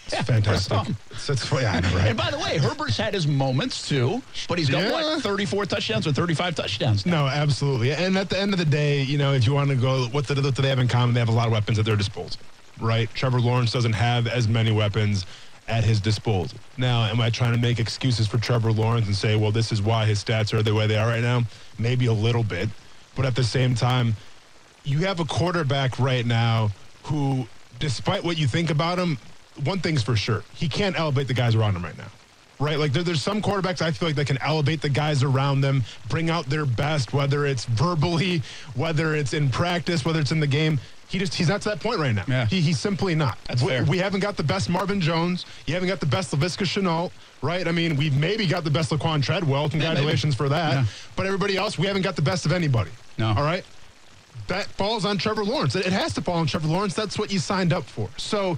It's 0.07 0.13
Yeah, 0.17 0.23
fantastic. 0.23 0.77
It's, 1.11 1.29
it's, 1.29 1.51
yeah, 1.53 1.79
know, 1.79 1.87
right? 1.95 2.07
And 2.07 2.17
by 2.17 2.31
the 2.31 2.39
way, 2.39 2.57
Herbert's 2.57 2.97
had 2.97 3.13
his 3.13 3.27
moments 3.27 3.87
too, 3.87 4.21
but 4.49 4.57
he's 4.59 4.69
got 4.69 4.83
Yeah. 4.83 4.91
what, 4.91 5.23
34 5.23 5.65
touchdowns 5.67 6.05
or 6.05 6.11
35 6.11 6.53
touchdowns? 6.55 7.05
No, 7.05 7.27
absolutely. 7.27 7.93
And 7.93 8.17
at 8.17 8.29
the 8.29 8.37
end 8.37 8.51
of 8.51 8.59
the 8.59 8.65
day, 8.65 9.03
you 9.03 9.17
know, 9.17 9.31
if 9.31 9.47
you 9.47 9.53
want 9.53 9.69
to 9.69 9.75
go, 9.77 10.07
what 10.07 10.27
do 10.27 10.33
they 10.33 10.67
have 10.67 10.79
in 10.79 10.89
common? 10.89 11.13
They 11.13 11.21
have 11.21 11.29
a 11.29 11.33
lot 11.33 11.45
of 11.47 11.53
weapons 11.53 11.79
at 11.79 11.85
their 11.85 11.95
disposal, 11.95 12.41
right? 12.81 13.09
Trevor 13.13 13.39
Lawrence 13.39 13.71
doesn't 13.71 13.93
have 13.93 14.27
as 14.27 14.49
many 14.49 14.73
weapons 14.73 15.25
at 15.71 15.85
his 15.85 16.01
disposal. 16.01 16.59
Now, 16.77 17.05
am 17.05 17.21
I 17.21 17.29
trying 17.29 17.53
to 17.53 17.57
make 17.57 17.79
excuses 17.79 18.27
for 18.27 18.37
Trevor 18.37 18.73
Lawrence 18.73 19.07
and 19.07 19.15
say, 19.15 19.37
well, 19.37 19.51
this 19.51 19.71
is 19.71 19.81
why 19.81 20.05
his 20.05 20.21
stats 20.21 20.53
are 20.53 20.61
the 20.61 20.75
way 20.75 20.85
they 20.85 20.97
are 20.97 21.07
right 21.07 21.21
now? 21.21 21.43
Maybe 21.79 22.07
a 22.07 22.13
little 22.13 22.43
bit. 22.43 22.67
But 23.15 23.25
at 23.25 23.35
the 23.35 23.43
same 23.43 23.73
time, 23.73 24.17
you 24.83 24.99
have 24.99 25.21
a 25.21 25.25
quarterback 25.25 25.97
right 25.97 26.25
now 26.25 26.71
who, 27.03 27.47
despite 27.79 28.23
what 28.23 28.37
you 28.37 28.47
think 28.47 28.69
about 28.69 28.99
him, 28.99 29.17
one 29.63 29.79
thing's 29.79 30.03
for 30.03 30.17
sure, 30.17 30.43
he 30.53 30.67
can't 30.67 30.99
elevate 30.99 31.27
the 31.27 31.33
guys 31.33 31.55
around 31.55 31.75
him 31.77 31.83
right 31.83 31.97
now. 31.97 32.07
Right, 32.59 32.77
like 32.77 32.93
there, 32.93 33.01
there's 33.01 33.23
some 33.23 33.41
quarterbacks 33.41 33.81
I 33.81 33.89
feel 33.91 34.09
like 34.09 34.15
they 34.15 34.25
can 34.25 34.37
elevate 34.39 34.81
the 34.81 34.89
guys 34.89 35.23
around 35.23 35.61
them, 35.61 35.83
bring 36.09 36.29
out 36.29 36.45
their 36.45 36.65
best, 36.65 37.11
whether 37.11 37.45
it's 37.45 37.65
verbally, 37.65 38.43
whether 38.75 39.15
it's 39.15 39.33
in 39.33 39.49
practice, 39.49 40.05
whether 40.05 40.19
it's 40.19 40.31
in 40.31 40.41
the 40.41 40.47
game. 40.47 40.79
He 41.11 41.19
just 41.19 41.33
he's 41.33 41.49
not 41.49 41.61
to 41.63 41.69
that 41.69 41.81
point 41.81 41.99
right 41.99 42.15
now. 42.15 42.23
Yeah. 42.27 42.45
He, 42.45 42.61
he's 42.61 42.79
simply 42.79 43.15
not. 43.15 43.37
That's 43.47 43.61
we, 43.61 43.67
fair. 43.67 43.83
we 43.83 43.97
haven't 43.97 44.21
got 44.21 44.37
the 44.37 44.43
best 44.43 44.69
Marvin 44.69 45.01
Jones. 45.01 45.45
You 45.65 45.73
haven't 45.73 45.89
got 45.89 45.99
the 45.99 46.05
best 46.05 46.33
Laviska 46.33 46.65
Shenault, 46.65 47.11
right? 47.41 47.67
I 47.67 47.71
mean, 47.71 47.97
we've 47.97 48.15
maybe 48.15 48.47
got 48.47 48.63
the 48.63 48.71
best 48.71 48.91
Laquan 48.91 49.21
Treadwell. 49.21 49.69
Congratulations 49.69 50.35
for 50.35 50.47
that. 50.49 50.73
Yeah. 50.73 50.85
But 51.17 51.25
everybody 51.25 51.57
else, 51.57 51.77
we 51.77 51.85
haven't 51.85 52.03
got 52.03 52.15
the 52.15 52.21
best 52.21 52.45
of 52.45 52.53
anybody. 52.53 52.91
No. 53.17 53.27
All 53.27 53.43
right 53.43 53.65
that 54.47 54.65
falls 54.67 55.05
on 55.05 55.17
Trevor 55.17 55.45
Lawrence. 55.45 55.75
It 55.75 55.85
it 55.85 55.93
has 55.93 56.13
to 56.13 56.21
fall 56.21 56.35
on 56.35 56.47
Trevor 56.47 56.67
Lawrence. 56.67 56.93
That's 56.93 57.17
what 57.17 57.31
you 57.31 57.39
signed 57.39 57.71
up 57.71 57.83
for. 57.83 58.09
So 58.17 58.57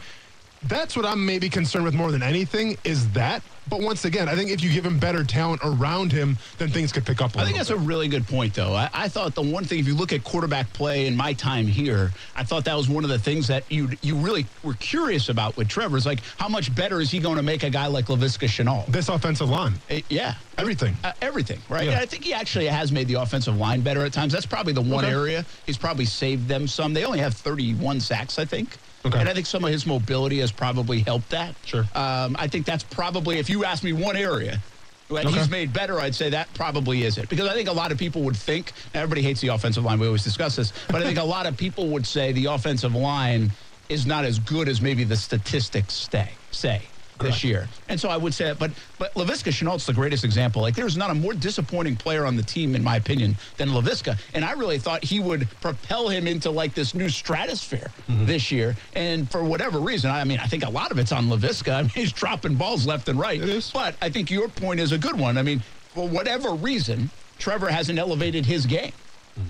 that's 0.68 0.96
what 0.96 1.06
I'm 1.06 1.26
maybe 1.26 1.50
concerned 1.50 1.86
with 1.86 1.94
more 1.94 2.12
than 2.12 2.24
anything 2.24 2.78
is 2.84 3.10
that. 3.12 3.42
But 3.70 3.80
once 3.80 4.04
again, 4.04 4.28
I 4.28 4.36
think 4.36 4.52
if 4.52 4.62
you 4.62 4.70
give 4.74 4.86
him 4.86 5.00
better 5.00 5.24
talent 5.24 5.62
around 5.64 6.12
him, 6.12 6.38
then 6.58 6.68
things 6.70 6.92
could 6.92 7.06
pick 7.06 7.22
up 7.22 7.34
a 7.38 7.40
I 7.40 7.46
think 7.46 7.56
that's 7.56 7.70
bit. 7.70 7.78
a 7.78 7.82
really 7.82 8.10
good 8.10 8.28
point, 8.28 8.54
though. 8.54 8.74
I, 8.74 8.90
I 8.94 9.08
thought 9.08 9.36
the 9.36 9.42
one 9.42 9.64
thing, 9.64 9.80
if 9.80 9.88
you 9.88 9.96
look 9.96 10.12
at 10.12 10.22
quarterback 10.26 10.72
play 10.74 11.08
in 11.08 11.16
my 11.16 11.32
time 11.32 11.66
here, 11.66 12.12
I 12.36 12.44
thought 12.44 12.66
that 12.66 12.76
was 12.76 12.90
one 12.90 13.06
of 13.06 13.10
the 13.10 13.18
things 13.20 13.48
that 13.48 13.64
you 13.72 13.92
you 14.02 14.18
really 14.18 14.46
were 14.64 14.74
curious 14.74 15.30
about 15.30 15.56
with 15.56 15.70
Trevor. 15.70 15.96
Is 15.96 16.06
like, 16.06 16.20
how 16.38 16.50
much 16.50 16.76
better 16.76 17.00
is 17.00 17.10
he 17.10 17.20
going 17.20 17.38
to 17.38 17.42
make 17.44 17.64
a 17.64 17.70
guy 17.70 17.88
like 17.88 18.08
Laviska 18.08 18.48
Shenault? 18.50 18.88
this 18.88 19.08
offensive 19.08 19.50
line. 19.50 19.76
Eh, 19.90 20.02
yeah. 20.10 20.36
Everything. 20.58 20.96
Uh, 21.06 21.14
everything, 21.22 21.60
right? 21.70 21.88
Yeah. 21.88 22.00
I 22.02 22.06
think 22.06 22.26
he 22.26 22.34
actually 22.34 22.68
has 22.68 22.92
made 22.92 23.08
the 23.08 23.16
offensive 23.16 23.56
line 23.56 23.80
better 23.80 24.04
at 24.04 24.12
times. 24.12 24.34
That's 24.34 24.46
probably 24.46 24.74
the 24.74 24.82
one 24.82 25.06
Okay. 25.06 25.14
area 25.14 25.46
he's 25.66 25.78
probably 25.78 26.06
saved 26.06 26.50
them 26.50 26.68
some. 26.68 26.94
They 26.94 27.06
only 27.06 27.20
have 27.20 27.34
31 27.34 28.02
sacks, 28.02 28.38
I 28.38 28.44
think. 28.46 28.78
Okay. 29.06 29.20
And 29.20 29.28
I 29.28 29.34
think 29.34 29.46
some 29.46 29.64
of 29.64 29.72
his 29.72 29.86
mobility 29.86 30.40
has 30.40 30.52
probably 30.52 31.00
helped 31.00 31.30
that. 31.32 31.56
Sure. 31.66 31.82
Um, 31.94 32.36
I 32.40 32.48
think 32.48 32.66
that's 32.66 32.84
probably, 32.84 33.38
if 33.40 33.50
you 33.50 33.66
ask 33.66 33.84
me 33.84 33.94
one 33.94 34.16
area 34.16 34.62
that 35.10 35.26
Okay. 35.26 35.38
he's 35.38 35.50
made 35.50 35.74
better, 35.74 36.00
I'd 36.00 36.16
say 36.16 36.30
that 36.30 36.54
probably 36.54 37.04
is 37.04 37.18
it. 37.18 37.28
Because 37.30 37.48
I 37.48 37.54
think 37.54 37.68
a 37.68 37.74
lot 37.74 37.92
of 37.92 37.98
people 37.98 38.22
would 38.24 38.38
think, 38.38 38.72
everybody 38.94 39.22
hates 39.22 39.42
the 39.42 39.50
offensive 39.50 39.84
line. 39.84 40.00
We 40.00 40.08
always 40.08 40.24
discuss 40.24 40.56
this. 40.56 40.72
But 40.88 41.02
I 41.02 41.06
think 41.06 41.20
a 41.20 41.24
lot 41.24 41.46
of 41.46 41.58
people 41.58 41.88
would 41.90 42.08
say 42.08 42.32
the 42.32 42.46
offensive 42.46 42.96
line 42.96 43.52
is 43.90 44.06
not 44.06 44.24
as 44.24 44.40
good 44.40 44.70
as 44.70 44.82
maybe 44.82 45.04
the 45.04 45.18
statistics 45.18 45.94
stay, 45.94 46.30
say 46.52 46.82
this 47.20 47.44
year. 47.44 47.68
And 47.90 48.00
so 48.00 48.10
I 48.10 48.18
would 48.18 48.34
say 48.34 48.46
that. 48.46 48.60
But 48.60 48.72
but 49.00 49.14
Laviska 49.14 49.52
Shenault's 49.52 49.86
the 49.86 49.94
greatest 49.94 50.24
example. 50.24 50.62
Like 50.62 50.76
there's 50.76 50.98
not 50.98 51.10
a 51.10 51.14
more 51.14 51.34
disappointing 51.34 51.96
player 51.96 52.26
on 52.26 52.36
the 52.36 52.44
team, 52.44 52.76
in 52.76 52.84
my 52.84 52.96
opinion, 52.98 53.36
than 53.58 53.70
Laviska. 53.70 54.18
And 54.34 54.44
I 54.44 54.52
really 54.54 54.80
thought 54.80 55.04
he 55.04 55.20
would 55.20 55.48
propel 55.62 56.10
him 56.10 56.28
into 56.28 56.50
like 56.52 56.74
this 56.74 56.94
new 56.94 57.10
stratosphere 57.10 57.92
Mm-hmm. 58.10 58.26
this 58.26 58.52
year. 58.52 58.76
And 58.96 59.30
for 59.32 59.44
whatever 59.44 59.80
reason, 59.80 60.12
I 60.12 60.24
mean, 60.26 60.40
I 60.40 60.46
think 60.46 60.64
a 60.66 60.70
lot 60.70 60.92
of 60.92 61.00
it's 61.00 61.12
on 61.12 61.26
Laviska. 61.28 61.74
I 61.74 61.82
mean, 61.84 61.90
he's 61.96 62.12
dropping 62.12 62.56
balls 62.56 62.86
left 62.86 63.08
and 63.10 63.18
right. 63.20 63.42
It 63.42 63.48
is. 63.50 63.72
But 63.72 63.96
I 64.02 64.10
think 64.10 64.30
your 64.30 64.48
point 64.50 64.80
is 64.80 64.92
a 64.92 64.98
good 64.98 65.18
one. 65.18 65.38
I 65.38 65.42
mean, 65.44 65.62
for 65.94 66.08
whatever 66.08 66.52
reason, 66.52 67.10
Trevor 67.40 67.70
hasn't 67.70 67.98
elevated 68.00 68.46
his 68.46 68.66
game. 68.66 68.92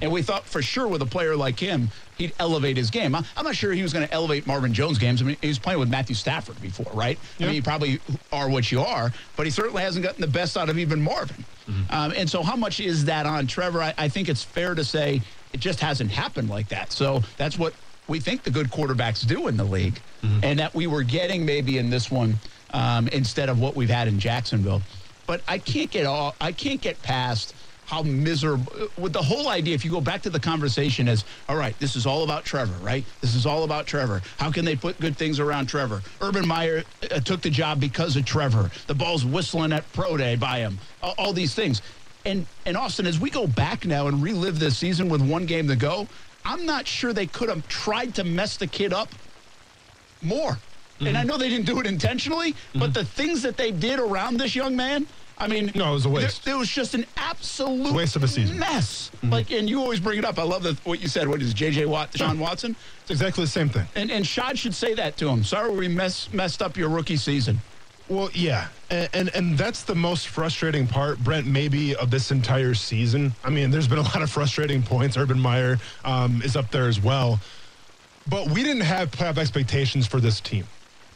And 0.02 0.12
we 0.12 0.22
thought 0.22 0.46
for 0.46 0.62
sure 0.62 0.88
with 0.88 1.02
a 1.02 1.06
player 1.06 1.36
like 1.36 1.60
him, 1.60 1.90
he'd 2.18 2.32
elevate 2.40 2.78
his 2.78 2.90
game. 2.90 3.14
I'm 3.16 3.26
not 3.44 3.56
sure 3.56 3.74
he 3.74 3.82
was 3.84 3.92
going 3.92 4.08
to 4.08 4.14
elevate 4.14 4.48
Marvin 4.48 4.74
Jones' 4.74 4.98
games. 4.98 5.22
I 5.22 5.26
mean, 5.26 5.36
he 5.42 5.50
was 5.50 5.60
playing 5.60 5.80
with 5.80 5.90
Matthew 5.90 6.16
Stafford 6.16 6.62
before, 6.62 6.92
right? 6.94 7.20
I 7.40 7.44
mean, 7.44 7.54
you 7.56 7.62
probably 7.64 8.00
are 8.32 8.50
what 8.50 8.72
you 8.72 8.80
are, 8.82 9.12
but 9.36 9.46
he 9.46 9.50
certainly 9.52 9.82
hasn't 9.84 10.04
gotten 10.06 10.22
the 10.22 10.28
best 10.28 10.56
out 10.58 10.70
of 10.70 10.78
even 10.78 11.02
Marvin. 11.02 11.44
Mm-hmm. 11.70 11.94
Um, 11.94 12.14
and 12.16 12.30
so, 12.30 12.44
how 12.44 12.56
much 12.56 12.80
is 12.80 13.06
that 13.06 13.26
on 13.26 13.46
Trevor? 13.48 13.82
I, 13.82 13.94
I 13.98 14.08
think 14.10 14.30
it's 14.30 14.44
fair 14.44 14.74
to 14.76 14.84
say 14.86 15.22
it 15.54 15.60
just 15.60 15.80
hasn't 15.82 16.12
happened 16.12 16.50
like 16.50 16.70
that. 16.70 16.92
So 16.94 17.22
that's 17.38 17.58
what 17.60 17.74
we 18.08 18.20
think 18.20 18.44
the 18.44 18.52
good 18.52 18.68
quarterbacks 18.70 19.26
do 19.28 19.48
in 19.48 19.58
the 19.58 19.64
league, 19.66 20.00
Mm-hmm. 20.24 20.40
and 20.44 20.60
that 20.60 20.74
we 20.74 20.88
were 20.88 21.04
getting 21.04 21.46
maybe 21.46 21.78
in 21.78 21.90
this 21.90 22.10
one 22.10 22.36
um, 22.74 23.10
instead 23.10 23.50
of 23.50 23.60
what 23.60 23.76
we've 23.76 23.90
had 23.90 24.08
in 24.08 24.20
Jacksonville. 24.20 24.82
But 25.28 25.42
I 25.50 25.58
can't 25.58 25.92
get 25.92 26.06
all. 26.06 26.34
I 26.40 26.54
can't 26.54 26.80
get 26.80 27.02
past 27.04 27.54
how 27.86 28.02
miserable 28.02 28.72
with 28.98 29.14
the 29.14 29.22
whole 29.22 29.50
idea. 29.50 29.76
If 29.76 29.84
you 29.84 29.92
go 29.92 30.02
back 30.02 30.22
to 30.24 30.30
the 30.30 30.40
conversation 30.40 31.08
as, 31.08 31.26
all 31.50 31.56
right, 31.56 31.78
this 31.80 31.96
is 31.96 32.06
all 32.06 32.24
about 32.24 32.46
Trevor, 32.46 32.74
right? 32.84 33.06
This 33.22 33.36
is 33.36 33.46
all 33.46 33.64
about 33.64 33.86
Trevor. 33.86 34.22
How 34.38 34.52
can 34.52 34.66
they 34.66 34.76
put 34.76 35.00
good 35.00 35.18
things 35.18 35.40
around 35.40 35.68
Trevor? 35.68 36.02
Urban 36.22 36.48
Meyer 36.48 36.84
uh, 37.12 37.20
took 37.20 37.42
the 37.42 37.50
job 37.50 37.80
because 37.80 38.16
of 38.16 38.26
Trevor. 38.26 38.72
The 38.88 38.96
ball's 38.96 39.26
whistling 39.26 39.74
at 39.74 39.92
pro 39.94 40.18
day 40.18 40.36
by 40.36 40.60
him. 40.60 40.78
All, 41.02 41.14
all 41.18 41.34
these 41.34 41.54
things. 41.54 41.82
And 42.26 42.46
and 42.66 42.78
Austin, 42.78 43.06
as 43.06 43.20
we 43.20 43.30
go 43.30 43.48
back 43.48 43.86
now 43.86 44.08
and 44.08 44.24
relive 44.24 44.58
this 44.58 44.78
season 44.78 45.10
with 45.10 45.22
one 45.22 45.46
game 45.46 45.68
to 45.68 45.76
go, 45.76 46.08
I'm 46.46 46.66
not 46.66 46.88
sure 46.88 47.12
they 47.12 47.28
could 47.28 47.50
have 47.50 47.68
tried 47.68 48.16
to 48.16 48.24
mess 48.24 48.56
the 48.58 48.68
kid 48.68 48.94
up 48.94 49.10
more. 50.22 50.52
And 51.00 51.08
Mm-hmm. 51.10 51.18
I 51.18 51.24
know 51.24 51.38
they 51.38 51.50
didn't 51.50 51.66
do 51.66 51.80
it 51.80 51.88
intentionally, 51.88 52.56
but 52.76 52.94
the 52.94 53.04
things 53.04 53.42
that 53.42 53.58
they 53.58 53.72
did 53.72 54.00
around 54.00 54.38
this 54.38 54.56
young 54.56 54.76
man, 54.76 55.08
I 55.38 55.48
mean, 55.48 55.72
No, 55.76 55.90
it 55.90 55.94
was 55.94 56.06
a 56.06 56.10
waste. 56.10 56.46
There, 56.46 56.54
there 56.54 56.60
was 56.60 56.70
just 56.70 56.94
an 56.94 57.06
absolute 57.18 57.94
waste 57.94 58.16
of 58.16 58.24
a 58.24 58.28
season. 58.28 58.58
Mm-hmm. 58.58 58.74
mess. 58.74 59.12
Like, 59.24 59.52
and 59.52 59.70
you 59.70 59.82
always 59.82 60.00
bring 60.00 60.18
it 60.20 60.26
up. 60.26 60.38
I 60.38 60.44
love 60.44 60.66
what 60.86 61.02
you 61.02 61.08
said. 61.08 61.28
What 61.28 61.42
is 61.42 61.54
J.J. 61.54 61.86
Watt, 61.86 62.16
Sean 62.16 62.40
Watson, 62.40 62.76
It's 63.02 63.12
exactly 63.12 63.44
the 63.44 63.50
same 63.50 63.70
thing. 63.70 63.86
and 63.96 64.12
and 64.12 64.26
Shad 64.26 64.58
should 64.60 64.74
say 64.76 64.94
that 64.94 65.18
to 65.18 65.30
him. 65.30 65.44
Sorry, 65.44 65.74
we 65.76 65.88
mess, 65.88 66.32
messed 66.34 66.62
up 66.62 66.78
your 66.78 66.90
rookie 66.90 67.18
season. 67.18 67.60
Well, 68.10 68.30
yeah, 68.34 68.68
and, 68.90 69.10
and 69.14 69.30
and 69.34 69.58
that's 69.58 69.84
the 69.84 69.96
most 69.96 70.28
frustrating 70.28 70.86
part, 70.88 71.20
Brent, 71.24 71.48
maybe 71.48 71.96
of 71.96 72.12
this 72.12 72.32
entire 72.32 72.74
season. 72.74 73.34
I 73.44 73.50
mean, 73.50 73.72
there's 73.72 73.88
been 73.88 73.98
a 73.98 74.02
lot 74.04 74.22
of 74.22 74.30
frustrating 74.30 74.84
points. 74.84 75.16
Urban 75.16 75.40
Meyer 75.40 75.78
um, 76.04 76.42
is 76.44 76.56
up 76.58 76.70
there 76.70 76.88
as 76.88 77.00
well, 77.02 77.40
but 78.28 78.50
we 78.50 78.62
didn't 78.62 78.82
have 78.84 79.10
playoff 79.10 79.38
expectations 79.38 80.06
for 80.06 80.20
this 80.20 80.42
team. 80.42 80.66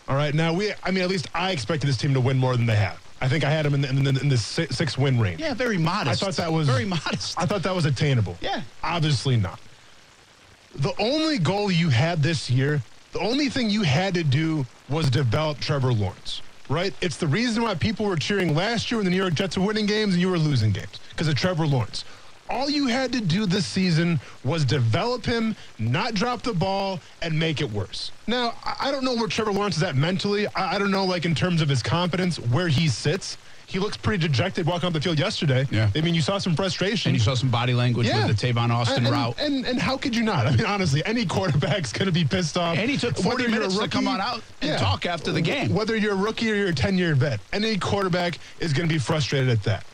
All 0.07 0.15
right, 0.15 0.33
now 0.33 0.53
we, 0.53 0.71
I 0.83 0.91
mean, 0.91 1.03
at 1.03 1.09
least 1.09 1.27
I 1.35 1.51
expected 1.51 1.87
this 1.87 1.97
team 1.97 2.13
to 2.13 2.21
win 2.21 2.37
more 2.37 2.55
than 2.55 2.65
they 2.65 2.77
have. 2.77 2.97
I 3.19 3.27
think 3.27 3.43
I 3.43 3.49
had 3.49 3.65
him 3.65 3.73
in 3.73 3.81
the, 3.81 3.89
in 3.89 4.03
the, 4.03 4.21
in 4.21 4.29
the 4.29 4.37
six, 4.37 4.97
win 4.97 5.19
range. 5.19 5.39
Yeah, 5.39 5.53
very 5.53 5.77
modest. 5.77 6.21
I 6.21 6.25
thought 6.25 6.35
that 6.35 6.51
was 6.51 6.67
very 6.67 6.85
modest. 6.85 7.39
I 7.39 7.45
thought 7.45 7.63
that 7.63 7.75
was 7.75 7.85
attainable. 7.85 8.37
Yeah. 8.41 8.61
Obviously 8.83 9.37
not. 9.37 9.59
The 10.75 10.93
only 10.99 11.39
goal 11.39 11.71
you 11.71 11.89
had 11.89 12.21
this 12.21 12.49
year, 12.49 12.81
the 13.13 13.19
only 13.19 13.49
thing 13.49 13.69
you 13.69 13.81
had 13.81 14.13
to 14.13 14.23
do 14.23 14.65
was 14.89 15.09
develop 15.09 15.59
Trevor 15.59 15.91
Lawrence, 15.91 16.41
right? 16.69 16.93
It's 17.01 17.17
the 17.17 17.27
reason 17.27 17.63
why 17.63 17.73
people 17.73 18.05
were 18.05 18.15
cheering 18.15 18.53
last 18.53 18.91
year 18.91 18.99
when 18.99 19.05
the 19.05 19.11
New 19.11 19.17
York 19.17 19.33
Jets 19.33 19.57
were 19.57 19.65
winning 19.65 19.87
games 19.87 20.13
and 20.13 20.21
you 20.21 20.29
were 20.29 20.37
losing 20.37 20.71
games 20.71 20.99
because 21.09 21.27
of 21.27 21.35
Trevor 21.35 21.65
Lawrence. 21.65 22.05
All 22.49 22.69
you 22.69 22.87
had 22.87 23.11
to 23.13 23.21
do 23.21 23.45
this 23.45 23.65
season 23.65 24.19
was 24.43 24.63
develop 24.65 25.25
him, 25.25 25.55
not 25.79 26.13
drop 26.13 26.41
the 26.43 26.53
ball, 26.53 26.99
and 27.21 27.37
make 27.37 27.61
it 27.61 27.69
worse. 27.71 28.11
Now, 28.25 28.53
I 28.79 28.91
don't 28.91 29.03
know 29.03 29.15
where 29.15 29.27
Trevor 29.27 29.51
Lawrence 29.51 29.77
is 29.77 29.83
at 29.83 29.95
mentally. 29.95 30.47
I 30.55 30.79
don't 30.79 30.91
know, 30.91 31.05
like, 31.05 31.25
in 31.25 31.35
terms 31.35 31.61
of 31.61 31.69
his 31.69 31.83
confidence, 31.83 32.37
where 32.39 32.67
he 32.67 32.87
sits. 32.87 33.37
He 33.65 33.79
looks 33.79 33.97
pretty 33.97 34.25
dejected 34.25 34.65
walking 34.65 34.87
off 34.87 34.93
the 34.93 35.01
field 35.01 35.19
yesterday. 35.19 35.67
Yeah. 35.69 35.89
I 35.93 35.99
mean, 35.99 36.15
you 36.15 36.21
saw 36.21 36.37
some 36.37 36.55
frustration. 36.55 37.09
and 37.09 37.17
you 37.17 37.21
saw 37.21 37.33
some 37.33 37.51
body 37.51 37.73
language 37.73 38.07
with 38.07 38.39
the 38.39 38.47
Tavon 38.47 38.69
Austin 38.69 39.05
and, 39.05 39.13
route. 39.13 39.35
And, 39.39 39.65
and 39.65 39.77
how 39.77 39.97
could 39.97 40.15
you 40.15 40.23
not? 40.23 40.47
I 40.47 40.55
mean, 40.55 40.65
honestly, 40.65 41.03
any 41.05 41.25
quarterback's 41.25 41.91
going 41.91 42.05
to 42.05 42.13
be 42.13 42.23
pissed 42.23 42.57
off. 42.57 42.77
And 42.77 42.89
he 42.89 42.95
took 42.95 43.17
40 43.17 43.27
Whether 43.27 43.41
you're 43.41 43.51
minutes 43.51 43.77
to 43.77 43.89
come 43.89 44.07
on 44.07 44.21
out 44.21 44.41
and 44.61 44.79
talk 44.79 45.05
after 45.05 45.33
the 45.33 45.41
game. 45.41 45.73
Whether 45.73 45.97
you're 45.97 46.13
a 46.13 46.15
rookie 46.15 46.49
or 46.49 46.55
you're 46.55 46.69
a 46.69 46.73
10 46.73 46.97
year 46.97 47.13
vet, 47.13 47.41
any 47.51 47.77
quarterback 47.77 48.39
is 48.61 48.71
going 48.71 48.87
to 48.87 48.93
be 48.93 48.99
frustrated 48.99 49.49
at 49.49 49.63
that. 49.63 49.85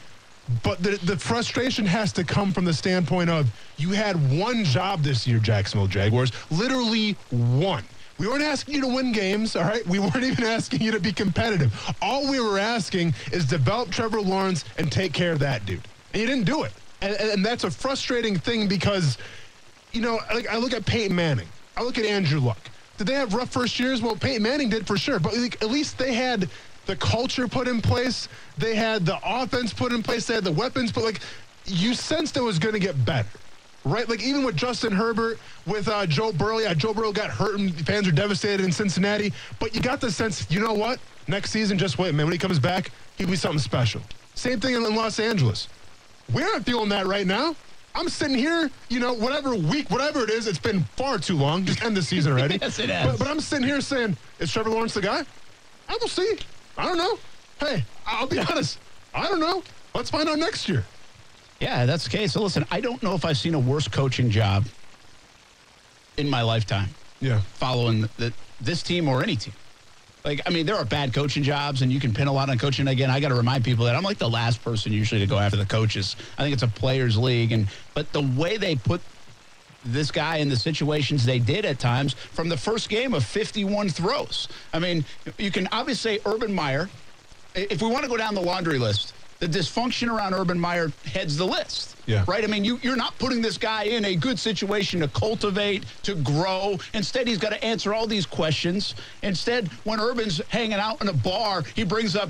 But 0.61 0.83
the, 0.83 0.99
the 1.03 1.17
frustration 1.17 1.85
has 1.85 2.11
to 2.13 2.23
come 2.23 2.51
from 2.51 2.65
the 2.65 2.73
standpoint 2.73 3.29
of 3.29 3.49
you 3.77 3.89
had 3.89 4.15
one 4.37 4.65
job 4.65 5.01
this 5.01 5.25
year, 5.25 5.39
Jacksonville 5.39 5.87
Jaguars, 5.87 6.31
literally 6.51 7.13
one. 7.31 7.83
We 8.17 8.27
weren't 8.27 8.43
asking 8.43 8.75
you 8.75 8.81
to 8.81 8.87
win 8.87 9.11
games, 9.11 9.55
all 9.55 9.63
right? 9.63 9.85
We 9.87 9.99
weren't 9.99 10.23
even 10.23 10.43
asking 10.43 10.81
you 10.81 10.91
to 10.91 10.99
be 10.99 11.11
competitive. 11.11 11.73
All 12.01 12.29
we 12.29 12.39
were 12.39 12.59
asking 12.59 13.13
is 13.31 13.45
develop 13.45 13.89
Trevor 13.89 14.21
Lawrence 14.21 14.65
and 14.77 14.91
take 14.91 15.13
care 15.13 15.31
of 15.31 15.39
that 15.39 15.65
dude. 15.65 15.81
And 16.13 16.21
you 16.21 16.27
didn't 16.27 16.45
do 16.45 16.63
it. 16.63 16.73
And, 17.01 17.15
and 17.15 17.45
that's 17.45 17.63
a 17.63 17.71
frustrating 17.71 18.37
thing 18.37 18.67
because, 18.67 19.17
you 19.93 20.01
know, 20.01 20.19
like 20.33 20.47
I 20.47 20.57
look 20.57 20.73
at 20.73 20.85
Peyton 20.85 21.15
Manning, 21.15 21.47
I 21.75 21.83
look 21.83 21.97
at 21.97 22.05
Andrew 22.05 22.39
Luck. 22.39 22.59
Did 22.97 23.07
they 23.07 23.15
have 23.15 23.33
rough 23.33 23.49
first 23.49 23.79
years? 23.79 24.01
Well, 24.01 24.15
Peyton 24.15 24.43
Manning 24.43 24.69
did 24.69 24.85
for 24.85 24.97
sure, 24.97 25.19
but 25.19 25.35
like, 25.35 25.61
at 25.63 25.69
least 25.69 25.97
they 25.97 26.13
had 26.13 26.49
the 26.85 26.95
culture 26.95 27.47
put 27.47 27.67
in 27.67 27.81
place. 27.81 28.27
They 28.57 28.75
had 28.75 29.05
the 29.05 29.19
offense 29.23 29.73
put 29.73 29.91
in 29.91 30.03
place. 30.03 30.27
They 30.27 30.35
had 30.35 30.43
the 30.43 30.51
weapons, 30.51 30.91
but 30.91 31.03
like 31.03 31.19
you 31.65 31.93
sensed 31.93 32.37
it 32.37 32.41
was 32.41 32.59
going 32.59 32.73
to 32.73 32.79
get 32.79 33.05
better 33.05 33.39
right? 33.85 34.07
Like 34.07 34.23
even 34.23 34.43
with 34.43 34.55
Justin 34.55 34.91
Herbert, 34.91 35.39
with 35.65 35.87
uh, 35.87 36.05
Joe 36.05 36.31
Burrow, 36.31 36.59
yeah, 36.59 36.73
Joe 36.73 36.93
Burrow 36.93 37.11
got 37.11 37.29
hurt 37.29 37.59
and 37.59 37.73
fans 37.85 38.07
are 38.07 38.11
devastated 38.11 38.63
in 38.63 38.71
Cincinnati. 38.71 39.33
But 39.59 39.75
you 39.75 39.81
got 39.81 40.01
the 40.01 40.11
sense, 40.11 40.49
you 40.49 40.59
know 40.59 40.73
what? 40.73 40.99
Next 41.27 41.51
season, 41.51 41.77
just 41.77 41.97
wait, 41.97 42.13
man. 42.13 42.25
When 42.25 42.33
he 42.33 42.37
comes 42.37 42.59
back, 42.59 42.91
he'll 43.17 43.27
be 43.27 43.35
something 43.35 43.59
special. 43.59 44.01
Same 44.35 44.59
thing 44.59 44.75
in 44.75 44.95
Los 44.95 45.19
Angeles. 45.19 45.67
We're 46.31 46.45
not 46.45 46.63
feeling 46.63 46.89
that 46.89 47.05
right 47.05 47.27
now. 47.27 47.55
I'm 47.95 48.09
sitting 48.09 48.37
here, 48.37 48.71
you 48.89 48.99
know, 48.99 49.13
whatever 49.13 49.55
week, 49.55 49.91
whatever 49.91 50.23
it 50.23 50.31
is, 50.31 50.47
it's 50.47 50.57
been 50.57 50.83
far 50.95 51.19
too 51.19 51.35
long. 51.35 51.63
Just 51.63 51.83
end 51.83 51.95
the 51.95 52.01
season 52.01 52.33
already. 52.33 52.57
Yes, 52.61 52.79
it 52.79 52.89
has. 52.89 53.05
But, 53.05 53.19
but 53.19 53.27
I'm 53.27 53.39
sitting 53.39 53.67
here 53.67 53.81
saying, 53.81 54.17
is 54.39 54.51
Trevor 54.51 54.71
Lawrence 54.71 54.95
the 54.95 55.01
guy? 55.01 55.23
I 55.87 55.97
will 56.01 56.07
see. 56.07 56.39
I 56.77 56.85
don't 56.85 56.97
know. 56.97 57.17
Hey, 57.59 57.83
I'll 58.05 58.27
be 58.27 58.39
honest. 58.39 58.79
I 59.13 59.27
don't 59.27 59.39
know. 59.39 59.63
Let's 59.93 60.09
find 60.09 60.27
out 60.27 60.39
next 60.39 60.67
year. 60.67 60.83
Yeah, 61.59 61.85
that's 61.85 62.03
the 62.03 62.09
case. 62.09 62.33
So 62.33 62.41
listen, 62.41 62.65
I 62.71 62.81
don't 62.81 63.01
know 63.03 63.13
if 63.13 63.23
I've 63.25 63.37
seen 63.37 63.53
a 63.53 63.59
worse 63.59 63.87
coaching 63.87 64.29
job 64.29 64.65
in 66.17 66.29
my 66.29 66.41
lifetime 66.41 66.89
Yeah. 67.21 67.39
following 67.55 68.01
the, 68.17 68.33
this 68.59 68.83
team 68.83 69.07
or 69.07 69.23
any 69.23 69.35
team. 69.35 69.53
Like, 70.25 70.41
I 70.45 70.51
mean, 70.51 70.65
there 70.65 70.75
are 70.77 70.85
bad 70.85 71.13
coaching 71.13 71.43
jobs, 71.43 71.81
and 71.81 71.91
you 71.91 71.99
can 71.99 72.13
pin 72.13 72.27
a 72.27 72.31
lot 72.31 72.49
on 72.49 72.57
coaching. 72.57 72.87
Again, 72.87 73.09
I 73.09 73.19
got 73.19 73.29
to 73.29 73.35
remind 73.35 73.65
people 73.65 73.83
that 73.85 73.95
I'm 73.95 74.03
like 74.03 74.17
the 74.17 74.29
last 74.29 74.63
person 74.63 74.93
usually 74.93 75.19
to 75.19 75.27
go 75.27 75.37
after 75.37 75.57
the 75.57 75.65
coaches. 75.65 76.15
I 76.37 76.43
think 76.43 76.53
it's 76.53 76.63
a 76.63 76.67
players' 76.67 77.17
league, 77.17 77.51
and 77.51 77.67
but 77.93 78.11
the 78.13 78.21
way 78.21 78.55
they 78.55 78.75
put 78.77 79.01
this 79.85 80.11
guy 80.11 80.37
in 80.37 80.49
the 80.49 80.55
situations 80.55 81.25
they 81.25 81.39
did 81.39 81.65
at 81.65 81.79
times 81.79 82.13
from 82.13 82.49
the 82.49 82.57
first 82.57 82.89
game 82.89 83.13
of 83.13 83.23
51 83.23 83.89
throws. 83.89 84.47
I 84.73 84.79
mean, 84.79 85.05
you 85.37 85.51
can 85.51 85.67
obviously 85.71 86.17
say 86.17 86.19
Urban 86.25 86.53
Meyer. 86.53 86.89
If 87.55 87.81
we 87.81 87.89
want 87.89 88.03
to 88.03 88.09
go 88.09 88.17
down 88.17 88.33
the 88.33 88.41
laundry 88.41 88.79
list, 88.79 89.13
the 89.39 89.47
dysfunction 89.47 90.09
around 90.09 90.33
Urban 90.33 90.59
Meyer 90.59 90.91
heads 91.05 91.37
the 91.37 91.45
list. 91.45 91.97
Yeah. 92.05 92.25
Right? 92.27 92.43
I 92.43 92.47
mean, 92.47 92.65
you, 92.65 92.79
you're 92.81 92.95
not 92.95 93.17
putting 93.17 93.41
this 93.41 93.57
guy 93.57 93.83
in 93.83 94.05
a 94.05 94.15
good 94.15 94.37
situation 94.37 94.99
to 95.01 95.07
cultivate, 95.09 95.85
to 96.03 96.15
grow. 96.15 96.77
Instead, 96.93 97.27
he's 97.27 97.37
got 97.37 97.51
to 97.51 97.63
answer 97.63 97.93
all 97.93 98.07
these 98.07 98.25
questions. 98.25 98.95
Instead, 99.21 99.67
when 99.85 99.99
Urban's 99.99 100.41
hanging 100.49 100.73
out 100.73 101.01
in 101.01 101.07
a 101.07 101.13
bar, 101.13 101.63
he 101.75 101.83
brings 101.83 102.15
up 102.15 102.29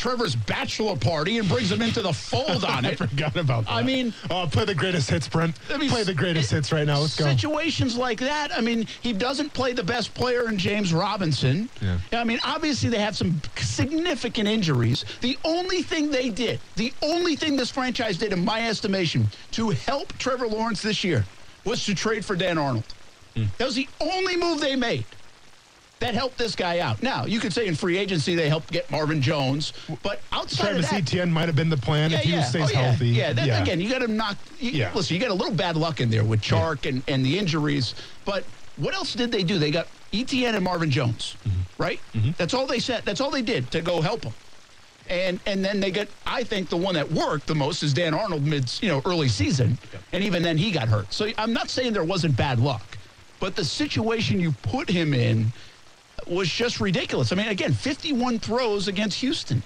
Trevor's 0.00 0.34
bachelor 0.34 0.96
party 0.96 1.36
and 1.36 1.46
brings 1.46 1.70
him 1.70 1.82
into 1.82 2.00
the 2.00 2.12
fold 2.14 2.64
on 2.64 2.84
it. 2.86 2.88
I 2.88 2.90
it. 2.92 2.96
forgot 2.98 3.36
about 3.36 3.66
that. 3.66 3.70
I 3.72 3.82
mean- 3.82 4.14
oh, 4.30 4.48
play 4.50 4.64
the 4.64 4.74
greatest 4.74 5.10
hits, 5.10 5.28
Brent. 5.28 5.54
I 5.68 5.76
mean, 5.76 5.90
play 5.90 6.04
the 6.04 6.14
greatest 6.14 6.50
hits 6.50 6.72
right 6.72 6.86
now. 6.86 7.00
Let's 7.00 7.16
go. 7.18 7.26
Situations 7.26 7.98
like 7.98 8.18
that. 8.20 8.50
I 8.56 8.62
mean, 8.62 8.86
he 9.02 9.12
doesn't 9.12 9.52
play 9.52 9.74
the 9.74 9.82
best 9.84 10.14
player 10.14 10.48
in 10.48 10.56
James 10.56 10.94
Robinson. 10.94 11.68
Yeah. 11.82 11.98
I 12.12 12.24
mean, 12.24 12.40
obviously 12.44 12.88
they 12.88 12.98
have 12.98 13.14
some 13.14 13.42
significant 13.58 14.48
injuries. 14.48 15.04
The 15.20 15.36
only 15.44 15.82
thing 15.82 16.10
they 16.10 16.30
did, 16.30 16.60
the 16.76 16.94
only 17.02 17.36
thing 17.36 17.58
this 17.58 17.70
franchise 17.70 18.16
did, 18.16 18.32
in 18.32 18.42
my 18.42 18.66
estimation, 18.66 19.26
to 19.52 19.68
help 19.68 20.16
Trevor 20.16 20.46
Lawrence 20.48 20.80
this 20.80 21.04
year 21.04 21.26
was 21.66 21.84
to 21.84 21.94
trade 21.94 22.24
for 22.24 22.36
Dan 22.36 22.56
Arnold. 22.56 22.84
Hmm. 23.36 23.44
That 23.58 23.66
was 23.66 23.74
the 23.74 23.86
only 24.00 24.38
move 24.38 24.62
they 24.62 24.76
made. 24.76 25.04
That 26.00 26.14
helped 26.14 26.38
this 26.38 26.56
guy 26.56 26.78
out. 26.78 27.02
Now, 27.02 27.26
you 27.26 27.40
could 27.40 27.52
say 27.52 27.66
in 27.66 27.74
free 27.74 27.98
agency 27.98 28.34
they 28.34 28.48
helped 28.48 28.72
get 28.72 28.90
Marvin 28.90 29.20
Jones, 29.20 29.74
but 30.02 30.24
outside 30.32 30.64
Travis 30.70 30.86
of 30.86 30.90
that, 30.92 31.02
Etienne 31.02 31.30
might 31.30 31.46
have 31.46 31.54
been 31.56 31.68
the 31.68 31.76
plan 31.76 32.10
if 32.12 32.20
he 32.22 32.40
stays 32.42 32.68
Oh, 32.70 32.72
yeah. 32.72 32.80
healthy. 32.88 33.08
Yeah, 33.08 33.32
that, 33.34 33.60
again, 33.62 33.80
you 33.80 33.90
got 33.90 33.98
to 34.00 34.08
knock. 34.08 34.38
You, 34.58 34.70
Yeah. 34.70 34.92
Listen, 34.94 35.14
you 35.14 35.20
got 35.20 35.30
a 35.30 35.34
little 35.34 35.54
bad 35.54 35.76
luck 35.76 36.00
in 36.00 36.08
there 36.08 36.24
with 36.24 36.40
Chark 36.40 36.88
and, 36.88 37.02
and 37.06 37.24
the 37.24 37.38
injuries. 37.38 37.94
But 38.24 38.48
what 38.76 38.94
else 38.94 39.12
did 39.12 39.30
they 39.30 39.42
do? 39.42 39.58
They 39.58 39.70
got 39.70 39.88
Etienne 40.12 40.54
and 40.54 40.64
Marvin 40.64 40.90
Jones, 40.90 41.36
Mm-hmm. 41.46 41.60
right? 41.82 42.02
That's 42.38 42.54
all 42.54 42.66
they 42.66 42.78
said. 42.80 43.04
That's 43.04 43.20
all 43.20 43.30
they 43.30 43.42
did 43.42 43.70
to 43.72 43.82
go 43.82 44.00
help 44.00 44.24
him. 44.24 44.32
And 45.06 45.38
and 45.44 45.62
then 45.62 45.80
they 45.80 45.90
got. 45.90 46.08
I 46.24 46.44
think 46.44 46.70
the 46.70 46.76
one 46.78 46.94
that 46.94 47.10
worked 47.10 47.46
the 47.46 47.54
most 47.54 47.82
is 47.82 47.92
Dan 47.92 48.14
Arnold 48.14 48.46
mid, 48.46 48.72
you 48.80 48.88
know, 48.88 49.02
early 49.04 49.28
season, 49.28 49.78
and 50.12 50.24
even 50.24 50.42
then 50.42 50.56
he 50.56 50.70
got 50.70 50.88
hurt. 50.88 51.12
So 51.12 51.28
I'm 51.36 51.52
not 51.52 51.68
saying 51.68 51.92
there 51.92 52.04
wasn't 52.04 52.36
bad 52.36 52.58
luck, 52.60 52.96
but 53.40 53.56
the 53.56 53.64
situation 53.64 54.38
you 54.40 54.52
put 54.62 54.88
him 54.88 55.12
in 55.12 55.52
was 56.30 56.48
just 56.48 56.80
ridiculous. 56.80 57.32
I 57.32 57.36
mean, 57.36 57.48
again, 57.48 57.72
51 57.72 58.38
throws 58.38 58.88
against 58.88 59.20
Houston. 59.20 59.62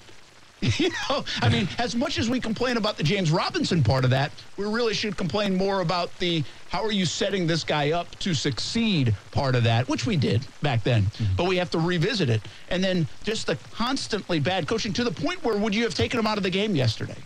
You 0.79 0.89
know, 1.09 1.23
I 1.41 1.49
mean, 1.49 1.67
as 1.77 1.95
much 1.95 2.17
as 2.17 2.27
we 2.27 2.39
complain 2.39 2.77
about 2.77 2.97
the 2.97 3.03
James 3.03 3.29
Robinson 3.29 3.83
part 3.83 4.03
of 4.03 4.09
that, 4.11 4.31
we 4.57 4.65
really 4.65 4.93
should 4.95 5.15
complain 5.15 5.55
more 5.55 5.81
about 5.81 6.17
the 6.17 6.43
how 6.69 6.81
are 6.81 6.93
you 6.93 7.05
setting 7.05 7.45
this 7.45 7.63
guy 7.63 7.91
up 7.91 8.09
to 8.19 8.33
succeed 8.33 9.13
part 9.31 9.53
of 9.53 9.63
that, 9.65 9.87
which 9.87 10.07
we 10.07 10.15
did 10.15 10.47
back 10.63 10.83
then. 10.83 11.03
Mm-hmm. 11.03 11.35
But 11.35 11.47
we 11.47 11.57
have 11.57 11.69
to 11.71 11.77
revisit 11.77 12.29
it. 12.29 12.41
And 12.69 12.83
then 12.83 13.07
just 13.23 13.45
the 13.45 13.57
constantly 13.73 14.39
bad 14.39 14.67
coaching 14.67 14.91
to 14.93 15.03
the 15.03 15.11
point 15.11 15.43
where 15.43 15.57
would 15.57 15.75
you 15.75 15.83
have 15.83 15.93
taken 15.93 16.19
him 16.19 16.25
out 16.25 16.37
of 16.37 16.43
the 16.43 16.49
game 16.49 16.75
yesterday? 16.75 17.17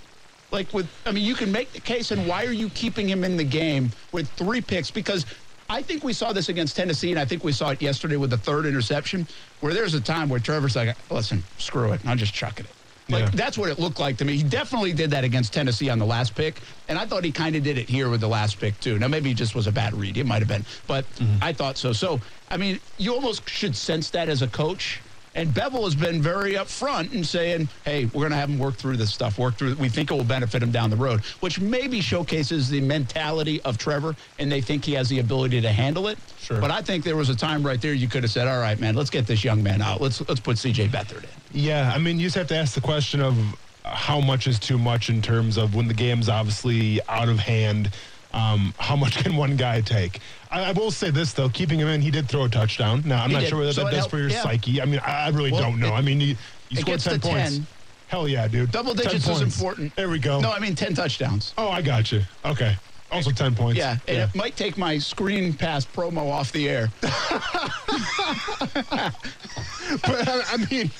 Like 0.52 0.74
with, 0.74 0.90
I 1.06 1.12
mean, 1.12 1.24
you 1.24 1.36
can 1.36 1.52
make 1.52 1.72
the 1.72 1.80
case, 1.80 2.12
and 2.12 2.28
why 2.28 2.46
are 2.46 2.52
you 2.52 2.70
keeping 2.70 3.08
him 3.08 3.24
in 3.24 3.38
the 3.38 3.44
game 3.44 3.92
with 4.12 4.28
three 4.32 4.62
picks? 4.62 4.92
Because 4.92 5.26
I 5.70 5.84
think 5.84 6.04
we 6.04 6.14
saw 6.14 6.34
this 6.34 6.50
against 6.50 6.76
Tennessee, 6.76 7.12
and 7.12 7.20
I 7.20 7.26
think 7.26 7.44
we 7.44 7.52
saw 7.52 7.70
it 7.70 7.82
yesterday 7.82 8.18
with 8.18 8.32
the 8.32 8.38
third 8.38 8.66
interception, 8.66 9.28
where 9.60 9.74
there's 9.74 9.94
a 9.94 10.02
time 10.02 10.28
where 10.28 10.40
Trevor's 10.40 10.76
like, 10.76 10.96
listen, 11.12 11.44
screw 11.60 11.92
it, 11.92 12.02
I'm 12.06 12.18
just 12.18 12.34
chucking 12.34 12.66
it. 12.66 12.72
Like 13.12 13.24
Yeah. 13.24 13.30
that's 13.34 13.58
what 13.58 13.70
it 13.70 13.80
looked 13.80 14.00
like 14.00 14.18
to 14.18 14.26
me. 14.26 14.38
He 14.38 14.44
definitely 14.44 14.94
did 14.94 15.12
that 15.12 15.24
against 15.24 15.54
Tennessee 15.54 15.90
on 15.90 16.00
the 16.00 16.06
last 16.06 16.36
pick, 16.36 16.62
and 16.88 16.98
I 16.98 17.06
thought 17.06 17.24
he 17.24 17.32
kind 17.32 17.56
of 17.56 17.64
did 17.64 17.78
it 17.78 17.90
here 17.90 18.10
with 18.10 18.22
the 18.22 18.28
last 18.28 18.60
pick 18.60 18.80
too. 18.80 19.00
Now 19.00 19.08
maybe 19.08 19.32
it 19.32 19.38
just 19.38 19.56
was 19.56 19.68
a 19.68 19.72
bad 19.72 19.94
read. 19.94 20.18
It 20.18 20.26
might 20.26 20.40
have 20.40 20.48
been, 20.48 20.66
but 20.88 21.06
mm-hmm. 21.16 21.44
I 21.44 21.54
thought 21.54 21.78
so. 21.78 21.92
So 21.94 22.20
I 22.50 22.58
mean, 22.58 22.80
you 22.98 23.14
almost 23.14 23.48
should 23.50 23.76
sense 23.76 24.10
that 24.12 24.30
as 24.30 24.42
a 24.42 24.48
coach. 24.48 25.02
And 25.40 25.52
Bevell 25.52 25.86
has 25.86 25.96
been 25.96 26.22
very 26.22 26.56
upfront 26.56 27.14
in 27.14 27.24
saying, 27.24 27.70
"Hey, 27.86 28.04
we're 28.04 28.24
going 28.24 28.32
to 28.32 28.36
have 28.36 28.50
him 28.50 28.60
work 28.60 28.76
through 28.76 28.98
this 28.98 29.14
stuff. 29.14 29.38
Work 29.40 29.58
through. 29.58 29.76
We 29.76 29.88
think 29.88 30.12
it 30.12 30.14
will 30.14 30.26
benefit 30.26 30.62
him 30.62 30.70
down 30.70 30.90
the 30.90 30.98
road." 30.98 31.22
Which 31.40 31.62
maybe 31.62 32.02
showcases 32.02 32.68
the 32.68 32.82
mentality 32.82 33.62
of 33.62 33.78
Trevor, 33.78 34.18
and 34.38 34.52
they 34.52 34.60
think 34.60 34.84
he 34.84 34.92
has 34.96 35.08
the 35.08 35.20
ability 35.20 35.62
to 35.62 35.72
handle 35.72 36.10
it. 36.10 36.18
Sure. 36.42 36.60
But 36.60 36.72
I 36.72 36.82
think 36.82 37.06
there 37.06 37.16
was 37.16 37.30
a 37.30 37.38
time 37.38 37.66
right 37.66 37.80
there 37.80 37.94
you 37.94 38.10
could 38.10 38.24
have 38.24 38.34
said, 38.34 38.50
"All 38.50 38.60
right, 38.60 38.78
man, 38.78 38.96
let's 38.96 39.10
get 39.10 39.28
this 39.28 39.46
young 39.46 39.64
man 39.64 39.82
out. 39.82 40.02
Let's 40.02 40.20
let's 40.28 40.42
put 40.42 40.58
C.J. 40.58 40.90
Beathard 40.90 41.24
in." 41.24 41.30
Yeah, 41.54 41.90
I 41.96 42.00
mean, 42.00 42.20
you 42.20 42.26
just 42.26 42.36
have 42.36 42.48
to 42.48 42.58
ask 42.58 42.74
the 42.74 42.82
question 42.82 43.22
of 43.22 43.38
how 43.86 44.20
much 44.20 44.46
is 44.46 44.60
too 44.60 44.78
much 44.78 45.10
in 45.10 45.22
terms 45.22 45.56
of 45.56 45.74
when 45.74 45.88
the 45.88 45.94
game's 45.94 46.28
obviously 46.28 47.00
out 47.08 47.30
of 47.30 47.40
hand. 47.40 47.92
Um, 48.32 48.74
how 48.78 48.96
much 48.96 49.18
can 49.24 49.36
one 49.36 49.56
guy 49.56 49.82
take? 49.82 50.20
I, 50.52 50.66
I 50.66 50.72
will 50.72 50.92
say 50.92 51.10
this 51.10 51.34
though, 51.34 51.50
keeping 51.50 51.80
him 51.80 51.88
in, 51.88 52.02
he 52.02 52.12
did 52.12 52.30
throw 52.30 52.44
a 52.46 52.50
touchdown. 52.50 53.02
Now 53.06 53.24
I'm 53.24 53.30
He 53.30 53.34
not 53.36 53.40
did. 53.42 53.50
sure 53.50 53.66
what 53.66 53.74
So 53.74 53.84
that 53.84 53.90
does 53.90 53.98
helped- 54.00 54.12
for 54.12 54.20
your 54.20 54.30
yeah. 54.30 54.44
psyche. 54.44 54.82
I 54.82 54.86
mean, 54.86 55.00
I, 55.00 55.26
I 55.26 55.30
really 55.30 55.52
Well, 55.52 55.62
don't 55.62 55.80
know. 55.80 55.88
it- 55.88 55.98
I 55.98 56.02
mean, 56.02 56.22
you 56.22 56.36
it 56.72 56.80
scored 56.82 57.00
ten 57.00 57.20
points. 57.20 57.58
10. 57.58 57.68
Hell 58.08 58.28
yeah, 58.28 58.48
dude. 58.48 58.72
Double 58.72 58.94
digits 58.94 59.28
is 59.28 59.42
important. 59.42 59.96
There 59.96 60.10
we 60.10 60.20
go. 60.20 60.40
No, 60.40 60.52
I 60.52 60.60
mean 60.60 60.76
ten 60.76 60.94
touchdowns. 60.96 61.54
Oh, 61.58 61.70
I 61.70 61.82
got 61.82 62.12
you. 62.12 62.22
Okay. 62.46 62.76
Also 63.12 63.32
ten 63.32 63.56
points. 63.56 63.78
Yeah, 63.78 63.98
and 64.08 64.18
it 64.18 64.36
might 64.36 64.56
take 64.56 64.78
my 64.78 64.98
screen 65.00 65.54
pass 65.54 65.86
promo 65.86 66.30
off 66.32 66.52
the 66.52 66.70
air. 66.70 66.90
but 67.02 67.12
I, 70.28 70.44
I 70.52 70.58
mean, 70.70 70.92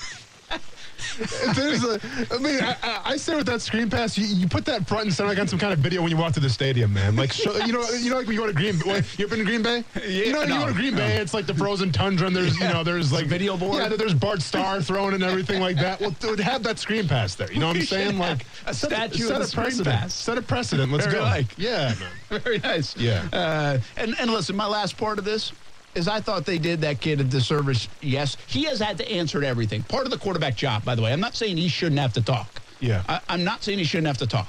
there's 1.54 1.84
a. 1.84 2.00
I 2.32 2.38
mean, 2.38 2.60
I, 2.62 2.76
I- 2.82 3.00
I 3.10 3.16
say 3.16 3.34
with 3.36 3.46
that 3.46 3.60
screen 3.60 3.90
pass, 3.90 4.16
you, 4.16 4.24
you 4.26 4.46
put 4.48 4.64
that 4.66 4.86
front 4.86 5.04
and 5.06 5.12
center 5.14 5.28
like 5.30 5.38
on 5.38 5.48
some 5.48 5.58
kind 5.58 5.72
of 5.72 5.78
video 5.80 6.00
when 6.02 6.10
you 6.10 6.16
walk 6.16 6.32
to 6.34 6.40
the 6.40 6.50
stadium, 6.50 6.92
man. 6.92 7.16
Like, 7.16 7.32
show, 7.32 7.56
you 7.64 7.72
know, 7.72 7.82
you 8.00 8.10
know, 8.10 8.16
like 8.18 8.26
when 8.26 8.34
you 8.36 8.40
go 8.40 8.46
to 8.46 8.52
Green. 8.52 8.76
What, 8.80 9.18
you 9.18 9.24
ever 9.26 9.36
been 9.36 9.44
to 9.44 9.50
Green 9.50 9.62
Bay? 9.62 9.84
you 10.06 10.32
know, 10.32 10.42
you 10.42 10.48
go 10.58 10.66
to 10.66 10.72
Green 10.72 10.94
Bay, 10.94 11.16
it's 11.16 11.34
like 11.34 11.46
the 11.46 11.54
frozen 11.54 11.90
tundra, 11.92 12.26
and 12.28 12.36
there's, 12.36 12.58
you 12.58 12.68
know, 12.68 12.84
there's 12.84 13.12
like 13.12 13.26
video 13.26 13.56
board? 13.56 13.78
Yeah, 13.78 13.88
there's 13.88 14.14
Bart 14.14 14.42
Starr 14.42 14.80
thrown 14.82 15.14
and 15.14 15.22
everything 15.24 15.60
like 15.60 15.76
that. 15.76 16.00
Well, 16.00 16.10
dude, 16.12 16.38
have 16.40 16.62
that 16.64 16.78
screen 16.78 17.08
pass 17.08 17.34
there. 17.34 17.50
You 17.52 17.58
know 17.60 17.68
what 17.68 17.76
I'm 17.76 17.82
saying? 17.96 18.18
Like 18.18 18.46
A 18.66 18.74
set 18.74 18.90
statue 18.90 19.24
set 19.24 19.36
of 19.36 19.42
a 19.42 19.46
screen 19.46 19.64
precedent. 19.64 19.96
pass. 19.96 20.14
Set 20.14 20.38
a 20.38 20.42
precedent. 20.42 20.92
Let's 20.92 21.06
Very 21.06 21.18
go. 21.18 21.24
like. 21.24 21.58
Yeah, 21.58 21.94
man. 22.30 22.40
Very 22.40 22.58
nice. 22.58 22.96
Yeah. 22.96 23.26
Uh, 23.32 23.78
and 23.96 24.14
and 24.20 24.30
listen, 24.30 24.54
my 24.56 24.66
last 24.66 24.96
part 24.96 25.18
of 25.18 25.24
this 25.24 25.52
is 25.94 26.08
I 26.08 26.20
thought 26.20 26.46
they 26.46 26.58
did 26.58 26.80
that 26.82 27.00
kid 27.00 27.20
a 27.20 27.24
disservice. 27.24 27.88
Yes, 28.00 28.36
he 28.46 28.64
has 28.64 28.78
had 28.80 28.98
to 28.98 29.10
answer 29.10 29.40
to 29.40 29.46
everything. 29.46 29.82
Part 29.82 30.04
of 30.04 30.10
the 30.10 30.18
quarterback 30.18 30.56
job, 30.56 30.84
by 30.84 30.94
the 30.94 31.02
way. 31.02 31.12
I'm 31.12 31.20
not 31.20 31.34
saying 31.34 31.56
he 31.56 31.68
shouldn't 31.68 32.00
have 32.00 32.12
to 32.14 32.22
talk. 32.22 32.60
Yeah. 32.80 33.02
I, 33.08 33.20
I'm 33.28 33.44
not 33.44 33.62
saying 33.62 33.78
he 33.78 33.84
shouldn't 33.84 34.06
have 34.06 34.18
to 34.18 34.26
talk. 34.26 34.48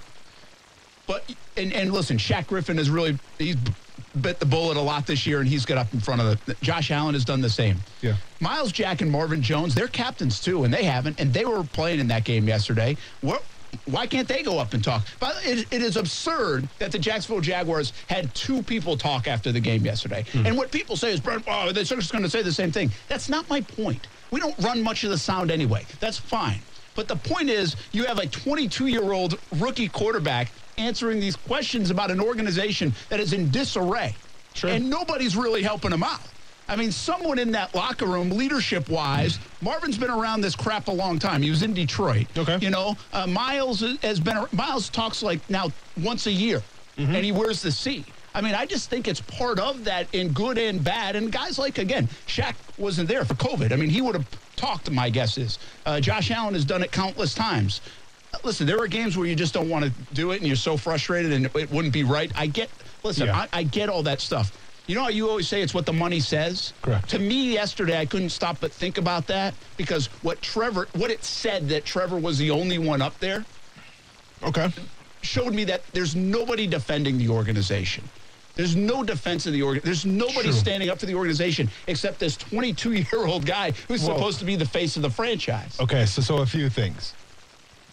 But 1.08 1.34
and 1.58 1.74
and 1.74 1.92
listen, 1.92 2.18
Shaq 2.18 2.48
Griffin 2.48 2.78
has 2.78 2.90
really 2.90 3.18
he's 3.38 3.58
bit 4.20 4.40
the 4.40 4.46
bullet 4.46 4.78
a 4.78 4.82
lot 4.82 5.08
this 5.08 5.26
year, 5.26 5.40
and 5.40 5.48
he's 5.48 5.66
got 5.66 5.78
up 5.78 5.94
in 5.94 6.00
front 6.00 6.22
of 6.22 6.46
the. 6.46 6.56
Josh 6.62 6.92
Allen 6.92 7.14
has 7.14 7.26
done 7.26 7.42
the 7.42 7.50
same. 7.50 7.78
Yeah. 8.02 8.16
Myles 8.40 8.72
Jack 8.72 9.02
and 9.02 9.12
Marvin 9.12 9.42
Jones, 9.42 9.76
they're 9.76 9.88
captains 9.88 10.40
too, 10.40 10.64
and 10.64 10.74
they 10.74 10.84
haven't, 10.84 11.20
and 11.20 11.34
they 11.34 11.46
were 11.46 11.64
playing 11.64 12.00
in 12.00 12.08
that 12.08 12.24
game 12.24 12.48
yesterday. 12.48 12.98
What 13.22 13.44
why 13.86 14.08
can't 14.08 14.28
they 14.28 14.44
go 14.44 14.60
up 14.60 14.74
and 14.74 14.84
talk? 14.84 15.06
But 15.20 15.36
it, 15.44 15.68
it 15.72 15.82
is 15.82 15.98
absurd 15.98 16.68
that 16.80 16.92
the 16.92 17.00
Jacksonville 17.00 17.42
Jaguars 17.42 17.94
had 18.08 18.34
two 18.36 18.62
people 18.64 18.98
talk 18.98 19.28
after 19.28 19.52
the 19.52 19.60
game 19.60 19.86
yesterday. 19.86 20.26
Hmm. 20.32 20.46
And 20.46 20.58
what 20.58 20.72
people 20.72 20.96
say 20.96 21.12
is, 21.12 21.20
Brent, 21.20 21.44
oh, 21.48 21.72
they're 21.72 21.84
just 21.84 22.12
going 22.12 22.24
to 22.24 22.30
say 22.30 22.42
the 22.42 22.52
same 22.52 22.72
thing. 22.72 22.92
That's 23.08 23.30
not 23.30 23.50
my 23.50 23.62
point. 23.62 24.08
We 24.32 24.40
don't 24.40 24.58
run 24.60 24.82
much 24.82 25.04
of 25.04 25.10
the 25.10 25.18
sound 25.18 25.52
anyway. 25.52 25.86
That's 26.00 26.18
fine. 26.18 26.60
But 26.96 27.08
the 27.08 27.16
point 27.16 27.50
is, 27.50 27.76
you 27.92 28.06
have 28.06 28.20
a 28.20 28.28
22 28.28 28.88
year 28.88 29.14
old 29.14 29.40
rookie 29.58 29.88
quarterback 29.88 30.52
answering 30.78 31.20
these 31.20 31.36
questions 31.36 31.90
about 31.90 32.12
an 32.12 32.20
organization 32.20 32.94
that 33.10 33.20
is 33.20 33.34
in 33.34 33.50
disarray. 33.52 34.16
Sure. 34.54 34.70
And 34.70 34.90
nobody's 34.90 35.38
really 35.38 35.64
helping 35.64 35.92
him 35.92 36.04
out. 36.04 36.22
I 36.68 36.76
mean, 36.78 36.92
someone 36.92 37.38
in 37.40 37.52
that 37.52 37.76
locker 37.76 38.06
room, 38.06 38.30
leadership 38.30 38.88
wise, 38.90 39.40
Marvin's 39.62 39.98
been 39.98 40.10
around 40.10 40.42
this 40.42 40.56
crap 40.56 40.88
a 40.88 40.92
long 40.92 41.20
time. 41.20 41.42
He 41.42 41.50
was 41.50 41.64
in 41.64 41.74
Detroit. 41.74 42.28
Okay. 42.38 42.58
You 42.62 42.70
know, 42.70 42.96
uh, 43.12 43.28
Myles 43.28 43.82
has 44.02 44.20
been, 44.20 44.46
Myles 44.54 44.90
talks 44.90 45.22
like 45.22 45.48
now 45.50 45.68
once 46.02 46.28
a 46.28 46.32
year, 46.32 46.62
Mm-hmm. 46.98 47.16
and 47.16 47.24
he 47.26 47.32
wears 47.32 47.62
the 47.62 47.72
C. 47.72 48.04
I 48.36 48.42
mean, 48.42 48.54
I 48.54 48.66
just 48.66 48.90
think 48.90 49.08
it's 49.08 49.22
part 49.22 49.60
of 49.60 49.86
that 49.86 50.14
in 50.14 50.34
good 50.34 50.58
and 50.58 50.84
bad. 50.84 51.16
And 51.16 51.32
guys 51.32 51.58
like, 51.58 51.78
again, 51.78 52.08
Shaq 52.28 52.54
wasn't 52.78 53.08
there 53.08 53.24
for 53.26 53.34
COVID. 53.36 53.72
I 53.72 53.78
mean, 53.78 53.90
he 53.90 54.02
would 54.02 54.14
have 54.14 54.28
talked, 54.58 54.92
my 54.92 55.10
guess 55.10 55.38
is. 55.38 55.58
Uh, 55.86 56.00
Josh 56.02 56.32
Allen 56.32 56.54
has 56.54 56.66
done 56.66 56.84
it 56.84 56.92
countless 56.92 57.34
times. 57.34 57.80
Uh, 58.34 58.38
Listen, 58.44 58.68
there 58.68 58.78
are 58.80 58.88
games 58.88 59.18
where 59.18 59.26
you 59.26 59.36
just 59.36 59.54
don't 59.54 59.70
want 59.70 59.86
to 59.86 59.92
do 60.14 60.32
it 60.32 60.38
and 60.40 60.48
you're 60.48 60.56
so 60.58 60.76
frustrated 60.78 61.32
and 61.32 61.46
it 61.56 61.72
wouldn't 61.72 61.94
be 61.94 62.04
right. 62.04 62.30
I 62.36 62.48
get, 62.48 62.70
listen, 63.04 63.28
Yeah. 63.28 63.38
I, 63.54 63.60
I 63.60 63.64
get 63.64 63.88
all 63.90 64.04
that 64.04 64.20
stuff. 64.20 64.52
You 64.88 64.96
know 64.96 65.04
how 65.04 65.10
you 65.10 65.30
always 65.30 65.48
say 65.48 65.62
it's 65.62 65.74
what 65.74 65.86
the 65.86 65.94
money 65.94 66.20
says? 66.20 66.74
Correct. 66.82 67.10
To 67.12 67.20
me, 67.20 67.54
yesterday, 67.54 68.00
I 68.00 68.06
couldn't 68.06 68.30
stop 68.30 68.60
but 68.60 68.74
think 68.74 68.98
about 68.98 69.28
that 69.28 69.56
because 69.78 70.08
what 70.22 70.42
Trevor, 70.42 70.90
what 70.94 71.12
it 71.12 71.24
said 71.24 71.70
that 71.70 71.86
Trevor 71.86 72.18
was 72.18 72.38
the 72.38 72.52
only 72.52 72.78
one 72.78 73.02
up 73.02 73.20
there 73.20 73.46
Okay. 74.44 74.70
showed 75.22 75.54
me 75.54 75.64
that 75.66 75.86
there's 75.94 76.16
nobody 76.16 76.68
defending 76.68 77.18
the 77.18 77.30
organization. 77.30 78.10
There's 78.56 78.76
no 78.76 79.02
defense 79.04 79.46
of 79.46 79.54
the 79.54 79.62
organ. 79.62 79.82
There's 79.86 80.06
nobody 80.06 80.50
True. 80.50 80.52
standing 80.52 80.90
up 80.90 81.00
for 81.00 81.06
the 81.06 81.16
organization 81.16 81.70
except 81.88 82.20
this 82.20 82.36
22 82.36 82.94
year 82.94 83.26
old 83.26 83.46
guy 83.46 83.72
who's 83.88 84.02
Whoa. 84.04 84.16
supposed 84.16 84.40
to 84.40 84.46
be 84.46 84.56
the 84.56 84.66
face 84.66 84.98
of 84.98 85.04
the 85.04 85.10
franchise. 85.10 85.78
Okay, 85.80 86.06
so 86.06 86.22
so 86.22 86.38
a 86.40 86.46
few 86.46 86.70
things. 86.70 87.16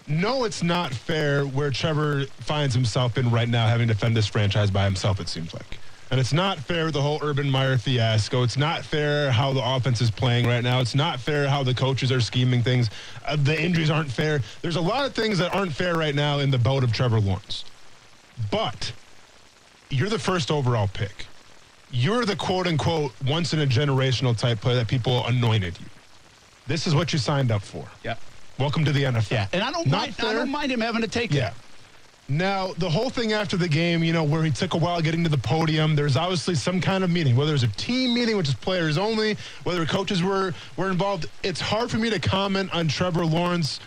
No, 0.09 0.45
it's 0.45 0.63
not 0.63 0.95
fair 0.95 1.47
where 1.47 1.71
Trevor 1.71 2.25
finds 2.41 2.75
himself 2.75 3.19
in 3.19 3.31
right 3.31 3.49
now, 3.49 3.69
having 3.69 3.89
to 3.89 3.95
defend 3.95 4.17
this 4.17 4.27
franchise 4.27 4.71
by 4.71 4.85
himself. 4.85 5.21
It 5.21 5.29
seems 5.29 5.53
like, 5.53 5.78
and 6.11 6.19
it's 6.19 6.33
not 6.33 6.59
fair 6.59 6.91
the 6.91 7.03
whole 7.03 7.19
Urban 7.23 7.51
Meyer 7.51 7.77
fiasco. 7.79 8.43
It's 8.43 8.57
not 8.57 8.85
fair 8.85 9.31
how 9.31 9.53
the 9.53 9.63
offense 9.63 10.01
is 10.01 10.11
playing 10.11 10.47
right 10.47 10.63
now. 10.65 10.81
It's 10.81 10.95
not 10.95 11.21
fair 11.21 11.49
how 11.49 11.63
the 11.63 11.75
coaches 11.75 12.11
are 12.11 12.21
scheming 12.21 12.63
things. 12.63 12.89
Uh, 13.27 13.37
the 13.37 13.61
injuries 13.61 13.91
aren't 13.91 14.11
fair. 14.11 14.41
There's 14.63 14.77
a 14.77 14.81
lot 14.81 15.05
of 15.05 15.15
things 15.15 15.39
that 15.39 15.55
aren't 15.55 15.73
fair 15.73 15.97
right 15.97 16.15
now 16.15 16.39
in 16.39 16.51
the 16.51 16.59
boat 16.59 16.83
of 16.83 16.93
Trevor 16.93 17.21
Lawrence. 17.21 17.65
But 18.51 18.93
you're 19.91 20.09
the 20.09 20.19
first 20.19 20.51
overall 20.51 20.89
pick. 20.89 21.27
You're 21.91 22.25
the 22.25 22.37
quote 22.37 22.67
unquote 22.67 23.13
once 23.27 23.53
in 23.55 23.61
a 23.61 23.67
generational 23.67 24.37
type 24.37 24.61
player 24.61 24.77
that 24.77 24.89
people 24.89 25.27
anointed 25.27 25.79
you. 25.81 25.87
This 26.67 26.87
is 26.87 26.95
what 26.95 27.13
you 27.13 27.19
signed 27.19 27.51
up 27.51 27.63
for. 27.63 27.87
Yeah. 28.05 28.17
Welcome 28.59 28.85
to 28.85 28.93
the 28.93 29.05
NFL. 29.05 29.31
Yeah. 29.31 29.47
And 29.53 29.63
I 29.63 29.71
don't 29.71 29.87
Not 29.87 30.01
mind 30.01 30.15
I 30.21 30.33
don't 30.35 30.51
mind 30.51 30.73
him 30.73 30.81
having 30.81 31.01
to 31.03 31.09
take 31.09 31.33
Yeah. 31.33 31.49
it. 31.49 31.55
Now, 32.31 32.75
the 32.77 32.91
whole 32.91 33.09
thing 33.09 33.33
after 33.33 33.57
the 33.57 33.69
game, 33.69 34.05
you 34.05 34.13
know, 34.13 34.23
where 34.23 34.43
he 34.43 34.51
took 34.51 34.75
a 34.75 34.77
while 34.77 35.01
getting 35.01 35.25
to 35.25 35.31
the 35.31 35.39
podium, 35.39 35.97
there's 35.97 36.15
obviously 36.15 36.55
some 36.55 36.79
kind 36.79 37.03
of 37.03 37.09
meeting, 37.09 37.35
whether 37.37 37.55
it's 37.55 37.63
a 37.63 37.69
team 37.69 38.13
meeting, 38.13 38.37
which 38.37 38.49
is 38.49 38.55
players 38.55 38.99
only, 38.99 39.39
whether 39.65 39.87
coaches 39.87 40.23
were, 40.23 40.53
were 40.77 40.91
involved. 40.91 41.27
It's 41.43 41.61
hard 41.61 41.91
for 41.91 41.97
me 41.97 42.11
to 42.11 42.19
comment 42.19 42.75
on 42.75 42.87
Trevor 42.87 43.25
Lawrence 43.25 43.81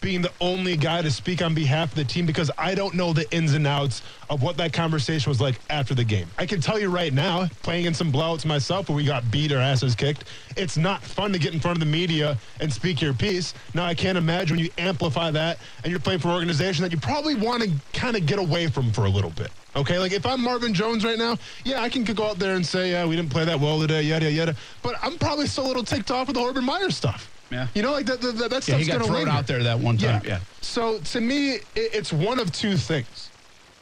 being 0.00 0.22
the 0.22 0.32
only 0.40 0.76
guy 0.76 1.02
to 1.02 1.10
speak 1.10 1.42
on 1.42 1.54
behalf 1.54 1.90
of 1.90 1.94
the 1.94 2.04
team 2.04 2.26
because 2.26 2.50
I 2.58 2.74
don't 2.74 2.94
know 2.94 3.12
the 3.12 3.30
ins 3.34 3.54
and 3.54 3.66
outs 3.66 4.02
of 4.28 4.42
what 4.42 4.56
that 4.56 4.72
conversation 4.72 5.30
was 5.30 5.40
like 5.40 5.60
after 5.68 5.94
the 5.94 6.04
game. 6.04 6.28
I 6.38 6.46
can 6.46 6.60
tell 6.60 6.78
you 6.78 6.88
right 6.88 7.12
now, 7.12 7.48
playing 7.62 7.84
in 7.84 7.94
some 7.94 8.12
blowouts 8.12 8.44
myself 8.44 8.88
where 8.88 8.96
we 8.96 9.04
got 9.04 9.30
beat 9.30 9.52
or 9.52 9.58
asses 9.58 9.94
kicked, 9.94 10.24
it's 10.56 10.76
not 10.76 11.02
fun 11.02 11.32
to 11.32 11.38
get 11.38 11.54
in 11.54 11.60
front 11.60 11.76
of 11.76 11.80
the 11.80 11.90
media 11.90 12.38
and 12.60 12.72
speak 12.72 13.00
your 13.00 13.14
piece. 13.14 13.54
Now, 13.74 13.84
I 13.84 13.94
can't 13.94 14.18
imagine 14.18 14.56
when 14.56 14.64
you 14.64 14.70
amplify 14.78 15.30
that 15.30 15.58
and 15.84 15.90
you're 15.90 16.00
playing 16.00 16.20
for 16.20 16.28
an 16.28 16.34
organization 16.34 16.82
that 16.82 16.92
you 16.92 16.98
probably 16.98 17.34
want 17.34 17.62
to 17.62 17.70
kind 17.92 18.16
of 18.16 18.26
get 18.26 18.38
away 18.38 18.66
from 18.66 18.90
for 18.92 19.04
a 19.04 19.10
little 19.10 19.30
bit. 19.30 19.50
Okay, 19.76 20.00
like 20.00 20.12
if 20.12 20.26
I'm 20.26 20.40
Marvin 20.40 20.74
Jones 20.74 21.04
right 21.04 21.18
now, 21.18 21.36
yeah, 21.64 21.80
I 21.80 21.88
can 21.88 22.02
go 22.02 22.26
out 22.26 22.40
there 22.40 22.56
and 22.56 22.66
say, 22.66 22.90
yeah, 22.90 23.06
we 23.06 23.14
didn't 23.14 23.30
play 23.30 23.44
that 23.44 23.60
well 23.60 23.78
today, 23.78 24.02
yada, 24.02 24.24
yada. 24.24 24.40
Yada. 24.40 24.56
But 24.82 24.96
I'm 25.02 25.18
probably 25.18 25.46
still 25.46 25.66
a 25.66 25.68
little 25.68 25.84
ticked 25.84 26.10
off 26.10 26.26
with 26.26 26.36
the 26.36 26.42
Urban 26.42 26.64
Meyer 26.64 26.90
stuff. 26.90 27.30
Yeah. 27.50 27.66
You 27.74 27.82
know, 27.82 27.92
like 27.92 28.06
that, 28.06 28.20
that, 28.20 28.36
that 28.36 28.52
Yeah, 28.52 28.60
stuff's 28.60 28.86
going 28.86 29.00
to 29.00 29.04
thrown 29.06 29.18
linger. 29.18 29.30
out 29.30 29.46
there 29.46 29.62
that 29.62 29.78
one 29.78 29.96
time. 29.98 30.22
Yeah. 30.24 30.40
So 30.60 30.98
to 30.98 31.20
me, 31.20 31.54
it, 31.54 31.62
it's 31.74 32.12
one 32.12 32.38
of 32.38 32.52
two 32.52 32.76
things. 32.76 33.30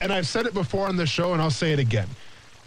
And 0.01 0.13
I've 0.13 0.27
said 0.27 0.47
it 0.47 0.55
before 0.55 0.87
on 0.87 0.97
the 0.97 1.07
show, 1.07 1.33
and 1.33 1.43
I'll 1.43 1.51
say 1.51 1.73
it 1.73 1.79
again. 1.79 2.09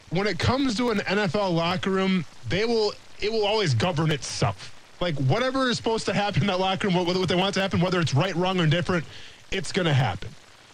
When 0.09 0.27
it 0.27 0.37
comes 0.37 0.75
to 0.77 0.91
an 0.91 0.99
NFL 0.99 1.53
locker 1.55 1.89
room, 1.89 2.25
they 2.49 2.65
will 2.65 2.93
it 3.21 3.31
will 3.31 3.45
always 3.45 3.73
govern 3.73 4.11
itself. 4.11 4.75
Like 4.99 5.15
whatever 5.15 5.69
is 5.69 5.77
supposed 5.77 6.05
to 6.07 6.13
happen 6.13 6.41
in 6.41 6.47
that 6.47 6.59
locker 6.59 6.87
room, 6.87 6.95
what, 6.97 7.07
what 7.17 7.29
they 7.29 7.35
want 7.35 7.53
to 7.55 7.61
happen, 7.61 7.79
whether 7.79 7.99
it's 7.99 8.13
right, 8.13 8.35
wrong, 8.35 8.59
or 8.59 8.67
different, 8.67 9.05
it's 9.51 9.71
going 9.71 9.85
to 9.87 9.93
happen. 9.93 10.29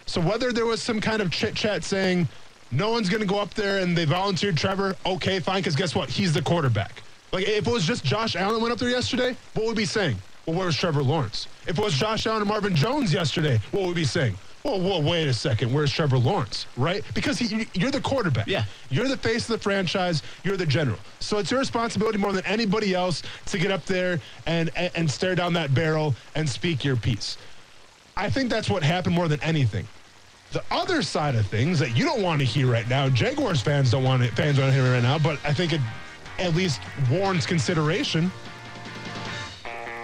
So 0.06 0.20
whether 0.20 0.52
there 0.52 0.66
was 0.66 0.82
some 0.82 1.00
kind 1.00 1.20
of 1.22 1.30
chit 1.30 1.54
chat 1.54 1.84
saying 1.84 2.26
no 2.70 2.90
one's 2.90 3.08
going 3.08 3.20
to 3.20 3.26
go 3.26 3.38
up 3.38 3.54
there 3.54 3.78
and 3.78 3.96
they 3.96 4.04
volunteered 4.06 4.56
Trevor, 4.56 4.96
okay, 5.06 5.40
fine, 5.40 5.60
because 5.60 5.76
guess 5.76 5.94
what? 5.94 6.08
He's 6.10 6.32
the 6.32 6.42
quarterback. 6.42 7.02
Like 7.32 7.46
if 7.46 7.66
it 7.66 7.70
was 7.70 7.86
just 7.86 8.04
Josh 8.04 8.36
Allen 8.36 8.60
went 8.60 8.72
up 8.72 8.78
there 8.78 8.88
yesterday, 8.88 9.36
what 9.54 9.66
would 9.66 9.76
we 9.76 9.82
be 9.82 9.86
saying? 9.86 10.16
Well, 10.46 10.56
where's 10.56 10.76
Trevor 10.76 11.02
Lawrence? 11.02 11.46
If 11.66 11.78
it 11.78 11.84
was 11.84 11.94
Josh 11.94 12.26
Allen 12.26 12.42
and 12.42 12.48
Marvin 12.48 12.74
Jones 12.74 13.12
yesterday, 13.12 13.60
what 13.70 13.82
would 13.82 13.88
we 13.88 14.02
be 14.02 14.04
saying? 14.04 14.34
Well, 14.64 14.80
whoa, 14.80 15.00
wait 15.00 15.28
a 15.28 15.32
second. 15.32 15.72
Where's 15.72 15.92
Trevor 15.92 16.18
Lawrence? 16.18 16.66
Right? 16.76 17.02
Because 17.14 17.38
he, 17.38 17.68
you're 17.74 17.90
the 17.90 18.00
quarterback. 18.00 18.46
Yeah. 18.46 18.64
You're 18.90 19.08
the 19.08 19.16
face 19.16 19.48
of 19.48 19.56
the 19.56 19.62
franchise. 19.62 20.22
You're 20.42 20.56
the 20.56 20.66
general. 20.66 20.98
So 21.20 21.38
it's 21.38 21.50
your 21.50 21.60
responsibility 21.60 22.18
more 22.18 22.32
than 22.32 22.44
anybody 22.44 22.94
else 22.94 23.22
to 23.46 23.58
get 23.58 23.70
up 23.70 23.84
there 23.84 24.20
and, 24.46 24.70
and, 24.74 24.90
and 24.94 25.10
stare 25.10 25.34
down 25.34 25.52
that 25.52 25.74
barrel 25.74 26.14
and 26.34 26.48
speak 26.48 26.84
your 26.84 26.96
piece. 26.96 27.38
I 28.16 28.28
think 28.28 28.50
that's 28.50 28.68
what 28.68 28.82
happened 28.82 29.14
more 29.14 29.28
than 29.28 29.40
anything. 29.42 29.86
The 30.50 30.64
other 30.70 31.02
side 31.02 31.34
of 31.34 31.46
things 31.46 31.78
that 31.78 31.96
you 31.96 32.04
don't 32.04 32.22
want 32.22 32.40
to 32.40 32.44
hear 32.44 32.66
right 32.66 32.88
now, 32.88 33.08
Jaguars 33.08 33.60
fans 33.60 33.90
don't 33.90 34.02
want 34.02 34.22
it, 34.22 34.32
fans 34.32 34.56
don't 34.56 34.72
hear 34.72 34.86
it 34.86 34.92
right 34.92 35.02
now, 35.02 35.18
but 35.18 35.38
I 35.44 35.52
think 35.52 35.72
it 35.72 35.80
at 36.38 36.54
least 36.54 36.80
warrants 37.10 37.46
consideration. 37.46 38.30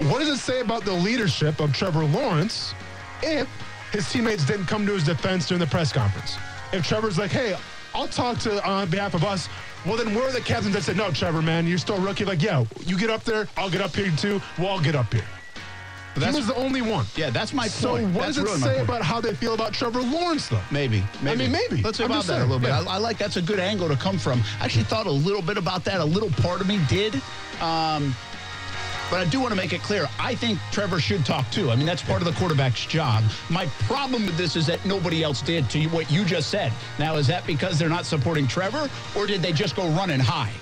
What 0.03 0.19
does 0.19 0.29
it 0.29 0.39
say 0.39 0.61
about 0.61 0.85
the 0.85 0.93
leadership 0.93 1.61
of 1.61 1.73
Trevor 1.73 2.05
Lawrence 2.05 2.75
if 3.23 3.49
his 3.93 4.11
teammates 4.11 4.45
didn't 4.45 4.67
come 4.67 4.87
to 4.87 4.93
his 4.93 5.05
defense 5.05 5.49
during 5.49 5.61
the 5.61 5.67
press 5.67 5.93
conference? 5.93 6.37
If 6.73 6.87
Trevor's 6.87 7.19
like, 7.19 7.31
hey, 7.31 7.57
I'll 7.95 8.09
talk 8.09 8.39
to 8.41 8.57
uh, 8.67 8.69
on 8.69 8.91
behalf 8.91 9.15
of 9.15 9.23
us. 9.23 9.49
Well, 9.87 9.97
then 9.97 10.15
where 10.15 10.29
are 10.29 10.33
the 10.33 10.41
captains 10.41 10.75
that 10.75 10.83
said, 10.83 10.97
no, 10.97 11.11
Trevor, 11.13 11.43
man, 11.43 11.67
you're 11.67 11.79
still 11.79 11.99
rookie? 11.99 12.25
Like, 12.25 12.43
yeah, 12.43 12.65
you 12.85 12.99
get 12.99 13.11
up 13.11 13.23
there, 13.23 13.47
I'll 13.57 13.71
get 13.71 13.81
up 13.81 13.95
here 13.95 14.11
too. 14.17 14.41
We'll 14.59 14.69
all 14.69 14.81
get 14.81 14.97
up 14.97 15.13
here. 15.13 15.25
He 16.15 16.21
that's- 16.21 16.37
was 16.37 16.47
the 16.47 16.55
only 16.55 16.81
one. 16.81 17.07
Yeah, 17.17 17.31
that's 17.31 17.53
my 17.53 17.67
So 17.67 17.91
point. 17.91 18.15
what 18.15 18.27
That's 18.27 18.37
does 18.39 18.63
it 18.63 18.65
say 18.65 18.81
about 18.81 19.03
how 19.03 19.21
they 19.21 19.35
feel 19.35 19.55
about 19.55 19.73
Trevor 19.73 20.01
Lawrence, 20.03 20.49
though? 20.49 20.61
Maybe, 20.71 21.03
maybe. 21.23 21.45
mean, 21.45 21.53
maybe. 21.53 21.83
Let's 21.83 21.99
talk 21.99 22.07
about 22.07 22.25
that 22.25 22.39
a 22.41 22.43
little 22.45 22.59
bit. 22.61 22.69
yeah. 22.69 22.85
I, 22.89 22.95
I 22.95 22.99
like 22.99 23.19
that's 23.19 23.37
a 23.37 23.43
good 23.43 23.59
angle 23.59 23.89
to 23.89 23.97
come 23.97 24.19
from. 24.19 24.43
I 24.61 24.67
actually 24.67 24.85
thought 24.85 25.07
a 25.07 25.11
little 25.11 25.43
bit 25.43 25.57
about 25.59 25.85
that. 25.85 26.01
A 26.01 26.05
little 26.05 26.31
part 26.31 26.61
of 26.61 26.69
me 26.69 26.79
did. 26.89 27.15
Um, 27.61 28.15
but 29.11 29.21
I 29.21 29.27
do 29.31 29.39
want 29.39 29.51
to 29.51 29.57
make 29.57 29.73
it 29.73 29.83
clear. 29.83 30.09
I 30.19 30.35
think 30.35 30.59
Trevor 30.73 30.99
should 30.99 31.27
talk 31.27 31.49
too. 31.51 31.71
I 31.71 31.77
mean, 31.77 31.85
that's 31.87 32.03
part 32.03 32.23
of 32.23 32.27
the 32.27 32.33
quarterback's 32.39 32.87
job. 32.87 33.23
My 33.51 33.67
problem 33.87 34.25
with 34.25 34.37
this 34.37 34.57
is 34.57 34.67
that 34.67 34.85
nobody 34.87 35.23
else 35.23 35.43
did 35.43 35.69
to 35.71 35.85
what 35.89 36.11
you 36.11 36.25
just 36.25 36.49
said. 36.49 36.73
Now, 36.99 37.17
is 37.17 37.27
that 37.27 37.47
because 37.47 37.79
they're 37.79 37.89
not 37.91 38.07
supporting 38.07 38.47
Trevor, 38.49 38.89
or 39.17 39.27
did 39.27 39.43
they 39.43 39.53
just 39.53 39.77
go 39.77 39.89
run 39.91 40.11
and 40.11 40.23
hide? 40.23 40.53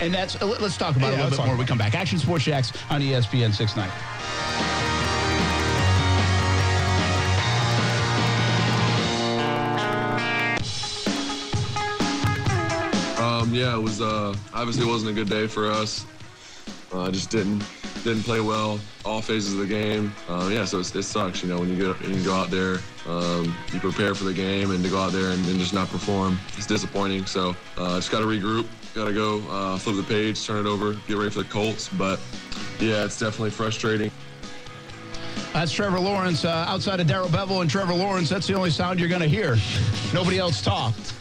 And 0.00 0.12
that's 0.12 0.40
uh, 0.40 0.46
let's 0.46 0.76
talk 0.76 0.96
about 0.96 1.12
it 1.12 1.18
a 1.18 1.22
little 1.24 1.30
bit 1.30 1.38
more 1.38 1.48
when 1.48 1.58
we 1.58 1.64
come 1.64 1.78
back. 1.78 1.94
Action 1.94 2.18
Sports 2.18 2.44
Jax 2.44 2.72
on 2.90 3.00
ESPN 3.00 3.52
690. 3.54 4.69
Yeah, 13.50 13.74
it 13.74 13.82
was 13.82 14.00
uh, 14.00 14.34
obviously 14.54 14.86
wasn't 14.86 15.10
a 15.10 15.14
good 15.14 15.28
day 15.28 15.48
for 15.48 15.70
us. 15.70 16.06
Uh, 16.92 17.10
just 17.10 17.30
didn't 17.30 17.64
didn't 18.04 18.22
play 18.22 18.40
well 18.40 18.78
all 19.04 19.20
phases 19.20 19.54
of 19.54 19.58
the 19.58 19.66
game. 19.66 20.12
Uh, 20.28 20.48
yeah, 20.52 20.64
so 20.64 20.78
it 20.78 20.84
sucks, 20.84 21.42
you 21.42 21.48
know, 21.48 21.58
when 21.58 21.68
you 21.68 21.76
go 21.76 21.92
when 21.94 22.14
you 22.14 22.22
go 22.22 22.34
out 22.34 22.50
there, 22.50 22.78
um, 23.08 23.54
you 23.72 23.80
prepare 23.80 24.14
for 24.14 24.24
the 24.24 24.32
game, 24.32 24.70
and 24.70 24.84
to 24.84 24.90
go 24.90 24.98
out 24.98 25.12
there 25.12 25.30
and, 25.30 25.44
and 25.46 25.58
just 25.58 25.74
not 25.74 25.88
perform, 25.88 26.38
it's 26.56 26.66
disappointing. 26.66 27.26
So 27.26 27.56
uh, 27.76 27.96
just 27.96 28.12
got 28.12 28.20
to 28.20 28.26
regroup, 28.26 28.66
got 28.94 29.06
to 29.06 29.12
go 29.12 29.40
uh, 29.50 29.78
flip 29.78 29.96
the 29.96 30.02
page, 30.04 30.46
turn 30.46 30.64
it 30.64 30.68
over, 30.68 30.94
get 31.08 31.16
ready 31.16 31.30
for 31.30 31.42
the 31.42 31.48
Colts. 31.48 31.88
But 31.88 32.20
yeah, 32.78 33.04
it's 33.04 33.18
definitely 33.18 33.50
frustrating. 33.50 34.12
That's 35.52 35.72
Trevor 35.72 35.98
Lawrence. 35.98 36.44
Uh, 36.44 36.64
outside 36.68 37.00
of 37.00 37.08
Darrell 37.08 37.28
Bevell 37.28 37.62
and 37.62 37.68
Trevor 37.68 37.94
Lawrence, 37.94 38.28
that's 38.28 38.46
the 38.46 38.54
only 38.54 38.70
sound 38.70 39.00
you're 39.00 39.08
going 39.08 39.22
to 39.22 39.28
hear. 39.28 39.56
Nobody 40.14 40.38
else 40.38 40.62
talked. 40.62 41.14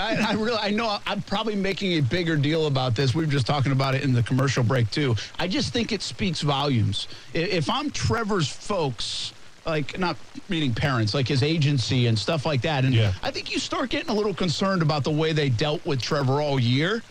I, 0.00 0.30
I 0.30 0.32
really, 0.32 0.58
I 0.58 0.70
know 0.70 0.98
I'm 1.06 1.20
probably 1.22 1.54
making 1.54 1.92
a 1.92 2.00
bigger 2.00 2.36
deal 2.36 2.66
about 2.66 2.94
this. 2.94 3.14
We 3.14 3.24
were 3.24 3.30
just 3.30 3.46
talking 3.46 3.72
about 3.72 3.94
it 3.94 4.02
in 4.02 4.12
the 4.12 4.22
commercial 4.22 4.64
break 4.64 4.90
too. 4.90 5.14
I 5.38 5.46
just 5.46 5.72
think 5.72 5.92
it 5.92 6.02
speaks 6.02 6.40
volumes. 6.40 7.06
If 7.34 7.68
I'm 7.68 7.90
Trevor's 7.90 8.48
folks, 8.48 9.32
like 9.66 9.98
not 9.98 10.16
meaning 10.48 10.74
parents, 10.74 11.12
like 11.12 11.28
his 11.28 11.42
agency 11.42 12.06
and 12.06 12.18
stuff 12.18 12.46
like 12.46 12.62
that. 12.62 12.84
And 12.84 12.94
Yeah. 12.94 13.12
I 13.22 13.30
think 13.30 13.52
you 13.52 13.58
start 13.58 13.90
getting 13.90 14.08
a 14.10 14.14
little 14.14 14.34
concerned 14.34 14.80
about 14.80 15.04
the 15.04 15.10
way 15.10 15.32
they 15.32 15.50
dealt 15.50 15.84
with 15.84 16.00
Trevor 16.00 16.40
all 16.40 16.58
year. 16.58 17.02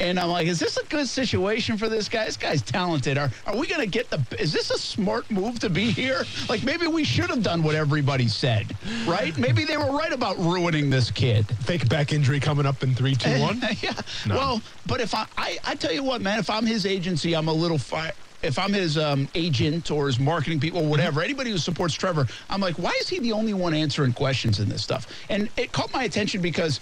And 0.00 0.20
I'm 0.20 0.28
like, 0.28 0.46
is 0.46 0.58
this 0.60 0.76
a 0.76 0.84
good 0.86 1.08
situation 1.08 1.76
for 1.78 1.88
this 1.88 2.08
guy? 2.08 2.26
This 2.26 2.36
guy's 2.36 2.62
talented. 2.62 3.18
Are 3.18 3.30
are 3.46 3.56
we 3.56 3.66
going 3.66 3.80
to 3.80 3.86
get 3.86 4.10
the? 4.10 4.24
Is 4.38 4.52
this 4.52 4.70
a 4.70 4.78
smart 4.78 5.30
move 5.30 5.58
to 5.60 5.70
be 5.70 5.90
here? 5.90 6.24
Like 6.48 6.62
maybe 6.62 6.86
we 6.86 7.04
should 7.04 7.30
have 7.30 7.42
done 7.42 7.62
what 7.62 7.74
everybody 7.74 8.28
said, 8.28 8.76
right? 9.06 9.36
Maybe 9.36 9.64
they 9.64 9.76
were 9.76 9.90
right 9.96 10.12
about 10.12 10.38
ruining 10.38 10.90
this 10.90 11.10
kid. 11.10 11.56
Fake 11.62 11.88
back 11.88 12.12
injury 12.12 12.40
coming 12.40 12.66
up 12.66 12.82
in 12.82 12.94
three, 12.94 13.14
two, 13.14 13.40
one. 13.40 13.60
yeah. 13.82 13.92
Well, 14.28 14.62
but 14.86 15.00
if 15.00 15.14
I, 15.14 15.26
I, 15.36 15.58
I 15.64 15.74
tell 15.74 15.92
you 15.92 16.04
what, 16.04 16.22
man, 16.22 16.38
if 16.38 16.50
I'm 16.50 16.66
his 16.66 16.86
agency, 16.86 17.34
I'm 17.34 17.48
a 17.48 17.52
little 17.52 17.78
fi- 17.78 18.12
If 18.42 18.58
I'm 18.58 18.72
his 18.72 18.96
um, 18.98 19.28
agent 19.34 19.90
or 19.90 20.06
his 20.06 20.18
marketing 20.20 20.60
people, 20.60 20.86
whatever, 20.86 21.22
anybody 21.22 21.50
who 21.50 21.58
supports 21.58 21.94
Trevor, 21.94 22.26
I'm 22.50 22.60
like, 22.60 22.78
why 22.78 22.92
is 23.00 23.08
he 23.08 23.18
the 23.20 23.32
only 23.32 23.54
one 23.54 23.74
answering 23.74 24.12
questions 24.12 24.60
in 24.60 24.68
this 24.68 24.82
stuff? 24.82 25.06
And 25.28 25.50
it 25.56 25.72
caught 25.72 25.92
my 25.92 26.04
attention 26.04 26.42
because 26.42 26.80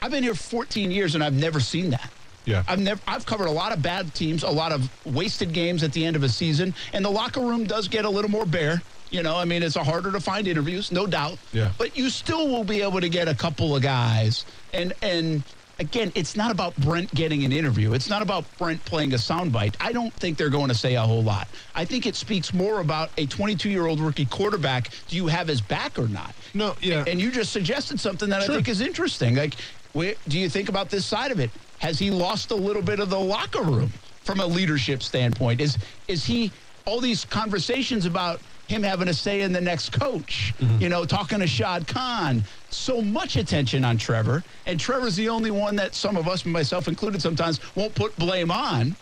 I've 0.00 0.10
been 0.10 0.22
here 0.22 0.34
14 0.34 0.90
years 0.90 1.14
and 1.14 1.22
I've 1.24 1.34
never 1.34 1.60
seen 1.60 1.90
that. 1.90 2.12
Yeah. 2.44 2.62
I've 2.68 2.80
never 2.80 3.00
I've 3.06 3.24
covered 3.26 3.46
a 3.46 3.52
lot 3.52 3.72
of 3.72 3.82
bad 3.82 4.14
teams, 4.14 4.42
a 4.42 4.50
lot 4.50 4.72
of 4.72 4.90
wasted 5.06 5.52
games 5.52 5.82
at 5.82 5.92
the 5.92 6.04
end 6.04 6.16
of 6.16 6.22
a 6.22 6.28
season, 6.28 6.74
and 6.92 7.04
the 7.04 7.10
locker 7.10 7.40
room 7.40 7.64
does 7.64 7.88
get 7.88 8.04
a 8.04 8.10
little 8.10 8.30
more 8.30 8.46
bare. 8.46 8.82
You 9.10 9.22
know, 9.22 9.36
I 9.36 9.44
mean, 9.44 9.62
it's 9.62 9.76
a 9.76 9.84
harder 9.84 10.10
to 10.10 10.20
find 10.20 10.48
interviews, 10.48 10.90
no 10.90 11.06
doubt. 11.06 11.38
Yeah. 11.52 11.70
But 11.76 11.96
you 11.96 12.08
still 12.08 12.48
will 12.48 12.64
be 12.64 12.80
able 12.80 13.00
to 13.00 13.10
get 13.10 13.28
a 13.28 13.34
couple 13.34 13.76
of 13.76 13.82
guys, 13.82 14.44
and 14.72 14.92
and 15.02 15.42
again, 15.78 16.12
it's 16.14 16.36
not 16.36 16.50
about 16.50 16.74
Brent 16.76 17.12
getting 17.14 17.44
an 17.44 17.52
interview. 17.52 17.92
It's 17.92 18.08
not 18.08 18.22
about 18.22 18.44
Brent 18.58 18.84
playing 18.84 19.12
a 19.12 19.16
soundbite. 19.16 19.74
I 19.80 19.92
don't 19.92 20.12
think 20.14 20.38
they're 20.38 20.48
going 20.50 20.68
to 20.68 20.74
say 20.74 20.94
a 20.94 21.02
whole 21.02 21.22
lot. 21.22 21.48
I 21.74 21.84
think 21.84 22.06
it 22.06 22.14
speaks 22.14 22.54
more 22.54 22.80
about 22.80 23.10
a 23.18 23.26
22 23.26 23.68
year 23.68 23.86
old 23.86 24.00
rookie 24.00 24.26
quarterback. 24.26 24.90
Do 25.08 25.16
you 25.16 25.26
have 25.26 25.48
his 25.48 25.60
back 25.60 25.98
or 25.98 26.08
not? 26.08 26.34
No, 26.54 26.74
yeah. 26.80 27.04
And 27.06 27.20
you 27.20 27.30
just 27.30 27.52
suggested 27.52 28.00
something 28.00 28.28
that 28.30 28.42
Sure. 28.42 28.52
I 28.52 28.56
think 28.56 28.68
is 28.68 28.80
interesting. 28.80 29.36
Like, 29.36 29.54
where, 29.92 30.14
do 30.28 30.38
you 30.38 30.48
think 30.48 30.68
about 30.68 30.88
this 30.90 31.04
side 31.04 31.32
of 31.32 31.40
it? 31.40 31.50
Has 31.82 31.98
he 31.98 32.10
lost 32.12 32.52
a 32.52 32.54
little 32.54 32.80
bit 32.80 33.00
of 33.00 33.10
the 33.10 33.18
locker 33.18 33.60
room 33.62 33.92
from 34.24 34.38
a 34.38 34.46
leadership 34.46 35.02
standpoint? 35.02 35.60
Is 35.60 35.76
is 36.06 36.24
he 36.24 36.52
all 36.86 37.00
these 37.00 37.24
conversations 37.24 38.06
about 38.06 38.40
him 38.68 38.84
having 38.84 39.08
a 39.08 39.14
say 39.14 39.40
in 39.42 39.52
the 39.52 39.60
next 39.60 39.90
coach? 39.90 40.54
You 40.78 40.88
know, 40.88 41.04
talking 41.04 41.40
to 41.40 41.46
Shad 41.48 41.88
Khan. 41.88 42.44
So 42.70 43.02
much 43.02 43.34
attention 43.34 43.84
on 43.84 43.98
Trevor, 43.98 44.44
and 44.64 44.78
Trevor's 44.78 45.16
the 45.16 45.28
only 45.28 45.50
one 45.50 45.74
that 45.76 45.96
some 45.96 46.16
of 46.16 46.28
us, 46.28 46.46
myself 46.46 46.86
included, 46.86 47.20
sometimes 47.20 47.58
won't 47.74 47.96
put 47.96 48.16
blame 48.16 48.52
on. 48.52 48.94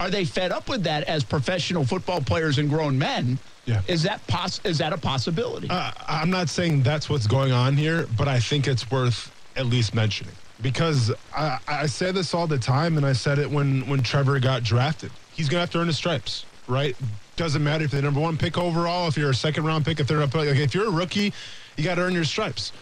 Are 0.00 0.10
they 0.10 0.24
fed 0.24 0.50
up 0.50 0.68
with 0.68 0.82
that 0.82 1.04
as 1.04 1.22
professional 1.22 1.84
football 1.84 2.20
players 2.20 2.58
and 2.58 2.68
grown 2.68 2.98
men? 2.98 3.38
Yeah. 3.66 3.82
Is 3.86 4.02
that 4.02 4.26
poss- 4.26 4.60
Is 4.64 4.78
that 4.78 4.92
a 4.92 4.98
possibility? 4.98 5.68
Uh, 5.70 5.92
I'm 6.08 6.28
not 6.30 6.48
saying 6.48 6.82
that's 6.82 7.08
what's 7.08 7.28
going 7.28 7.52
on 7.52 7.76
here, 7.76 8.08
but 8.18 8.26
I 8.26 8.40
think 8.40 8.66
it's 8.66 8.90
worth 8.90 9.30
at 9.56 9.66
least 9.66 9.94
mentioning 9.94 10.34
because 10.60 11.12
I, 11.32 11.58
I 11.66 11.86
say 11.86 12.12
this 12.12 12.34
all 12.34 12.46
the 12.46 12.58
time, 12.58 12.96
and 12.96 13.04
I 13.04 13.12
said 13.12 13.38
it 13.38 13.50
when 13.50 13.86
when 13.88 14.02
Trevor 14.02 14.38
got 14.40 14.62
drafted. 14.62 15.10
He's 15.30 15.48
gonna 15.48 15.60
have 15.60 15.70
to 15.70 15.78
earn 15.78 15.88
his 15.88 15.96
stripes, 15.96 16.46
right? 16.66 16.96
Doesn't 17.36 17.62
matter 17.64 17.84
if 17.84 17.92
you're 17.92 18.00
the 18.00 18.06
number 18.06 18.20
one 18.20 18.36
pick 18.38 18.56
overall, 18.56 19.08
if 19.08 19.16
you're 19.16 19.30
a 19.30 19.34
second 19.34 19.64
round 19.64 19.84
pick, 19.84 19.98
if 19.98 20.06
they're 20.06 20.22
up, 20.22 20.34
like 20.34 20.48
if 20.48 20.74
you're 20.74 20.86
a 20.88 20.92
rookie, 20.92 21.34
you 21.76 21.82
got 21.84 21.96
to 21.96 22.02
earn 22.02 22.12
your 22.14 22.24
stripes. 22.24 22.72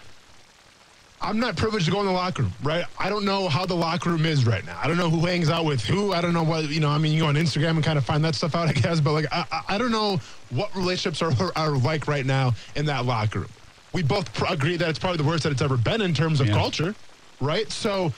I'm 1.25 1.39
not 1.39 1.57
privileged 1.57 1.87
to 1.87 1.93
go 1.93 2.01
in 2.01 2.07
the 2.07 2.13
locker 2.13 2.43
room, 2.43 2.53
right? 2.61 2.85
I 2.99 3.09
don't 3.09 3.25
know 3.25 3.49
how 3.49 3.65
the 3.65 3.77
locker 3.77 4.11
room 4.11 4.27
is 4.27 4.45
right 4.45 4.65
now. 4.65 4.79
I 4.83 4.89
don't 4.89 4.97
know 4.97 5.09
who 5.09 5.25
hangs 5.25 5.51
out 5.51 5.65
with 5.65 5.81
who. 5.81 6.13
I 6.13 6.21
don't 6.21 6.35
know 6.35 6.43
what, 6.43 6.65
you 6.69 6.81
know, 6.81 6.89
I 6.91 6.99
mean, 6.99 7.13
you 7.13 7.21
go 7.21 7.27
on 7.29 7.37
Instagram 7.37 7.71
and 7.77 7.85
kind 7.85 7.97
of 7.97 8.05
find 8.05 8.25
that 8.25 8.35
stuff 8.35 8.57
out, 8.57 8.69
I 8.69 8.73
guess, 8.73 9.01
but 9.01 9.13
like, 9.13 9.27
I, 9.31 9.45
I- 9.53 9.63
I 9.69 9.79
don't 9.79 9.93
know 9.93 10.19
what 10.49 10.75
relationships 10.75 11.23
are, 11.23 11.33
are 11.57 11.77
like 11.79 12.09
right 12.09 12.27
now 12.27 12.55
in 12.75 12.87
that 12.87 13.07
locker 13.07 13.39
room. 13.41 13.55
We 13.95 14.03
both 14.03 14.33
pr- 14.35 14.47
agree 14.53 14.77
that 14.79 14.89
it's 14.91 14.99
probably 14.99 15.19
the 15.19 15.25
worst 15.25 15.45
that 15.45 15.53
it's 15.53 15.63
ever 15.63 15.77
been 15.77 16.01
in 16.03 16.13
terms 16.13 16.41
of 16.41 16.49
Yeah. 16.49 16.55
culture, 16.55 16.97
right? 17.43 17.71
So, 17.71 18.13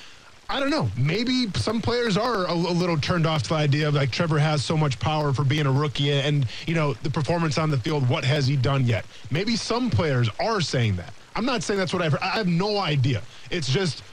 I 0.48 0.60
don't 0.60 0.70
know. 0.70 0.90
Maybe 0.96 1.50
some 1.54 1.80
players 1.80 2.16
are 2.16 2.46
a, 2.46 2.52
a 2.52 2.54
little 2.54 2.98
turned 2.98 3.26
off 3.26 3.44
to 3.44 3.48
the 3.50 3.54
idea 3.54 3.88
of 3.88 3.94
like 3.94 4.10
Trevor 4.10 4.38
has 4.38 4.64
so 4.64 4.76
much 4.76 4.98
power 5.00 5.32
for 5.32 5.42
being 5.42 5.66
a 5.66 5.72
rookie 5.72 6.12
and, 6.12 6.46
you 6.66 6.74
know, 6.74 6.92
the 7.02 7.10
performance 7.10 7.56
on 7.56 7.70
the 7.70 7.78
field. 7.78 8.08
What 8.08 8.24
has 8.24 8.46
he 8.46 8.56
done 8.56 8.84
yet? 8.84 9.06
Maybe 9.30 9.56
some 9.56 9.90
players 9.90 10.28
are 10.38 10.60
saying 10.60 10.96
that. 10.96 11.14
I'm 11.34 11.46
not 11.46 11.62
saying 11.62 11.80
that's 11.80 11.92
what 11.92 12.02
I've 12.02 12.12
heard. 12.12 12.20
I 12.20 12.36
have 12.36 12.46
no 12.46 12.78
idea. 12.78 13.22
It's 13.50 13.68
just, 13.68 14.04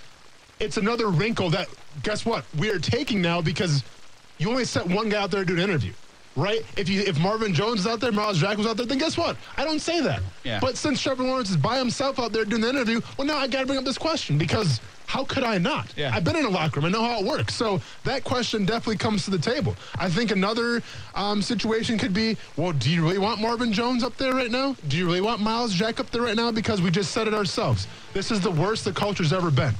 it's 0.60 0.78
another 0.78 1.08
wrinkle 1.10 1.50
that, 1.52 1.68
guess 2.02 2.26
what? 2.26 2.46
We 2.58 2.72
are 2.72 2.80
taking 2.80 3.22
now 3.22 3.42
because 3.42 3.84
you 4.38 4.50
only 4.50 4.66
set 4.66 4.88
one 4.88 5.10
guy 5.10 5.22
out 5.22 5.32
there 5.32 5.42
to 5.42 5.46
do 5.46 5.54
an 5.54 5.60
interview. 5.60 5.94
Right? 6.38 6.62
If 6.78 6.88
you 6.88 7.02
if 7.02 7.20
Marvin 7.20 7.54
Jones 7.54 7.82
is 7.82 7.88
out 7.88 8.00
there, 8.00 8.14
Myles 8.14 8.40
Jack 8.40 8.58
was 8.58 8.66
out 8.66 8.78
there, 8.78 8.86
then 8.86 9.00
guess 9.00 9.18
what? 9.18 9.36
I 9.58 9.66
don't 9.66 9.82
say 9.82 10.00
that. 10.00 10.22
Yeah. 10.46 10.62
But 10.62 10.78
since 10.78 11.02
Trevor 11.02 11.24
Lawrence 11.24 11.50
is 11.50 11.58
by 11.58 11.78
himself 11.78 12.20
out 12.20 12.32
there 12.32 12.46
doing 12.46 12.62
the 12.62 12.70
interview, 12.70 13.02
well, 13.18 13.28
now 13.28 13.36
I 13.36 13.48
got 13.48 13.60
to 13.60 13.66
bring 13.66 13.78
up 13.78 13.84
this 13.84 13.98
question 13.98 14.38
because 14.38 14.80
how 15.12 15.26
could 15.26 15.44
I 15.44 15.58
not? 15.58 15.94
Yeah. 15.98 16.12
I've 16.14 16.24
been 16.24 16.38
in 16.38 16.46
a 16.46 16.50
locker 16.50 16.80
room. 16.80 16.86
I 16.86 16.90
know 16.90 17.04
how 17.04 17.20
it 17.20 17.26
works. 17.26 17.54
So 17.54 17.82
that 18.06 18.24
question 18.24 18.64
definitely 18.64 18.96
comes 18.96 19.26
to 19.26 19.32
the 19.32 19.38
table. 19.38 19.76
I 20.00 20.10
think 20.10 20.32
another 20.32 20.82
um, 21.16 21.42
situation 21.42 21.98
could 21.98 22.14
be, 22.14 22.38
well, 22.56 22.72
do 22.72 22.90
you 22.90 23.04
really 23.04 23.18
want 23.18 23.42
Marvin 23.42 23.74
Jones 23.74 24.06
up 24.06 24.16
there 24.16 24.34
right 24.34 24.50
now? 24.50 24.74
Do 24.88 24.96
you 24.96 25.06
really 25.06 25.20
want 25.20 25.42
Myles 25.42 25.74
Jack 25.74 26.00
up 26.00 26.10
there 26.12 26.22
right 26.22 26.38
now? 26.38 26.50
Because 26.50 26.82
we 26.82 26.90
just 26.92 27.12
said 27.12 27.28
it 27.28 27.34
ourselves. 27.34 27.88
This 28.14 28.32
is 28.32 28.40
the 28.40 28.52
worst 28.52 28.86
the 28.86 28.94
culture's 28.94 29.34
ever 29.34 29.52
been. 29.52 29.74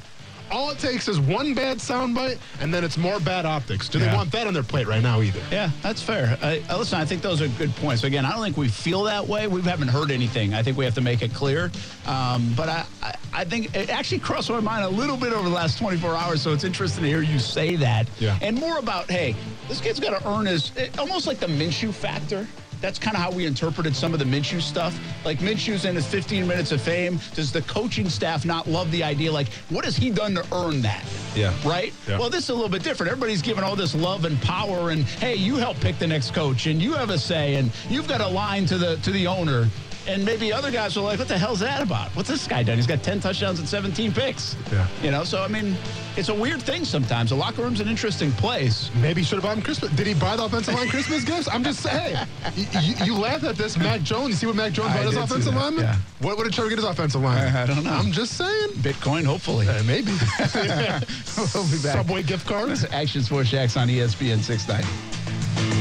All 0.52 0.70
it 0.70 0.80
takes 0.80 1.08
is 1.08 1.20
one 1.20 1.54
bad 1.54 1.78
soundbite, 1.78 2.38
and 2.60 2.74
then 2.74 2.84
it's 2.84 2.98
more 2.98 3.20
bad 3.22 3.46
optics. 3.46 3.88
Do 3.88 4.00
they 4.00 4.14
want 4.14 4.32
that 4.34 4.48
on 4.48 4.54
their 4.54 4.64
plate 4.64 4.86
right 4.88 5.02
now 5.02 5.22
either? 5.22 5.40
Yeah, 5.52 5.70
that's 5.82 6.02
fair. 6.02 6.38
I, 6.42 6.62
I- 6.70 6.78
listen, 6.78 7.00
I 7.00 7.06
think 7.06 7.22
those 7.22 7.42
are 7.42 7.48
good 7.50 7.74
points. 7.78 8.04
Again, 8.04 8.26
I 8.26 8.32
don't 8.32 8.44
think 8.44 8.58
we 8.58 8.68
feel 8.68 9.04
that 9.04 9.26
way. 9.26 9.48
We 9.48 9.62
haven't 9.62 9.88
heard 9.88 10.12
anything. 10.12 10.54
I 10.54 10.62
think 10.62 10.78
we 10.78 10.86
have 10.86 10.96
to 10.96 11.02
make 11.02 11.22
it 11.22 11.34
clear. 11.34 11.72
Um, 12.06 12.54
but 12.58 12.68
I, 12.70 12.86
I, 13.02 13.16
I 13.34 13.44
think 13.46 13.74
it 13.76 13.90
actually 13.90 14.20
crossed 14.20 14.50
my 14.50 14.60
mind 14.60 14.84
a 14.84 14.90
little 14.90 15.18
bit 15.18 15.32
over 15.34 15.48
the 15.48 15.56
last 15.56 15.78
24 15.78 16.16
hours. 16.16 16.42
So 16.42 16.52
it's 16.54 16.64
interesting 16.64 17.04
to 17.04 17.10
hear 17.10 17.22
you 17.22 17.40
say 17.40 17.76
that. 17.78 18.10
Yeah. 18.20 18.38
And 18.42 18.58
more 18.58 18.78
about, 18.80 19.10
hey, 19.10 19.36
this 19.70 19.80
kid's 19.80 20.00
got 20.00 20.20
to 20.20 20.28
earn 20.30 20.46
his, 20.48 20.72
almost 21.00 21.28
like 21.28 21.40
the 21.40 21.48
Minshew 21.48 21.94
factor. 21.94 22.48
That's 22.82 22.98
kind 22.98 23.16
of 23.16 23.22
how 23.22 23.32
we 23.32 23.46
interpreted 23.46 23.96
some 23.96 24.14
of 24.14 24.20
the 24.20 24.26
Minshew 24.26 24.62
stuff. 24.62 25.00
Like 25.24 25.40
Minshew's 25.40 25.86
in 25.86 25.96
his 25.96 26.08
15 26.08 26.48
minutes 26.48 26.72
of 26.72 26.82
fame. 26.82 27.20
Does 27.36 27.52
the 27.52 27.62
coaching 27.64 28.10
staff 28.10 28.44
not 28.44 28.68
love 28.68 28.92
the 28.92 29.04
idea? 29.04 29.32
Like, 29.32 29.50
what 29.70 29.86
has 29.86 29.96
he 29.96 30.10
done 30.10 30.34
to 30.36 30.46
earn 30.52 30.82
that? 30.82 31.06
Yeah. 31.36 31.54
Right? 31.64 31.94
Yeah. 32.08 32.20
Well, 32.20 32.30
this 32.30 32.46
is 32.46 32.50
a 32.50 32.54
little 32.54 32.70
bit 32.70 32.84
different. 32.84 33.12
Everybody's 33.12 33.42
giving 33.42 33.64
all 33.64 33.76
this 33.76 33.96
love 33.96 34.26
and 34.26 34.42
power, 34.42 34.90
and 34.90 35.04
hey, 35.04 35.36
you 35.36 35.56
help 35.56 35.80
pick 35.80 35.98
the 36.00 36.08
next 36.08 36.34
coach, 36.34 36.66
and 36.66 36.82
you 36.82 36.94
have 36.94 37.10
a 37.10 37.18
say, 37.18 37.56
and 37.56 37.72
you've 37.90 38.08
got 38.08 38.20
a 38.20 38.28
line 38.28 38.66
to 38.66 38.78
the 38.78 38.98
to 38.98 39.12
the 39.12 39.28
owner. 39.28 39.70
And 40.08 40.26
maybe 40.26 40.52
other 40.52 40.72
guys 40.72 40.98
are 40.98 41.02
like, 41.02 41.20
"What 41.20 41.28
the 41.28 41.38
hell's 41.38 41.60
that 41.60 41.82
about? 41.82 42.10
What's 42.16 42.28
this 42.30 42.48
guy 42.48 42.64
done? 42.64 42.78
He's 42.78 42.88
got 42.88 43.04
10 43.04 43.20
touchdowns 43.20 43.60
and 43.60 43.68
17 43.68 44.12
picks." 44.12 44.56
Yeah. 44.72 44.88
You 45.04 45.12
know, 45.12 45.24
so 45.24 45.44
I 45.44 45.48
mean, 45.48 45.76
it's 46.18 46.30
a 46.30 46.34
weird 46.34 46.62
thing 46.62 46.86
sometimes. 46.86 47.30
The 47.30 47.36
locker 47.36 47.62
room's 47.62 47.82
an 47.82 47.88
interesting 47.88 48.32
place. 48.32 48.90
Maybe 48.96 49.22
he 49.22 49.26
should 49.26 49.36
have 49.36 49.44
bought 49.44 49.58
him 49.58 49.64
Christmas. 49.64 49.92
Did 49.92 50.08
he 50.08 50.14
buy 50.16 50.36
the 50.36 50.44
offensive 50.46 50.74
line 50.74 50.90
Christmas 50.90 51.24
gifts? 51.24 51.48
I'm 51.48 51.64
just 51.64 51.82
saying. 51.82 52.18
You, 52.56 52.66
you, 52.82 53.06
you 53.06 53.16
laugh 53.16 53.44
at 53.46 53.56
this, 53.56 53.78
Mac 53.78 54.02
Jones. 54.02 54.30
You 54.30 54.36
see 54.36 54.46
what 54.46 54.56
Mac 54.56 54.74
Jones 54.74 54.90
I 54.90 54.98
bought 54.98 55.06
his 55.06 55.16
offensive 55.16 55.56
lineman? 55.56 55.84
yeah. 55.86 55.96
What, 56.20 56.36
what 56.38 56.44
did 56.44 56.54
Trevor 56.54 56.70
get 56.70 56.80
his 56.80 56.86
offensive 56.88 57.22
line? 57.22 57.38
I 57.56 57.66
don't 57.66 57.84
know. 57.84 57.92
I'm 57.92 58.12
just 58.12 58.34
saying. 58.38 58.72
Bitcoin, 58.80 59.24
hopefully. 59.24 59.68
Uh, 59.70 59.82
maybe. 59.84 60.12
we'll 61.38 61.70
be 61.72 61.82
back. 61.82 61.96
Subway 61.96 62.24
gift 62.24 62.46
cards. 62.46 62.84
Action 62.92 63.24
Sports 63.24 63.52
Jax 63.52 63.78
on 63.78 63.88
ESPN 63.88 64.40
690. 64.40 65.81